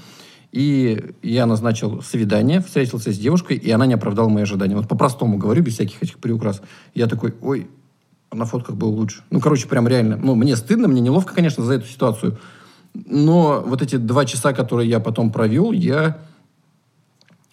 И 0.52 1.16
я 1.24 1.48
назначил 1.48 2.04
свидание, 2.04 2.62
встретился 2.62 3.12
с 3.12 3.18
девушкой, 3.18 3.58
и 3.58 3.72
она 3.72 3.88
не 3.88 3.96
оправдала 3.96 4.30
мои 4.30 4.44
ожидания. 4.44 4.76
Вот 4.76 4.88
по-простому 4.88 5.40
говорю, 5.40 5.64
без 5.64 5.74
всяких 5.74 6.04
этих 6.04 6.20
приукрас. 6.20 6.62
Я 6.94 7.08
такой, 7.08 7.34
ой, 7.42 7.68
на 8.32 8.46
фотках 8.46 8.76
был 8.76 8.90
лучше. 8.90 9.24
Ну, 9.32 9.40
короче, 9.40 9.68
прям 9.68 9.88
реально. 9.88 10.18
Ну, 10.18 10.36
мне 10.36 10.56
стыдно, 10.56 10.88
мне 10.88 11.02
неловко, 11.02 11.34
конечно, 11.34 11.64
за 11.64 11.74
эту 11.74 11.88
ситуацию. 11.88 12.38
Но 12.94 13.64
вот 13.66 13.82
эти 13.82 13.96
два 13.96 14.24
часа, 14.26 14.54
которые 14.54 14.88
я 14.88 15.00
потом 15.00 15.32
провел, 15.32 15.72
я 15.72 16.20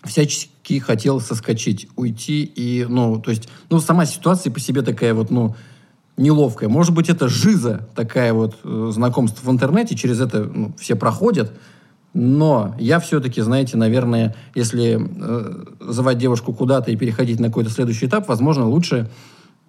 всячески 0.05 0.81
хотел 0.81 1.19
соскочить, 1.19 1.89
уйти. 1.97 2.45
И, 2.45 2.85
ну, 2.87 3.19
то 3.19 3.31
есть, 3.31 3.49
ну, 3.71 3.81
сама 3.81 4.05
ситуация 4.05 4.53
по 4.53 4.61
себе 4.61 4.83
такая 4.83 5.15
вот, 5.15 5.31
ну, 5.31 5.57
неловкое. 6.17 6.69
Может 6.69 6.95
быть, 6.95 7.09
это 7.09 7.29
жиза, 7.29 7.89
такая 7.95 8.33
вот 8.33 8.57
э, 8.65 8.91
знакомство 8.93 9.49
в 9.49 9.53
интернете, 9.53 9.97
через 9.97 10.21
это 10.21 10.45
ну, 10.45 10.73
все 10.79 10.95
проходят. 10.95 11.53
Но 12.15 12.75
я 12.79 13.01
все-таки, 13.01 13.41
знаете, 13.41 13.77
наверное, 13.79 14.35
если 14.55 15.01
э, 15.01 15.65
звать 15.81 16.19
девушку 16.19 16.53
куда-то 16.53 16.91
и 16.91 16.97
переходить 16.97 17.41
на 17.41 17.49
какой-то 17.49 17.71
следующий 17.71 18.07
этап, 18.07 18.29
возможно, 18.29 18.69
лучше 18.69 19.11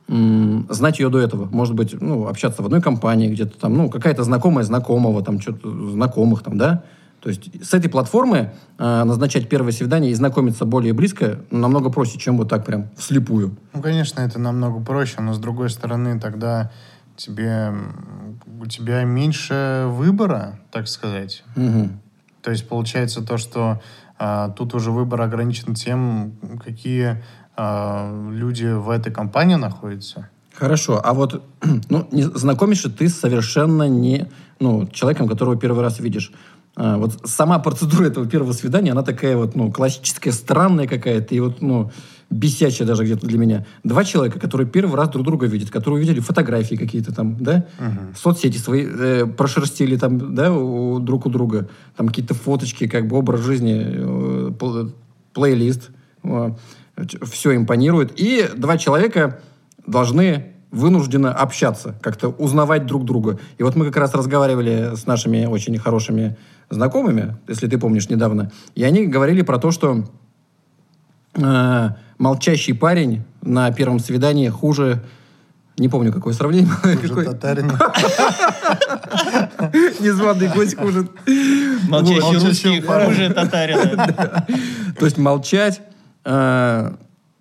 м, 0.10 0.68
знать 0.70 1.00
ее 1.00 1.10
до 1.10 1.20
этого. 1.20 1.46
Может 1.46 1.76
быть, 1.76 2.00
ну, 2.00 2.28
общаться 2.28 2.62
в 2.62 2.66
одной 2.66 2.82
компании, 2.82 3.30
где-то 3.30 3.58
там, 3.58 3.76
ну, 3.76 3.90
какая-то 3.90 4.24
знакомая 4.24 4.66
знакомого, 4.66 5.24
там, 5.24 5.40
что-то 5.40 5.70
знакомых 5.92 6.44
там, 6.44 6.58
да. 6.58 6.84
То 7.24 7.30
есть 7.30 7.66
с 7.66 7.74
этой 7.74 7.90
платформы 7.90 8.52
э, 8.78 9.04
назначать 9.06 9.48
первое 9.48 9.72
свидание 9.72 10.12
и 10.12 10.14
знакомиться 10.14 10.66
более 10.66 10.92
близко 10.92 11.40
намного 11.52 11.90
проще, 11.90 12.20
чем 12.20 12.38
вот 12.38 12.50
так 12.50 12.66
прям 12.66 12.90
вслепую. 12.98 13.56
Ну, 13.74 13.82
конечно, 13.82 14.20
это 14.20 14.40
намного 14.40 14.84
проще, 14.84 15.22
но 15.22 15.34
с 15.34 15.40
другой 15.40 15.70
стороны, 15.70 16.20
тогда 16.20 16.70
тебе, 17.16 17.72
у 18.60 18.66
тебя 18.66 19.06
меньше 19.06 19.86
выбора, 19.88 20.60
так 20.70 20.90
сказать. 20.90 21.46
Мгм. 21.56 22.02
То 22.42 22.52
есть 22.52 22.68
получается 22.68 23.22
то, 23.22 23.38
что 23.38 23.82
а, 24.20 24.50
тут 24.50 24.74
уже 24.74 24.92
выбор 24.92 25.22
ограничен 25.22 25.76
тем, 25.76 26.34
какие 26.62 27.24
а, 27.56 28.30
люди 28.32 28.66
в 28.66 28.90
этой 28.90 29.14
компании 29.14 29.56
находятся. 29.56 30.28
Хорошо, 30.54 31.00
а 31.02 31.14
вот 31.14 31.42
ну, 31.90 32.06
знакомишься 32.12 32.90
ты 32.90 33.08
совершенно 33.08 33.88
не 33.88 34.28
ну, 34.60 34.88
человеком, 34.88 35.28
которого 35.28 35.58
первый 35.58 35.82
раз 35.82 36.00
видишь. 36.00 36.32
А, 36.76 36.98
вот 36.98 37.20
сама 37.26 37.60
процедура 37.60 38.06
этого 38.08 38.26
первого 38.28 38.54
свидания, 38.54 38.92
она 38.92 39.04
такая 39.04 39.38
вот, 39.38 39.56
ну, 39.56 39.72
классическая, 39.72 40.32
странная 40.32 40.88
какая-то, 40.88 41.36
и 41.36 41.40
вот, 41.40 41.62
ну, 41.62 41.92
бесячая 42.32 42.88
даже 42.88 43.04
где-то 43.04 43.28
для 43.28 43.38
меня. 43.38 43.66
Два 43.84 44.04
человека, 44.04 44.40
которые 44.40 44.66
первый 44.68 44.96
раз 44.96 45.10
друг 45.10 45.24
друга 45.24 45.46
видят, 45.46 45.70
которые 45.70 46.00
увидели 46.00 46.20
фотографии 46.20 46.74
какие-то 46.76 47.14
там, 47.14 47.38
да, 47.40 47.66
соцсети 48.16 48.58
свои 48.58 48.88
э, 48.88 49.26
прошерстили 49.28 49.98
там, 49.98 50.34
да, 50.34 50.52
у- 50.52 50.98
друг 51.00 51.28
у 51.28 51.30
друга, 51.30 51.70
там 51.96 52.08
какие-то 52.08 52.34
фоточки, 52.34 52.88
как 52.88 53.08
бы 53.08 53.18
образ 53.18 53.42
жизни, 53.42 53.80
э, 53.86 54.52
пл- 54.58 54.92
плейлист, 55.34 55.92
все 57.24 57.56
импонирует. 57.56 58.14
И 58.20 58.48
два 58.56 58.78
человека 58.78 59.40
должны 59.86 60.53
вынужденно 60.74 61.32
общаться, 61.32 61.96
как-то 62.02 62.30
узнавать 62.30 62.86
друг 62.88 63.06
друга. 63.06 63.40
И 63.60 63.64
вот 63.64 63.76
мы 63.76 63.86
как 63.86 63.98
раз 63.98 64.14
разговаривали 64.14 64.96
с 64.96 65.06
нашими 65.06 65.46
очень 65.46 65.78
хорошими 65.78 66.36
знакомыми, 66.70 67.38
если 67.48 67.68
ты 67.68 67.78
помнишь, 67.78 68.10
недавно, 68.10 68.52
и 68.74 68.84
они 68.84 69.06
говорили 69.06 69.44
про 69.44 69.60
то, 69.60 69.70
что 69.72 70.04
э, 71.36 71.90
молчащий 72.18 72.74
парень 72.74 73.24
на 73.42 73.72
первом 73.72 74.00
свидании 74.00 74.50
хуже... 74.50 75.04
Не 75.78 75.90
помню, 75.90 76.12
какое 76.14 76.34
сравнение. 76.34 76.72
Уже 76.84 77.08
Какой- 77.08 77.26
татарин. 77.26 77.72
Незваный 80.00 80.48
гость 80.50 80.78
хуже. 80.78 81.08
Молчащий 81.88 82.48
русский 82.48 82.82
парень. 82.82 83.08
хуже 83.08 83.30
татарина. 83.34 84.46
То 85.00 85.06
есть 85.06 85.18
молчать. 85.18 85.82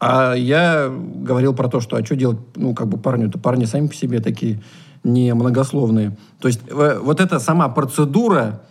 А 0.05 0.34
я 0.34 0.88
говорил 0.90 1.55
про 1.55 1.68
то, 1.68 1.80
что 1.80 1.96
а 1.96 2.05
что 2.05 2.16
делать, 2.16 2.38
ну, 2.57 2.74
как 2.74 2.88
бы 2.88 2.98
парню-то, 2.98 3.38
парни 3.38 3.66
сами 3.66 3.86
по 3.86 3.94
себе 3.94 4.18
такие 4.18 4.61
не 5.05 5.32
многословные. 5.32 6.16
То 6.40 6.48
есть 6.48 6.61
э, 6.68 6.98
вот 7.00 7.20
эта 7.20 7.38
сама 7.38 7.68
процедура 7.68 8.62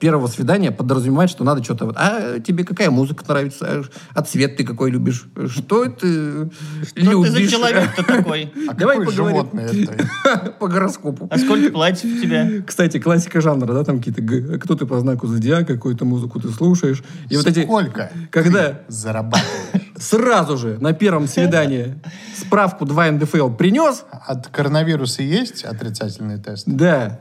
первого 0.00 0.26
свидания 0.26 0.70
подразумевает, 0.72 1.30
что 1.30 1.44
надо 1.44 1.62
что-то... 1.62 1.86
вот, 1.86 1.96
А 1.98 2.40
тебе 2.40 2.64
какая 2.64 2.90
музыка 2.90 3.24
нравится? 3.28 3.66
А, 3.68 3.82
а 4.14 4.22
цвет 4.22 4.56
ты 4.56 4.64
какой 4.64 4.90
любишь? 4.90 5.26
Что 5.48 5.86
ты 5.86 6.50
Что 6.86 7.00
любишь? 7.00 7.32
ты 7.34 7.44
за 7.44 7.50
человек-то 7.50 8.02
такой? 8.06 8.52
А 8.68 8.74
Давай 8.74 8.98
какое 8.98 9.14
поговорим. 9.14 9.36
животное 9.36 9.66
это? 9.68 10.52
По 10.60 10.68
гороскопу. 10.68 11.28
А 11.30 11.38
сколько 11.38 11.70
платьев 11.72 12.18
у 12.18 12.22
тебя? 12.22 12.50
Кстати, 12.66 12.98
классика 12.98 13.40
жанра, 13.40 13.72
да, 13.72 13.84
там 13.84 13.98
какие-то... 13.98 14.22
г- 14.22 14.58
Кто 14.58 14.74
ты 14.76 14.86
по 14.86 14.98
знаку 15.00 15.26
зодиака, 15.26 15.74
какую-то 15.74 16.04
музыку 16.04 16.40
ты 16.40 16.48
слушаешь. 16.48 17.02
И 17.28 17.36
вот 17.36 17.46
эти... 17.46 17.64
Сколько 17.64 18.10
Когда 18.30 18.68
ты 18.70 18.76
зарабатываешь? 18.92 19.82
сразу 19.98 20.56
же 20.58 20.78
на 20.80 20.92
первом 20.92 21.26
свидании 21.28 22.00
справку 22.36 22.84
2 22.86 23.12
НДФЛ 23.12 23.50
принес, 23.50 24.04
От 24.10 24.48
коронавируса 24.48 25.22
есть 25.22 25.64
отрицательный 25.64 26.38
тест? 26.38 26.64
да, 26.66 27.20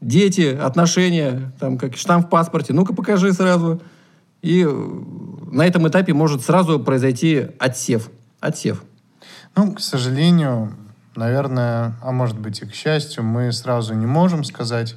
дети, 0.00 0.54
отношения, 0.54 1.52
там 1.58 1.78
как 1.78 1.96
штамп 1.96 2.26
в 2.26 2.30
паспорте, 2.30 2.72
ну-ка 2.72 2.94
покажи 2.94 3.32
сразу. 3.32 3.80
И 4.42 4.64
э, 4.66 5.00
на 5.52 5.66
этом 5.66 5.86
этапе 5.88 6.14
может 6.14 6.42
сразу 6.42 6.80
произойти 6.80 7.48
отсев. 7.58 8.10
Отсев. 8.40 8.82
Ну, 9.54 9.74
к 9.74 9.80
сожалению, 9.80 10.74
наверное, 11.14 11.94
а 12.02 12.12
может 12.12 12.38
быть 12.38 12.62
и 12.62 12.66
к 12.66 12.74
счастью, 12.74 13.24
мы 13.24 13.52
сразу 13.52 13.94
не 13.94 14.06
можем 14.06 14.44
сказать 14.44 14.96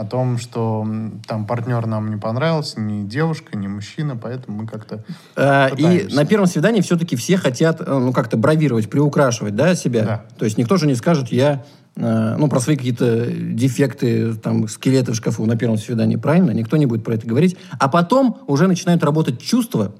о 0.00 0.04
том, 0.04 0.38
что 0.38 0.86
там 1.26 1.46
партнер 1.46 1.86
нам 1.86 2.10
не 2.10 2.16
понравился, 2.16 2.80
ни 2.80 3.06
девушка, 3.06 3.56
ни 3.56 3.66
мужчина, 3.66 4.16
поэтому 4.16 4.62
мы 4.62 4.66
как-то... 4.66 5.04
А, 5.36 5.68
И 5.76 6.08
на 6.12 6.24
первом 6.24 6.46
свидании 6.46 6.80
все-таки 6.80 7.16
все 7.16 7.36
хотят, 7.36 7.80
э, 7.80 7.84
ну, 7.86 8.12
как-то 8.12 8.36
бравировать, 8.36 8.88
приукрашивать, 8.88 9.54
да, 9.54 9.74
себя. 9.74 10.04
Да. 10.04 10.24
То 10.38 10.46
есть 10.46 10.56
никто 10.56 10.76
же 10.78 10.86
не 10.86 10.94
скажет, 10.94 11.30
я, 11.32 11.64
э, 11.96 12.36
ну, 12.38 12.48
про 12.48 12.60
свои 12.60 12.76
какие-то 12.76 13.26
дефекты, 13.26 14.34
там, 14.34 14.68
скелеты 14.68 15.12
в 15.12 15.16
шкафу 15.16 15.44
на 15.44 15.56
первом 15.56 15.76
свидании, 15.76 16.16
правильно? 16.16 16.52
Никто 16.52 16.76
не 16.78 16.86
будет 16.86 17.04
про 17.04 17.14
это 17.14 17.26
говорить. 17.26 17.56
А 17.78 17.88
потом 17.88 18.38
уже 18.46 18.66
начинают 18.68 19.04
работать 19.04 19.40
чувства. 19.40 19.92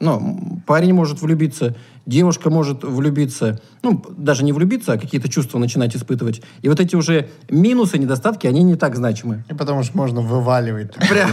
Ну, 0.00 0.16
м, 0.16 0.62
парень 0.66 0.94
может 0.94 1.20
влюбиться, 1.20 1.76
девушка 2.06 2.48
может 2.48 2.84
влюбиться. 2.84 3.60
Ну, 3.82 4.02
даже 4.16 4.44
не 4.44 4.52
влюбиться, 4.54 4.94
а 4.94 4.98
какие-то 4.98 5.28
чувства 5.28 5.58
начинать 5.58 5.94
испытывать. 5.94 6.40
И 6.62 6.70
вот 6.70 6.80
эти 6.80 6.96
уже 6.96 7.28
минусы, 7.50 7.98
недостатки, 7.98 8.46
они 8.46 8.62
не 8.62 8.76
так 8.76 8.96
значимы. 8.96 9.44
И 9.50 9.54
потому 9.54 9.82
что 9.82 9.98
можно 9.98 10.22
вываливать. 10.22 10.94
Прям, 11.08 11.30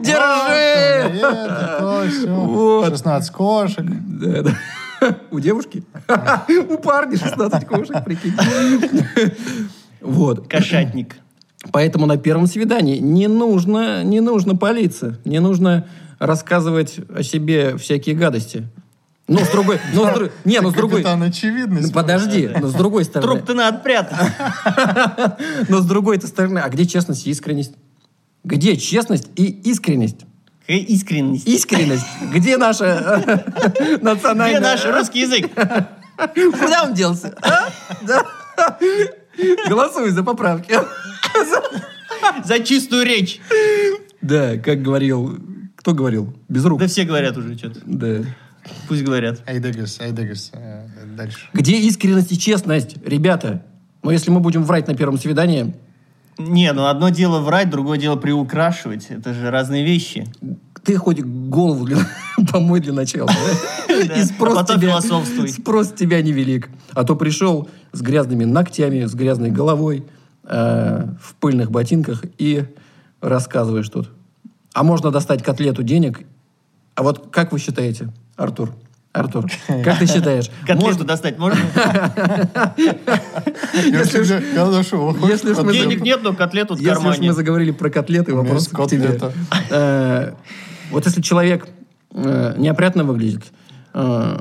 держи! 0.00 1.20
Вот. 2.26 2.88
16 2.88 3.30
кошек. 3.30 3.86
У 5.30 5.38
девушки? 5.38 5.84
У 6.68 6.78
парня 6.78 7.16
16 7.16 7.66
кошек, 7.66 8.04
прикинь. 8.04 8.34
Вот. 10.00 10.48
Кошатник. 10.48 11.16
Поэтому 11.70 12.06
на 12.06 12.16
первом 12.16 12.46
свидании 12.46 12.98
не 12.98 13.28
нужно, 13.28 14.02
не 14.02 14.20
нужно 14.20 14.56
палиться, 14.56 15.18
не 15.24 15.40
нужно 15.40 15.86
рассказывать 16.18 16.96
о 17.14 17.22
себе 17.22 17.76
всякие 17.76 18.14
гадости. 18.14 18.68
Ну, 19.28 19.40
с 19.40 19.48
другой... 19.48 19.80
Ну, 19.92 20.04
с 20.04 20.08
дру- 20.08 20.30
Не, 20.44 20.60
ну, 20.60 20.70
с 20.70 20.74
другой... 20.74 21.02
Капитан 21.02 21.22
очевидность. 21.22 21.88
Ну, 21.88 21.92
подожди, 21.92 22.48
но 22.60 22.68
с 22.68 22.74
другой 22.74 23.04
стороны... 23.04 23.32
Труп-то 23.32 23.54
надо 23.54 23.78
прятать. 23.78 24.16
Но 25.68 25.80
с 25.80 25.84
другой 25.84 26.20
стороны, 26.20 26.60
а 26.60 26.68
где 26.68 26.86
честность 26.86 27.26
и 27.26 27.30
искренность? 27.30 27.72
Где 28.44 28.76
честность 28.76 29.28
и 29.34 29.46
искренность? 29.46 30.20
Какая 30.60 30.78
искренность. 30.78 31.46
Искренность. 31.48 32.06
Где 32.32 32.56
наша 32.56 33.44
национальная... 34.00 34.60
Где 34.60 34.68
наш 34.68 34.84
русский 34.84 35.20
язык? 35.22 35.50
Куда 36.60 36.84
он 36.84 36.94
делся? 36.94 37.34
а? 37.42 37.68
Голосуй 39.68 40.10
за 40.10 40.22
поправки. 40.22 40.78
За 42.44 42.60
чистую 42.60 43.04
речь. 43.04 43.40
Да, 44.20 44.56
как 44.56 44.82
говорил... 44.82 45.36
Кто 45.86 45.94
говорил? 45.94 46.34
Безрук. 46.48 46.80
Да 46.80 46.88
все 46.88 47.04
говорят 47.04 47.36
уже 47.36 47.56
что-то. 47.56 47.78
Да. 47.86 48.24
Пусть 48.88 49.04
говорят. 49.04 49.40
Айдегас, 49.46 50.00
Айдегас. 50.00 50.50
э, 50.52 50.84
Дальше. 51.16 51.38
Где 51.52 51.78
искренность 51.78 52.32
и 52.32 52.36
честность, 52.36 52.96
ребята? 53.06 53.62
Ну, 54.02 54.10
если 54.10 54.32
мы 54.32 54.40
будем 54.40 54.64
врать 54.64 54.88
на 54.88 54.96
первом 54.96 55.16
свидании, 55.16 55.76
Не, 56.38 56.72
ну 56.72 56.86
одно 56.86 57.10
дело 57.10 57.38
врать, 57.38 57.70
другое 57.70 57.98
дело 58.00 58.16
приукрашивать. 58.16 59.06
Это 59.10 59.32
же 59.32 59.48
разные 59.52 59.84
вещи. 59.84 60.26
ты 60.82 60.96
хоть 60.96 61.22
голову 61.22 61.84
для- 61.84 61.98
помой 62.52 62.80
для 62.80 62.92
начала. 62.92 63.30
И 63.88 64.22
спрос 64.24 64.66
тебя, 64.66 65.00
спрос 65.46 65.92
тебя 65.92 66.20
невелик. 66.20 66.68
А 66.94 67.04
то 67.04 67.14
пришел 67.14 67.68
с 67.92 68.00
грязными 68.02 68.42
ногтями, 68.42 69.04
с 69.04 69.14
грязной 69.14 69.52
головой, 69.52 70.04
э, 70.42 71.06
в 71.22 71.34
пыльных 71.36 71.70
ботинках 71.70 72.24
и 72.38 72.64
рассказываешь 73.20 73.88
тут. 73.88 74.10
А 74.76 74.82
можно 74.82 75.10
достать 75.10 75.42
котлету 75.42 75.82
денег. 75.82 76.20
А 76.96 77.02
вот 77.02 77.28
как 77.32 77.50
вы 77.52 77.58
считаете, 77.58 78.12
Артур? 78.36 78.74
Артур, 79.14 79.46
как 79.82 79.98
ты 79.98 80.06
считаешь? 80.06 80.50
Котлету 80.66 80.84
можно- 80.84 81.04
достать 81.06 81.38
можно? 81.38 81.58
Если 83.72 84.22
же, 84.22 84.42
когда 84.54 84.82
что, 84.82 85.06
выходишь, 85.06 85.36
если 85.36 85.54
ж 85.54 85.56
мы 85.56 85.64
потом- 85.64 85.72
Денег 85.72 86.02
нет, 86.02 86.20
но 86.22 86.34
котлету 86.34 86.74
в 86.74 86.78
Если 86.78 86.90
уж 86.90 86.96
кармане. 86.98 87.28
мы 87.28 87.32
заговорили 87.34 87.70
про 87.70 87.88
котлеты, 87.88 88.34
вопрос 88.34 88.68
к 88.68 88.86
тебе. 88.86 89.04
котлета. 89.08 89.32
Э, 89.70 90.32
Вот 90.90 91.06
если 91.06 91.22
человек 91.22 91.66
э, 92.12 92.54
неопрятно 92.58 93.04
выглядит, 93.04 93.44
э, 93.94 94.38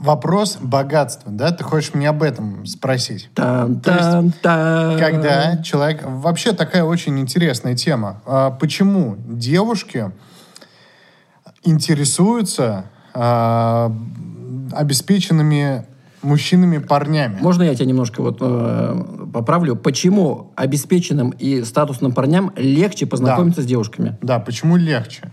Вопрос 0.00 0.58
богатства, 0.60 1.30
да? 1.32 1.50
Ты 1.50 1.64
хочешь 1.64 1.94
мне 1.94 2.08
об 2.08 2.22
этом 2.22 2.66
спросить? 2.66 3.30
там, 3.34 3.80
То 3.80 3.92
есть, 3.92 4.02
там, 4.02 4.32
там. 4.42 4.98
Когда 4.98 5.56
человек... 5.62 6.02
Вообще 6.04 6.52
такая 6.52 6.84
очень 6.84 7.18
интересная 7.18 7.74
тема. 7.74 8.22
А 8.26 8.50
Почему 8.50 9.16
девушки 9.18 10.10
интересуются 11.64 12.86
а, 13.14 13.92
обеспеченными 14.72 15.86
мужчинами-парнями. 16.22 17.38
Можно 17.40 17.62
я 17.62 17.74
тебя 17.74 17.86
немножко 17.86 18.20
вот 18.20 18.38
э, 18.40 19.04
поправлю? 19.32 19.76
Почему 19.76 20.52
обеспеченным 20.56 21.30
и 21.30 21.62
статусным 21.62 22.12
парням 22.12 22.52
легче 22.56 23.06
познакомиться 23.06 23.62
с 23.62 23.66
девушками? 23.66 24.18
Да, 24.22 24.40
почему 24.40 24.76
легче? 24.76 25.30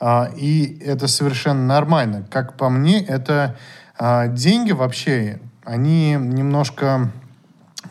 А, 0.00 0.30
и 0.36 0.78
это 0.80 1.08
совершенно 1.08 1.64
нормально. 1.64 2.24
Как 2.30 2.56
по 2.56 2.70
мне, 2.70 3.02
это 3.02 3.56
деньги 4.28 4.72
вообще, 4.72 5.40
они 5.64 6.12
немножко... 6.12 7.10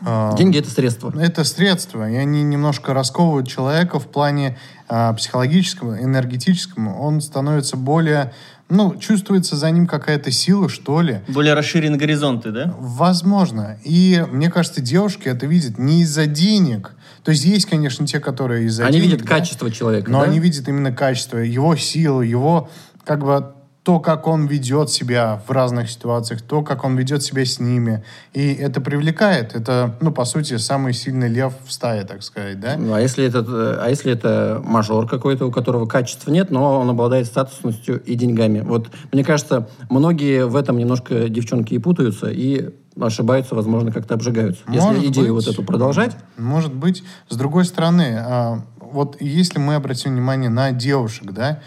а, 0.04 0.34
Деньги 0.36 0.58
это 0.58 0.70
средство. 0.70 1.12
Это 1.18 1.44
средства, 1.44 2.10
и 2.10 2.16
они 2.16 2.42
немножко 2.42 2.94
расковывают 2.94 3.48
человека 3.48 3.98
в 4.00 4.06
плане 4.08 4.58
а, 4.88 5.12
психологическом, 5.12 5.94
энергетическом. 5.96 6.88
Он 6.88 7.20
становится 7.20 7.76
более... 7.76 8.32
Ну, 8.70 8.96
чувствуется 8.96 9.56
за 9.56 9.70
ним 9.70 9.86
какая-то 9.86 10.30
сила, 10.30 10.68
что 10.68 11.00
ли. 11.00 11.20
Более 11.28 11.54
расширены 11.54 11.96
горизонты, 11.96 12.50
да? 12.50 12.74
Возможно. 12.78 13.78
И 13.82 14.22
мне 14.30 14.50
кажется, 14.50 14.82
девушки 14.82 15.26
это 15.28 15.46
видят 15.46 15.78
не 15.78 16.02
из-за 16.02 16.26
денег. 16.26 16.94
То 17.24 17.30
есть 17.30 17.44
есть, 17.44 17.64
конечно, 17.64 18.06
те, 18.06 18.20
которые 18.20 18.66
из-за 18.66 18.84
Они 18.84 18.98
денег... 18.98 19.12
видят 19.12 19.26
да, 19.26 19.36
качество 19.36 19.70
человека. 19.70 20.10
Но 20.10 20.20
да? 20.20 20.26
они 20.26 20.38
видят 20.38 20.68
именно 20.68 20.92
качество, 20.92 21.38
его 21.38 21.76
силу, 21.76 22.20
его 22.20 22.68
как 23.04 23.20
бы 23.20 23.54
то, 23.88 24.00
как 24.00 24.26
он 24.26 24.44
ведет 24.44 24.90
себя 24.90 25.40
в 25.46 25.50
разных 25.50 25.88
ситуациях, 25.88 26.42
то, 26.42 26.60
как 26.60 26.84
он 26.84 26.94
ведет 26.94 27.22
себя 27.22 27.46
с 27.46 27.58
ними. 27.58 28.04
И 28.34 28.52
это 28.52 28.82
привлекает. 28.82 29.54
Это, 29.54 29.96
ну, 30.02 30.12
по 30.12 30.26
сути, 30.26 30.58
самый 30.58 30.92
сильный 30.92 31.28
лев 31.28 31.54
в 31.66 31.72
стае, 31.72 32.04
так 32.04 32.22
сказать, 32.22 32.60
да? 32.60 32.76
Ну, 32.76 32.92
А 32.92 33.00
если, 33.00 33.24
это, 33.24 33.38
э, 33.38 33.78
а 33.80 33.88
если 33.88 34.12
это 34.12 34.60
мажор 34.62 35.08
какой-то, 35.08 35.46
у 35.46 35.50
которого 35.50 35.86
качества 35.86 36.30
нет, 36.30 36.50
но 36.50 36.80
он 36.80 36.90
обладает 36.90 37.28
статусностью 37.28 37.98
и 38.04 38.14
деньгами? 38.14 38.60
Вот, 38.60 38.90
мне 39.10 39.24
кажется, 39.24 39.70
многие 39.88 40.44
в 40.44 40.56
этом 40.56 40.76
немножко 40.76 41.30
девчонки 41.30 41.72
и 41.72 41.78
путаются, 41.78 42.28
и 42.28 42.68
ошибаются, 43.00 43.54
возможно, 43.54 43.90
как-то 43.90 44.12
обжигаются. 44.12 44.64
Если 44.68 44.80
Может 44.80 45.04
идею 45.04 45.34
быть. 45.34 45.46
вот 45.46 45.54
эту 45.54 45.62
продолжать, 45.62 46.14
Может 46.36 46.74
быть. 46.74 47.04
С 47.30 47.36
другой 47.36 47.64
стороны, 47.64 48.18
а, 48.18 48.64
вот 48.78 49.16
если 49.18 49.58
мы 49.58 49.76
обратим 49.76 50.12
внимание 50.12 50.50
на 50.50 50.72
девушек, 50.72 51.32
да, 51.32 51.60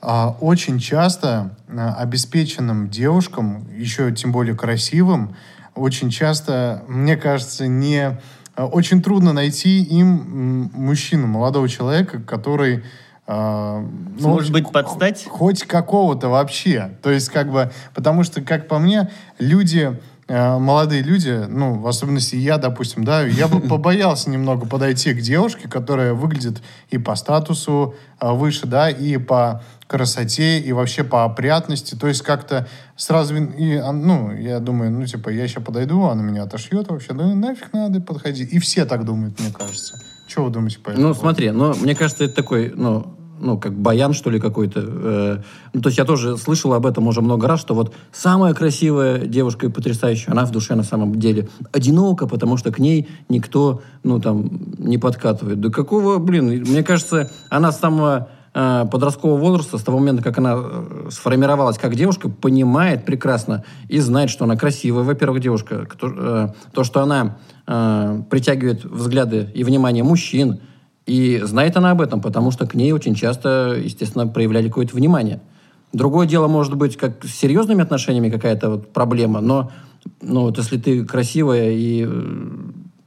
очень 0.00 0.78
часто 0.78 1.56
а, 1.68 1.94
обеспеченным 1.94 2.88
девушкам, 2.88 3.66
еще 3.74 4.12
тем 4.12 4.32
более 4.32 4.54
красивым, 4.56 5.34
очень 5.74 6.10
часто, 6.10 6.82
мне 6.88 7.16
кажется, 7.16 7.66
не 7.66 8.18
а, 8.54 8.66
очень 8.66 9.02
трудно 9.02 9.32
найти 9.32 9.82
им 9.82 10.70
мужчину, 10.72 11.26
молодого 11.26 11.68
человека, 11.68 12.20
который 12.20 12.84
а, 13.26 13.80
ну, 13.80 14.20
Сможет 14.20 14.52
быть 14.52 14.64
х- 14.64 14.70
под 14.70 14.88
стать? 14.88 15.26
хоть 15.28 15.64
какого-то 15.64 16.28
вообще. 16.28 16.96
То 17.02 17.10
есть, 17.10 17.28
как 17.28 17.50
бы, 17.52 17.70
потому 17.94 18.24
что, 18.24 18.40
как 18.40 18.68
по 18.68 18.78
мне, 18.78 19.10
люди, 19.38 20.00
молодые 20.28 21.02
люди, 21.02 21.46
ну, 21.48 21.78
в 21.78 21.86
особенности 21.86 22.36
я, 22.36 22.58
допустим, 22.58 23.04
да, 23.04 23.24
я 23.24 23.48
бы 23.48 23.60
побоялся 23.68 24.28
немного 24.30 24.66
подойти 24.66 25.14
к 25.14 25.20
девушке, 25.20 25.68
которая 25.68 26.12
выглядит 26.12 26.62
и 26.90 26.98
по 26.98 27.14
статусу 27.14 27.94
э, 28.20 28.30
выше, 28.30 28.66
да, 28.66 28.90
и 28.90 29.16
по 29.16 29.62
красоте, 29.86 30.60
и 30.60 30.72
вообще 30.72 31.02
по 31.02 31.24
опрятности. 31.24 31.94
То 31.94 32.08
есть, 32.08 32.22
как-то 32.22 32.68
сразу, 32.94 33.34
и, 33.36 33.76
а, 33.76 33.90
ну, 33.92 34.30
я 34.32 34.60
думаю, 34.60 34.90
ну, 34.90 35.06
типа, 35.06 35.30
я 35.30 35.48
сейчас 35.48 35.64
подойду, 35.64 36.04
она 36.04 36.22
меня 36.22 36.42
отошьет 36.42 36.90
вообще, 36.90 37.14
ну, 37.14 37.34
нафиг 37.34 37.72
надо 37.72 38.00
подходить. 38.00 38.52
И 38.52 38.58
все 38.58 38.84
так 38.84 39.04
думают, 39.04 39.40
мне 39.40 39.50
кажется. 39.50 39.98
Что 40.26 40.44
вы 40.44 40.50
думаете 40.50 40.78
по 40.78 40.90
этому? 40.90 41.08
Ну, 41.08 41.14
смотри, 41.14 41.50
но 41.50 41.72
мне 41.72 41.94
кажется, 41.94 42.24
это 42.24 42.34
такой, 42.34 42.70
ну, 42.76 43.17
ну, 43.40 43.58
как 43.58 43.74
баян, 43.74 44.12
что 44.12 44.30
ли, 44.30 44.40
какой-то. 44.40 44.80
Э, 44.84 45.38
ну, 45.72 45.80
то 45.80 45.88
есть 45.88 45.98
я 45.98 46.04
тоже 46.04 46.36
слышал 46.36 46.72
об 46.74 46.86
этом 46.86 47.06
уже 47.06 47.20
много 47.20 47.46
раз, 47.48 47.60
что 47.60 47.74
вот 47.74 47.94
самая 48.12 48.54
красивая 48.54 49.26
девушка 49.26 49.66
и 49.66 49.68
потрясающая, 49.68 50.32
она 50.32 50.44
в 50.44 50.50
душе 50.50 50.74
на 50.74 50.82
самом 50.82 51.14
деле 51.16 51.48
одинока, 51.72 52.26
потому 52.26 52.56
что 52.56 52.72
к 52.72 52.78
ней 52.78 53.08
никто, 53.28 53.82
ну, 54.02 54.20
там, 54.20 54.50
не 54.78 54.98
подкатывает. 54.98 55.60
Да 55.60 55.70
какого, 55.70 56.18
блин, 56.18 56.48
мне 56.48 56.82
кажется, 56.82 57.30
она 57.48 57.72
с 57.72 57.78
самого 57.78 58.28
э, 58.54 58.86
подросткового 58.90 59.38
возраста, 59.38 59.78
с 59.78 59.82
того 59.82 59.98
момента, 59.98 60.22
как 60.22 60.38
она 60.38 60.54
э, 60.56 61.08
сформировалась 61.10 61.78
как 61.78 61.94
девушка, 61.94 62.28
понимает 62.28 63.04
прекрасно 63.04 63.64
и 63.88 63.98
знает, 64.00 64.30
что 64.30 64.44
она 64.44 64.56
красивая, 64.56 65.04
во-первых, 65.04 65.40
девушка. 65.40 65.86
То, 66.72 66.84
что 66.84 67.02
она 67.02 67.38
притягивает 68.30 68.82
взгляды 68.86 69.50
и 69.54 69.62
внимание 69.62 70.02
мужчин, 70.02 70.60
и 71.08 71.40
знает 71.42 71.74
она 71.76 71.92
об 71.92 72.02
этом, 72.02 72.20
потому 72.20 72.50
что 72.50 72.66
к 72.66 72.74
ней 72.74 72.92
очень 72.92 73.14
часто, 73.14 73.74
естественно, 73.82 74.26
проявляли 74.26 74.68
какое-то 74.68 74.94
внимание. 74.94 75.40
Другое 75.94 76.26
дело, 76.26 76.48
может 76.48 76.76
быть, 76.76 76.98
как 76.98 77.24
с 77.24 77.34
серьезными 77.34 77.82
отношениями 77.82 78.28
какая-то 78.28 78.68
вот 78.68 78.92
проблема, 78.92 79.40
но 79.40 79.72
ну, 80.20 80.42
вот 80.42 80.58
если 80.58 80.76
ты 80.76 81.06
красивая 81.06 81.70
и 81.70 82.04
э, 82.06 82.36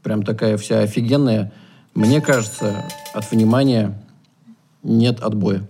прям 0.02 0.24
такая 0.24 0.58
вся 0.58 0.80
офигенная, 0.80 1.54
мне 1.93 2.22
кажется, 2.22 2.86
от 3.14 3.30
внимания 3.32 4.02
нет 4.82 5.22
отбоя. 5.22 5.68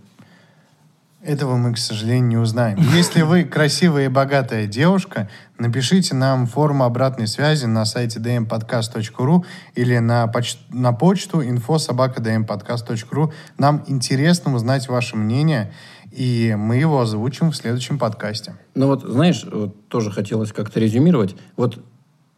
Этого 1.24 1.56
мы, 1.56 1.74
к 1.74 1.78
сожалению, 1.78 2.28
не 2.28 2.38
узнаем. 2.38 2.80
Если 2.96 3.22
вы 3.22 3.44
красивая 3.44 4.06
и 4.06 4.08
богатая 4.08 4.66
девушка, 4.66 5.30
напишите 5.60 6.16
нам 6.16 6.48
форму 6.48 6.84
обратной 6.84 7.28
связи 7.28 7.66
на 7.66 7.86
сайте 7.86 8.20
dmpodcast.ru 8.20 9.46
или 9.76 10.00
на, 10.00 10.26
поч- 10.26 10.58
на 10.70 10.94
почту 10.94 11.44
info.sobaka.dmpodcast.ru. 11.44 13.32
Нам 13.60 13.84
интересно 13.86 14.56
узнать 14.56 14.88
ваше 14.90 15.16
мнение, 15.16 15.72
и 16.12 16.56
мы 16.58 16.78
его 16.78 17.00
озвучим 17.00 17.52
в 17.52 17.56
следующем 17.56 18.00
подкасте. 18.00 18.56
Ну 18.74 18.88
вот, 18.88 19.04
знаешь, 19.04 19.46
вот 19.50 19.88
тоже 19.90 20.10
хотелось 20.10 20.52
как-то 20.52 20.80
резюмировать. 20.80 21.36
Вот, 21.56 21.84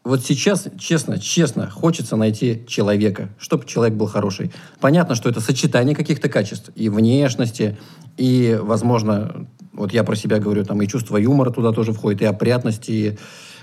вот 0.03 0.23
сейчас, 0.23 0.67
честно, 0.77 1.17
честно, 1.17 1.69
хочется 1.69 2.17
найти 2.17 2.65
человека, 2.67 3.29
чтобы 3.37 3.65
человек 3.65 3.95
был 3.97 4.07
хороший. 4.07 4.51
Понятно, 4.81 5.15
что 5.15 5.29
это 5.29 5.39
сочетание 5.39 5.95
каких-то 5.95 6.27
качеств 6.27 6.71
и 6.75 6.89
внешности, 6.89 7.77
и, 8.17 8.59
возможно, 8.61 9.47
вот 9.71 9.93
я 9.93 10.03
про 10.03 10.15
себя 10.15 10.39
говорю, 10.39 10.65
там 10.65 10.81
и 10.81 10.87
чувство 10.87 11.15
юмора 11.15 11.51
туда 11.51 11.71
тоже 11.71 11.93
входит, 11.93 12.21
и 12.21 12.25
опрятность, 12.25 12.89
и 12.89 13.17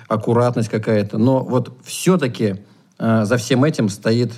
аккуратность 0.09 0.71
какая-то. 0.71 1.19
Но 1.19 1.45
вот 1.45 1.79
все-таки 1.85 2.65
э, 2.99 3.25
за 3.25 3.37
всем 3.37 3.63
этим 3.63 3.91
стоит 3.91 4.33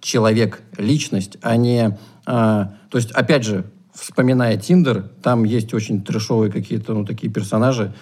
человек, 0.00 0.60
личность, 0.76 1.38
а 1.40 1.56
не... 1.56 1.98
а, 2.26 2.74
то 2.90 2.98
есть, 2.98 3.10
опять 3.12 3.44
же, 3.44 3.64
вспоминая 3.94 4.56
Тиндер, 4.56 5.08
там 5.22 5.44
есть 5.44 5.72
очень 5.72 6.02
трешовые 6.02 6.52
какие-то, 6.52 6.94
ну, 6.94 7.04
такие 7.04 7.32
персонажи, 7.32 7.94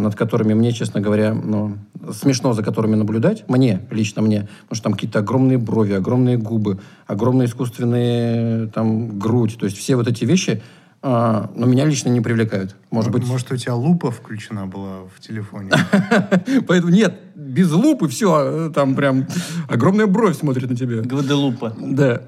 над 0.00 0.14
которыми 0.14 0.54
мне, 0.54 0.72
честно 0.72 1.00
говоря, 1.00 1.34
ну, 1.34 1.78
смешно 2.12 2.52
за 2.52 2.62
которыми 2.62 2.96
наблюдать, 2.96 3.48
мне, 3.48 3.80
лично 3.90 4.22
мне, 4.22 4.48
потому 4.62 4.76
что 4.76 4.82
там 4.84 4.92
какие-то 4.94 5.20
огромные 5.20 5.58
брови, 5.58 5.92
огромные 5.92 6.36
губы, 6.36 6.78
огромные 7.06 7.46
искусственные, 7.46 8.68
там, 8.68 9.18
грудь, 9.18 9.56
то 9.58 9.66
есть 9.66 9.78
все 9.78 9.96
вот 9.96 10.08
эти 10.08 10.24
вещи, 10.24 10.62
а, 11.02 11.50
ну, 11.54 11.66
меня 11.66 11.84
лично 11.84 12.08
не 12.08 12.20
привлекают. 12.20 12.74
Может 12.90 13.12
быть, 13.12 13.26
Может, 13.26 13.52
у 13.52 13.56
тебя 13.56 13.74
лупа 13.74 14.10
включена 14.10 14.66
была 14.66 15.02
в 15.14 15.20
телефоне? 15.20 15.70
поэтому 16.66 16.92
нет, 16.92 17.14
без 17.34 17.70
лупы 17.70 18.08
все, 18.08 18.70
там 18.74 18.94
прям 18.94 19.26
огромная 19.68 20.06
бровь 20.06 20.36
смотрит 20.36 20.68
на 20.68 20.76
тебя. 20.76 21.02
Гваделупа. 21.02 21.74
Да. 21.78 22.22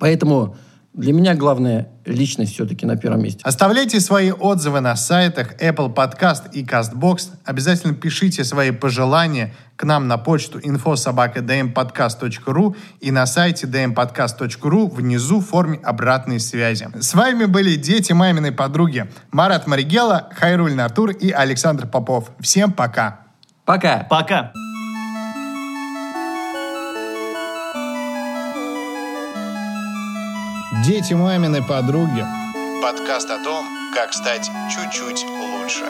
Поэтому 0.00 0.56
для 0.96 1.12
меня 1.12 1.34
главное 1.34 1.88
личность 2.06 2.54
все-таки 2.54 2.86
на 2.86 2.96
первом 2.96 3.22
месте. 3.22 3.42
Оставляйте 3.44 4.00
свои 4.00 4.32
отзывы 4.32 4.80
на 4.80 4.96
сайтах 4.96 5.60
Apple 5.60 5.94
Podcast 5.94 6.50
и 6.52 6.64
CastBox. 6.64 7.32
Обязательно 7.44 7.92
пишите 7.94 8.44
свои 8.44 8.70
пожелания 8.70 9.54
к 9.76 9.84
нам 9.84 10.08
на 10.08 10.16
почту 10.16 10.58
info.dmpodcast.ru 10.58 12.76
и 13.00 13.10
на 13.10 13.26
сайте 13.26 13.66
dmpodcast.ru 13.66 14.90
внизу 14.90 15.40
в 15.40 15.46
форме 15.46 15.78
обратной 15.82 16.40
связи. 16.40 16.88
С 16.98 17.12
вами 17.12 17.44
были 17.44 17.76
дети 17.76 18.14
маминой 18.14 18.52
подруги 18.52 19.06
Марат 19.30 19.66
Маригела, 19.66 20.30
Хайруль 20.34 20.72
Натур 20.74 21.10
и 21.10 21.30
Александр 21.30 21.86
Попов. 21.86 22.30
Всем 22.40 22.72
пока! 22.72 23.20
Пока! 23.66 24.06
Пока. 24.08 24.52
Дети 30.86 31.14
маминой 31.14 31.64
подруги. 31.64 32.24
Подкаст 32.80 33.28
о 33.28 33.42
том, 33.42 33.66
как 33.92 34.12
стать 34.12 34.48
чуть-чуть 34.70 35.24
лучше. 35.24 35.84